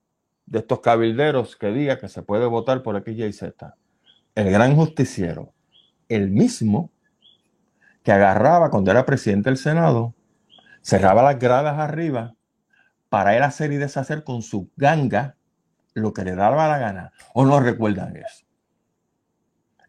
de 0.47 0.59
estos 0.59 0.81
cabilderos 0.81 1.55
que 1.55 1.69
diga 1.69 1.97
que 2.01 2.09
se 2.09 2.23
puede 2.23 2.47
votar 2.47 2.83
por 2.83 2.97
X, 2.97 3.17
Y, 3.17 3.33
Z. 3.35 3.77
El 4.35 4.51
gran 4.51 4.75
justiciero, 4.75 5.55
el 6.09 6.29
mismo 6.29 6.91
que 8.03 8.11
agarraba 8.11 8.69
cuando 8.69 8.91
era 8.91 9.07
presidente 9.07 9.49
del 9.49 9.59
Senado, 9.59 10.17
cerraba 10.83 11.23
las 11.23 11.39
gradas 11.39 11.79
arriba 11.79 12.35
para 13.09 13.37
él 13.37 13.45
hacer 13.45 13.71
y 13.71 13.77
deshacer 13.77 14.25
con 14.25 14.43
su 14.43 14.73
ganga 14.77 15.37
lo 16.01 16.13
que 16.13 16.25
le 16.25 16.35
daba 16.35 16.69
la 16.69 16.79
gana. 16.79 17.13
¿O 17.35 17.45
no 17.45 17.61
recuerdan 17.61 18.17
eso? 18.17 18.45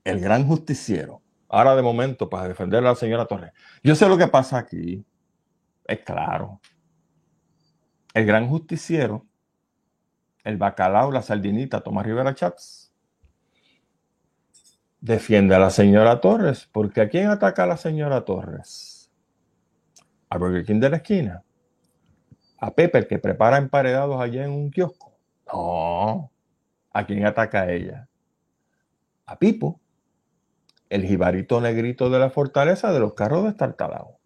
El 0.03 0.19
gran 0.19 0.47
justiciero. 0.47 1.21
Ahora 1.49 1.75
de 1.75 1.81
momento, 1.81 2.29
para 2.29 2.47
defender 2.47 2.79
a 2.79 2.89
la 2.89 2.95
señora 2.95 3.25
Torres. 3.25 3.51
Yo 3.83 3.95
sé 3.95 4.07
lo 4.07 4.17
que 4.17 4.27
pasa 4.27 4.57
aquí. 4.57 5.05
Es 5.85 5.99
claro. 5.99 6.61
El 8.13 8.25
gran 8.25 8.47
justiciero, 8.47 9.25
el 10.43 10.57
bacalao, 10.57 11.11
la 11.11 11.21
sardinita, 11.21 11.81
Tomás 11.81 12.05
Rivera 12.05 12.33
Chats, 12.33 12.93
defiende 14.99 15.55
a 15.55 15.59
la 15.59 15.69
señora 15.69 16.21
Torres. 16.21 16.69
Porque 16.71 17.01
¿a 17.01 17.09
quién 17.09 17.27
ataca 17.27 17.63
a 17.63 17.67
la 17.67 17.77
señora 17.77 18.23
Torres? 18.23 19.11
A 20.29 20.37
Burger 20.37 20.65
King 20.65 20.79
de 20.79 20.89
la 20.89 20.97
esquina. 20.97 21.43
A 22.59 22.71
Pepe, 22.73 23.07
que 23.07 23.19
prepara 23.19 23.57
emparedados 23.57 24.21
allá 24.21 24.45
en 24.45 24.51
un 24.51 24.71
kiosco 24.71 25.10
no. 25.51 26.31
¿A 26.93 27.05
quién 27.05 27.25
ataca 27.25 27.71
ella? 27.71 28.07
A 29.25 29.39
Pipo, 29.39 29.79
el 30.89 31.05
jibarito 31.05 31.61
negrito 31.61 32.09
de 32.09 32.19
la 32.19 32.29
fortaleza 32.29 32.91
de 32.91 32.99
los 32.99 33.13
carros 33.13 33.43
de 33.43 33.49
Estartalao. 33.49 34.19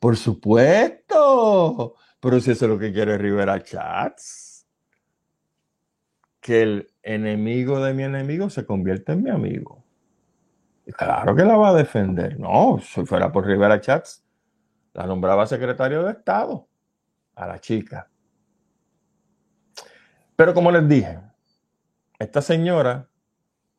Por 0.00 0.16
supuesto. 0.16 1.96
Pero 2.20 2.40
si 2.40 2.50
eso 2.50 2.66
es 2.66 2.70
lo 2.70 2.78
que 2.78 2.92
quiere 2.92 3.16
Rivera 3.16 3.62
Chats. 3.62 4.66
Que 6.40 6.62
el 6.62 6.90
enemigo 7.02 7.82
de 7.82 7.94
mi 7.94 8.02
enemigo 8.04 8.50
se 8.50 8.66
convierta 8.66 9.12
en 9.12 9.22
mi 9.22 9.30
amigo. 9.30 9.84
Y 10.86 10.92
claro 10.92 11.34
que 11.34 11.44
la 11.44 11.56
va 11.56 11.70
a 11.70 11.74
defender. 11.74 12.38
No, 12.38 12.78
si 12.80 13.04
fuera 13.04 13.30
por 13.30 13.46
Rivera 13.46 13.80
Chats, 13.80 14.24
la 14.94 15.06
nombraba 15.06 15.46
secretario 15.46 16.02
de 16.02 16.12
Estado 16.12 16.66
a 17.34 17.46
la 17.46 17.58
chica. 17.60 18.10
Pero 20.38 20.54
como 20.54 20.70
les 20.70 20.88
dije, 20.88 21.18
esta 22.20 22.42
señora 22.42 23.08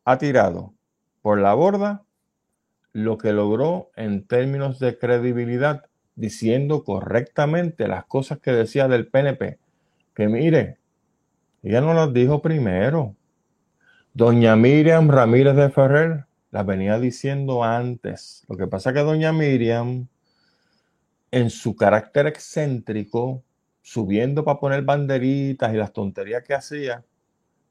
ha 0.04 0.18
tirado 0.18 0.74
por 1.22 1.40
la 1.40 1.54
borda 1.54 2.04
lo 2.92 3.16
que 3.16 3.32
logró 3.32 3.90
en 3.96 4.26
términos 4.26 4.78
de 4.78 4.98
credibilidad, 4.98 5.86
diciendo 6.16 6.84
correctamente 6.84 7.88
las 7.88 8.04
cosas 8.04 8.40
que 8.40 8.52
decía 8.52 8.88
del 8.88 9.08
PNP. 9.08 9.58
Que 10.14 10.28
mire, 10.28 10.76
ella 11.62 11.80
no 11.80 11.94
las 11.94 12.12
dijo 12.12 12.42
primero. 12.42 13.16
Doña 14.12 14.54
Miriam 14.54 15.08
Ramírez 15.08 15.56
de 15.56 15.70
Ferrer 15.70 16.26
las 16.50 16.66
venía 16.66 16.98
diciendo 16.98 17.64
antes. 17.64 18.44
Lo 18.50 18.58
que 18.58 18.66
pasa 18.66 18.90
es 18.90 18.96
que 18.96 19.02
doña 19.02 19.32
Miriam, 19.32 20.08
en 21.30 21.48
su 21.48 21.74
carácter 21.74 22.26
excéntrico, 22.26 23.44
subiendo 23.82 24.44
para 24.44 24.60
poner 24.60 24.82
banderitas 24.82 25.72
y 25.72 25.76
las 25.76 25.92
tonterías 25.92 26.42
que 26.42 26.54
hacía, 26.54 27.04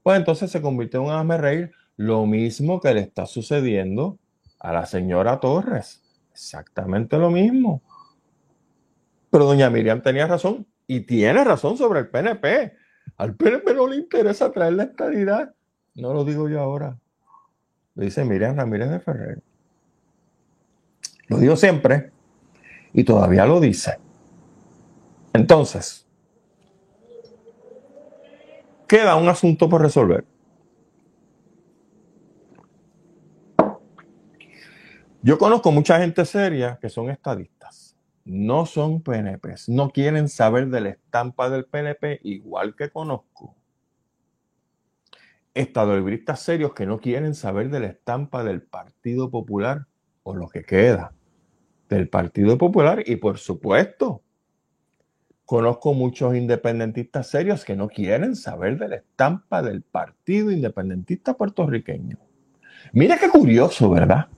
pues 0.02 0.18
entonces 0.18 0.50
se 0.50 0.62
convirtió 0.62 1.00
en 1.00 1.06
un 1.06 1.12
hazme 1.12 1.38
reír, 1.38 1.72
lo 1.96 2.24
mismo 2.26 2.80
que 2.80 2.94
le 2.94 3.00
está 3.00 3.26
sucediendo 3.26 4.18
a 4.58 4.72
la 4.72 4.86
señora 4.86 5.40
Torres. 5.40 6.02
Exactamente 6.32 7.18
lo 7.18 7.30
mismo. 7.30 7.82
Pero 9.30 9.44
doña 9.44 9.70
Miriam 9.70 10.02
tenía 10.02 10.26
razón 10.26 10.66
y 10.86 11.00
tiene 11.00 11.44
razón 11.44 11.76
sobre 11.76 12.00
el 12.00 12.08
PNP. 12.08 12.74
Al 13.16 13.34
PNP 13.34 13.74
no 13.74 13.86
le 13.86 13.96
interesa 13.96 14.50
traer 14.50 14.74
la 14.74 14.84
estadidad. 14.84 15.54
No 15.94 16.14
lo 16.14 16.24
digo 16.24 16.48
yo 16.48 16.60
ahora. 16.60 16.98
Lo 17.94 18.04
dice 18.04 18.24
Miriam 18.24 18.56
Ramírez 18.56 18.90
de 18.90 19.00
Ferrer. 19.00 19.42
Lo 21.28 21.38
digo 21.38 21.56
siempre 21.56 22.10
y 22.92 23.04
todavía 23.04 23.46
lo 23.46 23.60
dice. 23.60 23.98
Entonces, 25.32 26.06
queda 28.88 29.16
un 29.16 29.28
asunto 29.28 29.68
por 29.68 29.82
resolver. 29.82 30.24
Yo 35.22 35.38
conozco 35.38 35.70
mucha 35.70 36.00
gente 36.00 36.24
seria 36.24 36.78
que 36.80 36.88
son 36.88 37.10
estadistas, 37.10 37.96
no 38.24 38.64
son 38.64 39.02
PNPs, 39.02 39.68
no 39.68 39.90
quieren 39.90 40.28
saber 40.28 40.68
de 40.68 40.80
la 40.80 40.88
estampa 40.90 41.50
del 41.50 41.66
PNP, 41.66 42.20
igual 42.22 42.74
que 42.74 42.90
conozco 42.90 43.54
estadounidenses 45.54 46.40
serios 46.40 46.72
que 46.74 46.86
no 46.86 47.00
quieren 47.00 47.34
saber 47.34 47.70
de 47.70 47.80
la 47.80 47.86
estampa 47.88 48.44
del 48.44 48.62
Partido 48.62 49.30
Popular 49.30 49.86
o 50.22 50.34
lo 50.34 50.48
que 50.48 50.64
queda. 50.64 51.12
del 51.88 52.08
Partido 52.08 52.56
Popular 52.56 53.02
y 53.04 53.16
por 53.16 53.38
supuesto, 53.38 54.22
conozco 55.50 55.94
muchos 55.94 56.36
independentistas 56.36 57.26
serios 57.26 57.64
que 57.64 57.74
no 57.74 57.88
quieren 57.88 58.36
saber 58.36 58.78
de 58.78 58.86
la 58.86 58.94
estampa 58.94 59.62
del 59.62 59.82
Partido 59.82 60.52
Independentista 60.52 61.34
puertorriqueño. 61.34 62.18
Mira 62.92 63.18
qué 63.18 63.28
curioso, 63.28 63.90
¿verdad? 63.90 64.28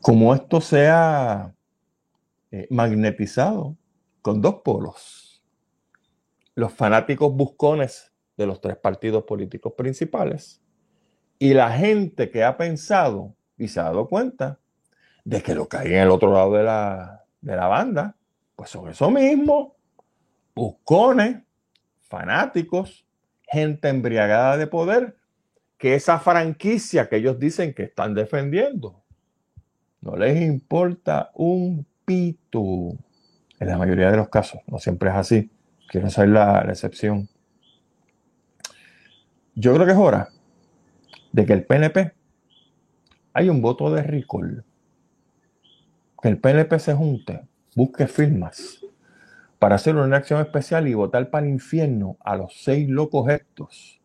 Como 0.00 0.32
esto 0.32 0.60
sea 0.60 1.52
eh, 2.52 2.68
magnetizado 2.70 3.76
con 4.22 4.40
dos 4.40 4.60
polos. 4.64 5.42
Los 6.54 6.72
fanáticos 6.72 7.34
buscones 7.34 8.12
de 8.36 8.46
los 8.46 8.60
tres 8.60 8.76
partidos 8.76 9.24
políticos 9.24 9.72
principales 9.76 10.62
y 11.40 11.54
la 11.54 11.72
gente 11.72 12.30
que 12.30 12.44
ha 12.44 12.56
pensado 12.56 13.34
y 13.56 13.66
se 13.66 13.80
ha 13.80 13.82
dado 13.82 14.06
cuenta 14.06 14.60
de 15.24 15.42
que 15.42 15.56
lo 15.56 15.68
que 15.68 15.76
hay 15.76 15.88
en 15.88 16.02
el 16.02 16.10
otro 16.10 16.32
lado 16.32 16.52
de 16.52 16.62
la, 16.62 17.24
de 17.40 17.56
la 17.56 17.66
banda, 17.66 18.14
pues 18.58 18.70
son 18.70 18.88
eso 18.88 19.08
mismo, 19.08 19.76
buscones, 20.52 21.44
fanáticos, 22.08 23.06
gente 23.42 23.88
embriagada 23.88 24.56
de 24.56 24.66
poder, 24.66 25.16
que 25.76 25.94
esa 25.94 26.18
franquicia 26.18 27.08
que 27.08 27.18
ellos 27.18 27.38
dicen 27.38 27.72
que 27.72 27.84
están 27.84 28.14
defendiendo, 28.14 29.00
no 30.00 30.16
les 30.16 30.42
importa 30.42 31.30
un 31.34 31.86
pito. 32.04 32.96
En 33.60 33.68
la 33.68 33.78
mayoría 33.78 34.10
de 34.10 34.16
los 34.16 34.28
casos, 34.28 34.60
no 34.66 34.80
siempre 34.80 35.10
es 35.10 35.14
así. 35.14 35.52
Quiero 35.88 36.10
saber 36.10 36.30
la, 36.30 36.64
la 36.64 36.72
excepción. 36.72 37.28
Yo 39.54 39.72
creo 39.72 39.86
que 39.86 39.92
es 39.92 39.98
hora 39.98 40.30
de 41.30 41.46
que 41.46 41.52
el 41.52 41.64
PNP 41.64 42.12
hay 43.34 43.50
un 43.50 43.62
voto 43.62 43.88
de 43.92 44.02
recall. 44.02 44.64
Que 46.20 46.28
el 46.28 46.38
PNP 46.38 46.76
se 46.80 46.94
junte, 46.94 47.46
busque 47.78 48.08
firmas 48.08 48.84
para 49.60 49.76
hacer 49.76 49.94
una 49.94 50.16
acción 50.16 50.40
especial 50.40 50.88
y 50.88 50.94
votar 50.94 51.30
para 51.30 51.46
el 51.46 51.52
infierno 51.52 52.16
a 52.18 52.34
los 52.34 52.60
seis 52.60 52.88
locos 52.88 53.30
estos. 53.30 54.00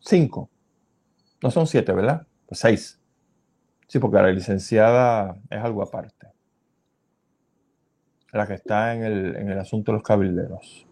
Cinco. 0.00 0.50
No 1.42 1.50
son 1.50 1.66
siete, 1.66 1.92
¿verdad? 1.92 2.26
Pues 2.46 2.60
seis. 2.60 3.00
Sí, 3.86 3.98
porque 3.98 4.18
la 4.18 4.30
licenciada 4.30 5.38
es 5.48 5.58
algo 5.58 5.82
aparte. 5.82 6.28
La 8.32 8.46
que 8.46 8.54
está 8.54 8.94
en 8.94 9.02
el, 9.02 9.36
en 9.36 9.48
el 9.48 9.58
asunto 9.58 9.90
de 9.90 9.96
los 9.96 10.06
cabilderos. 10.06 10.86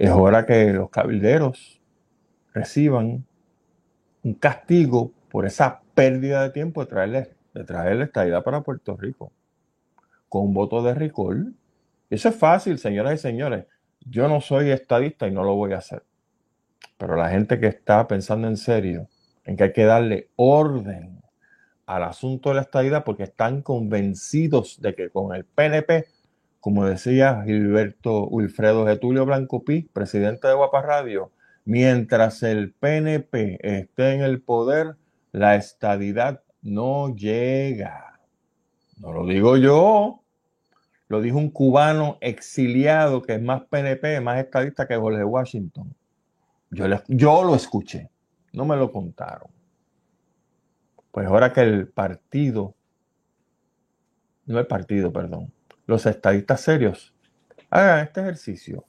Es 0.00 0.10
hora 0.10 0.44
que 0.44 0.72
los 0.72 0.90
cabilderos 0.90 1.80
reciban 2.52 3.24
un 4.24 4.34
castigo 4.34 5.12
por 5.30 5.46
esa 5.46 5.82
pérdida 5.94 6.42
de 6.42 6.50
tiempo 6.50 6.80
de 6.80 6.90
traerle, 6.90 7.36
de 7.54 7.62
traerle 7.62 8.04
estadidad 8.04 8.42
para 8.42 8.62
Puerto 8.62 8.96
Rico 8.96 9.30
con 10.28 10.52
voto 10.54 10.82
de 10.82 10.94
recall. 10.94 11.54
Eso 12.10 12.28
es 12.28 12.36
fácil, 12.36 12.78
señoras 12.78 13.14
y 13.14 13.18
señores. 13.18 13.66
Yo 14.00 14.28
no 14.28 14.40
soy 14.40 14.70
estadista 14.70 15.26
y 15.26 15.32
no 15.32 15.42
lo 15.42 15.54
voy 15.54 15.72
a 15.72 15.78
hacer. 15.78 16.04
Pero 16.98 17.16
la 17.16 17.30
gente 17.30 17.60
que 17.60 17.66
está 17.66 18.06
pensando 18.06 18.48
en 18.48 18.56
serio 18.56 19.08
en 19.44 19.56
que 19.56 19.64
hay 19.64 19.72
que 19.72 19.84
darle 19.84 20.30
orden 20.36 21.22
al 21.86 22.02
asunto 22.02 22.48
de 22.48 22.56
la 22.56 22.62
estadidad 22.62 23.04
porque 23.04 23.24
están 23.24 23.62
convencidos 23.62 24.80
de 24.80 24.94
que 24.94 25.10
con 25.10 25.34
el 25.34 25.44
PNP, 25.44 26.06
como 26.60 26.84
decía 26.84 27.42
Gilberto 27.44 28.26
Wilfredo 28.26 28.86
Getulio 28.86 29.24
Blanco 29.24 29.64
Pi, 29.64 29.82
presidente 29.92 30.48
de 30.48 30.54
Guapa 30.54 30.82
Radio, 30.82 31.30
mientras 31.64 32.42
el 32.42 32.72
PNP 32.72 33.58
esté 33.62 34.14
en 34.14 34.22
el 34.22 34.40
poder, 34.40 34.96
la 35.32 35.54
estadidad 35.56 36.42
no 36.62 37.14
llega. 37.14 38.05
No 38.96 39.12
lo 39.12 39.26
digo 39.26 39.56
yo, 39.56 40.22
lo 41.08 41.20
dijo 41.20 41.38
un 41.38 41.50
cubano 41.50 42.18
exiliado 42.20 43.22
que 43.22 43.34
es 43.34 43.42
más 43.42 43.62
PNP, 43.62 44.20
más 44.20 44.38
estadista 44.38 44.88
que 44.88 44.96
Jorge 44.96 45.24
Washington. 45.24 45.94
Yo, 46.70 46.86
yo 47.08 47.44
lo 47.44 47.54
escuché, 47.54 48.10
no 48.52 48.64
me 48.64 48.76
lo 48.76 48.90
contaron. 48.90 49.50
Pues 51.12 51.26
ahora 51.26 51.52
que 51.52 51.60
el 51.60 51.88
partido, 51.88 52.74
no 54.46 54.58
el 54.58 54.66
partido, 54.66 55.12
perdón, 55.12 55.52
los 55.86 56.04
estadistas 56.06 56.60
serios 56.60 57.14
hagan 57.70 58.04
este 58.04 58.20
ejercicio 58.20 58.84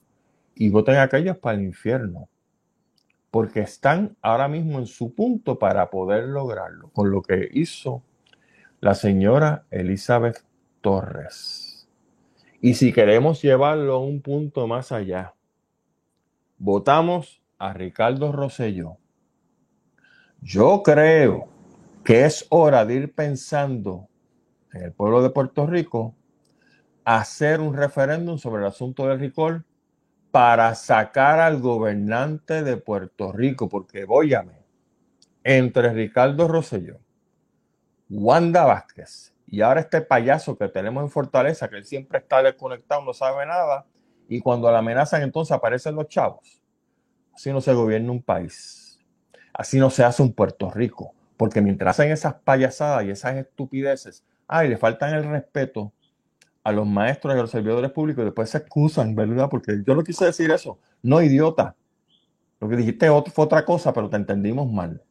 y 0.56 0.70
voten 0.70 0.96
a 0.96 1.04
aquellos 1.04 1.38
para 1.38 1.58
el 1.58 1.64
infierno, 1.64 2.30
porque 3.30 3.60
están 3.60 4.18
ahora 4.22 4.48
mismo 4.48 4.80
en 4.80 4.88
su 4.88 5.14
punto 5.14 5.60
para 5.60 5.90
poder 5.90 6.26
lograrlo, 6.26 6.90
con 6.90 7.12
lo 7.12 7.22
que 7.22 7.48
hizo 7.54 8.04
la 8.80 8.94
señora 8.94 9.66
Elizabeth 9.72 10.44
Torres. 10.82 11.88
Y 12.62 12.76
si 12.76 12.94
queremos 12.94 13.42
llevarlo 13.42 13.96
a 13.96 14.00
un 14.00 14.22
punto 14.22 14.68
más 14.68 14.92
allá, 14.92 15.34
votamos 16.58 17.42
a 17.58 17.74
Ricardo 17.74 18.32
Rosselló. 18.32 18.98
Yo 20.42 20.84
creo 20.84 21.50
que 22.04 22.26
es 22.26 22.46
hora 22.50 22.86
de 22.86 22.96
ir 22.96 23.14
pensando 23.14 24.08
en 24.74 24.84
el 24.84 24.92
pueblo 24.94 25.22
de 25.22 25.30
Puerto 25.30 25.66
Rico 25.66 26.16
hacer 27.04 27.62
un 27.62 27.74
referéndum 27.74 28.38
sobre 28.38 28.62
el 28.62 28.68
asunto 28.68 29.08
del 29.08 29.20
recall 29.20 29.66
para 30.30 30.76
sacar 30.76 31.40
al 31.40 31.60
gobernante 31.60 32.64
de 32.64 32.78
Puerto 32.78 33.32
Rico, 33.32 33.70
porque 33.70 34.06
voyame, 34.06 34.66
entre 35.44 35.94
Ricardo 35.94 36.48
Rosselló, 36.48 37.00
Wanda 38.10 38.66
Vázquez 38.66 39.34
y 39.48 39.62
ahora 39.62 39.80
este 39.80 40.02
payaso 40.02 40.58
que 40.58 40.68
tenemos 40.68 41.04
en 41.04 41.10
Fortaleza, 41.10 41.70
que 41.70 41.78
él 41.78 41.86
siempre 41.86 42.20
está 42.20 42.44
desconectado, 42.44 43.02
no 43.02 43.14
sabe 43.14 43.46
nada, 43.46 43.86
y 44.28 44.42
cuando 44.42 44.70
la 44.70 44.80
amenazan 44.80 45.22
entonces 45.22 45.54
aparecen 45.54 45.96
los 45.96 46.08
chavos. 46.08 46.62
Así 47.34 47.52
no 47.52 47.62
se 47.62 47.74
gobierna 47.74 48.12
un 48.12 48.22
país, 48.22 49.00
así 49.54 49.80
no 49.80 49.90
se 49.90 50.04
hace 50.04 50.22
un 50.22 50.34
Puerto 50.34 50.70
Rico. 50.70 51.14
Porque 51.38 51.62
mientras 51.62 51.98
hacen 51.98 52.12
esas 52.12 52.34
payasadas 52.34 53.06
y 53.06 53.12
esas 53.12 53.36
estupideces, 53.36 54.26
ay, 54.48 54.70
le 54.70 54.78
faltan 54.78 55.14
el 55.14 55.24
respeto 55.24 55.94
a 56.64 56.72
los 56.72 56.88
maestros 56.88 57.34
y 57.34 57.38
a 57.38 57.42
los 57.42 57.52
servidores 57.52 57.92
públicos 57.92 58.24
y 58.24 58.26
después 58.26 58.50
se 58.50 58.58
excusan, 58.58 59.16
¿verdad? 59.16 59.48
Porque 59.50 59.84
yo 59.86 59.96
no 59.96 60.04
quise 60.04 60.26
decir 60.26 60.52
eso. 60.52 60.80
No, 61.04 61.22
idiota. 61.22 61.76
Lo 62.60 62.68
que 62.68 62.76
dijiste 62.76 63.08
fue 63.08 63.46
otra 63.46 63.64
cosa, 63.64 63.94
pero 63.94 64.10
te 64.10 64.18
entendimos 64.18 64.70
mal. 64.70 65.02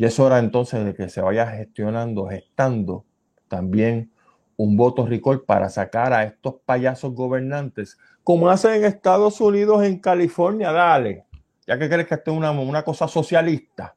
Y 0.00 0.06
es 0.06 0.18
hora 0.18 0.38
entonces 0.38 0.82
de 0.82 0.94
que 0.94 1.10
se 1.10 1.20
vaya 1.20 1.46
gestionando, 1.46 2.26
gestando 2.26 3.04
también 3.48 4.10
un 4.56 4.74
voto 4.74 5.04
recall 5.04 5.42
para 5.42 5.68
sacar 5.68 6.14
a 6.14 6.24
estos 6.24 6.54
payasos 6.64 7.12
gobernantes, 7.12 7.98
como 8.24 8.48
hacen 8.48 8.76
en 8.76 8.84
Estados 8.86 9.42
Unidos, 9.42 9.84
en 9.84 9.98
California, 9.98 10.72
dale. 10.72 11.26
Ya 11.66 11.78
que 11.78 11.86
crees 11.90 12.06
que 12.06 12.14
esto 12.14 12.30
es 12.30 12.38
una, 12.38 12.50
una 12.50 12.82
cosa 12.82 13.06
socialista 13.08 13.94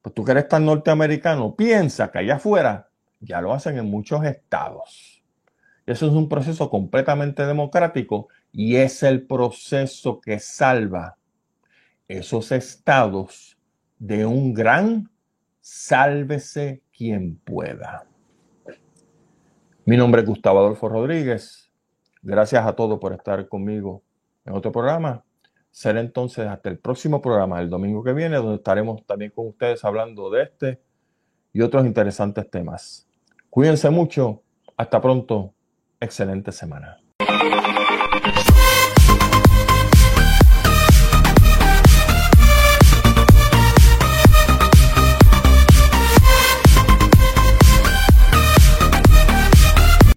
pues 0.00 0.14
tú 0.14 0.24
que 0.24 0.30
eres 0.30 0.46
tan 0.46 0.64
norteamericano, 0.64 1.56
piensa 1.56 2.12
que 2.12 2.20
allá 2.20 2.36
afuera 2.36 2.88
ya 3.18 3.40
lo 3.40 3.52
hacen 3.52 3.76
en 3.78 3.86
muchos 3.86 4.24
estados. 4.24 5.24
Eso 5.84 6.06
es 6.06 6.12
un 6.12 6.28
proceso 6.28 6.70
completamente 6.70 7.44
democrático 7.44 8.28
y 8.52 8.76
es 8.76 9.02
el 9.02 9.26
proceso 9.26 10.20
que 10.20 10.38
salva 10.38 11.16
esos 12.06 12.52
estados 12.52 13.58
de 13.98 14.24
un 14.24 14.54
gran 14.54 15.10
sálvese 15.68 16.82
quien 16.96 17.38
pueda. 17.38 18.06
Mi 19.84 19.96
nombre 19.96 20.20
es 20.20 20.26
Gustavo 20.26 20.60
Adolfo 20.60 20.88
Rodríguez. 20.88 21.72
Gracias 22.22 22.64
a 22.64 22.74
todos 22.74 22.98
por 22.98 23.12
estar 23.12 23.48
conmigo 23.48 24.02
en 24.44 24.54
otro 24.54 24.70
programa 24.72 25.24
será 25.76 26.00
entonces 26.00 26.46
hasta 26.46 26.70
el 26.70 26.78
próximo 26.78 27.20
programa, 27.20 27.60
el 27.60 27.68
domingo 27.68 28.02
que 28.02 28.14
viene, 28.14 28.36
donde 28.36 28.54
estaremos 28.54 29.04
también 29.04 29.30
con 29.30 29.48
ustedes 29.48 29.84
hablando 29.84 30.30
de 30.30 30.44
este 30.44 30.80
y 31.52 31.60
otros 31.60 31.84
interesantes 31.84 32.50
temas. 32.50 33.06
Cuídense 33.50 33.90
mucho. 33.90 34.42
Hasta 34.74 35.02
pronto. 35.02 35.52
Excelente 36.00 36.50
semana. 36.50 36.98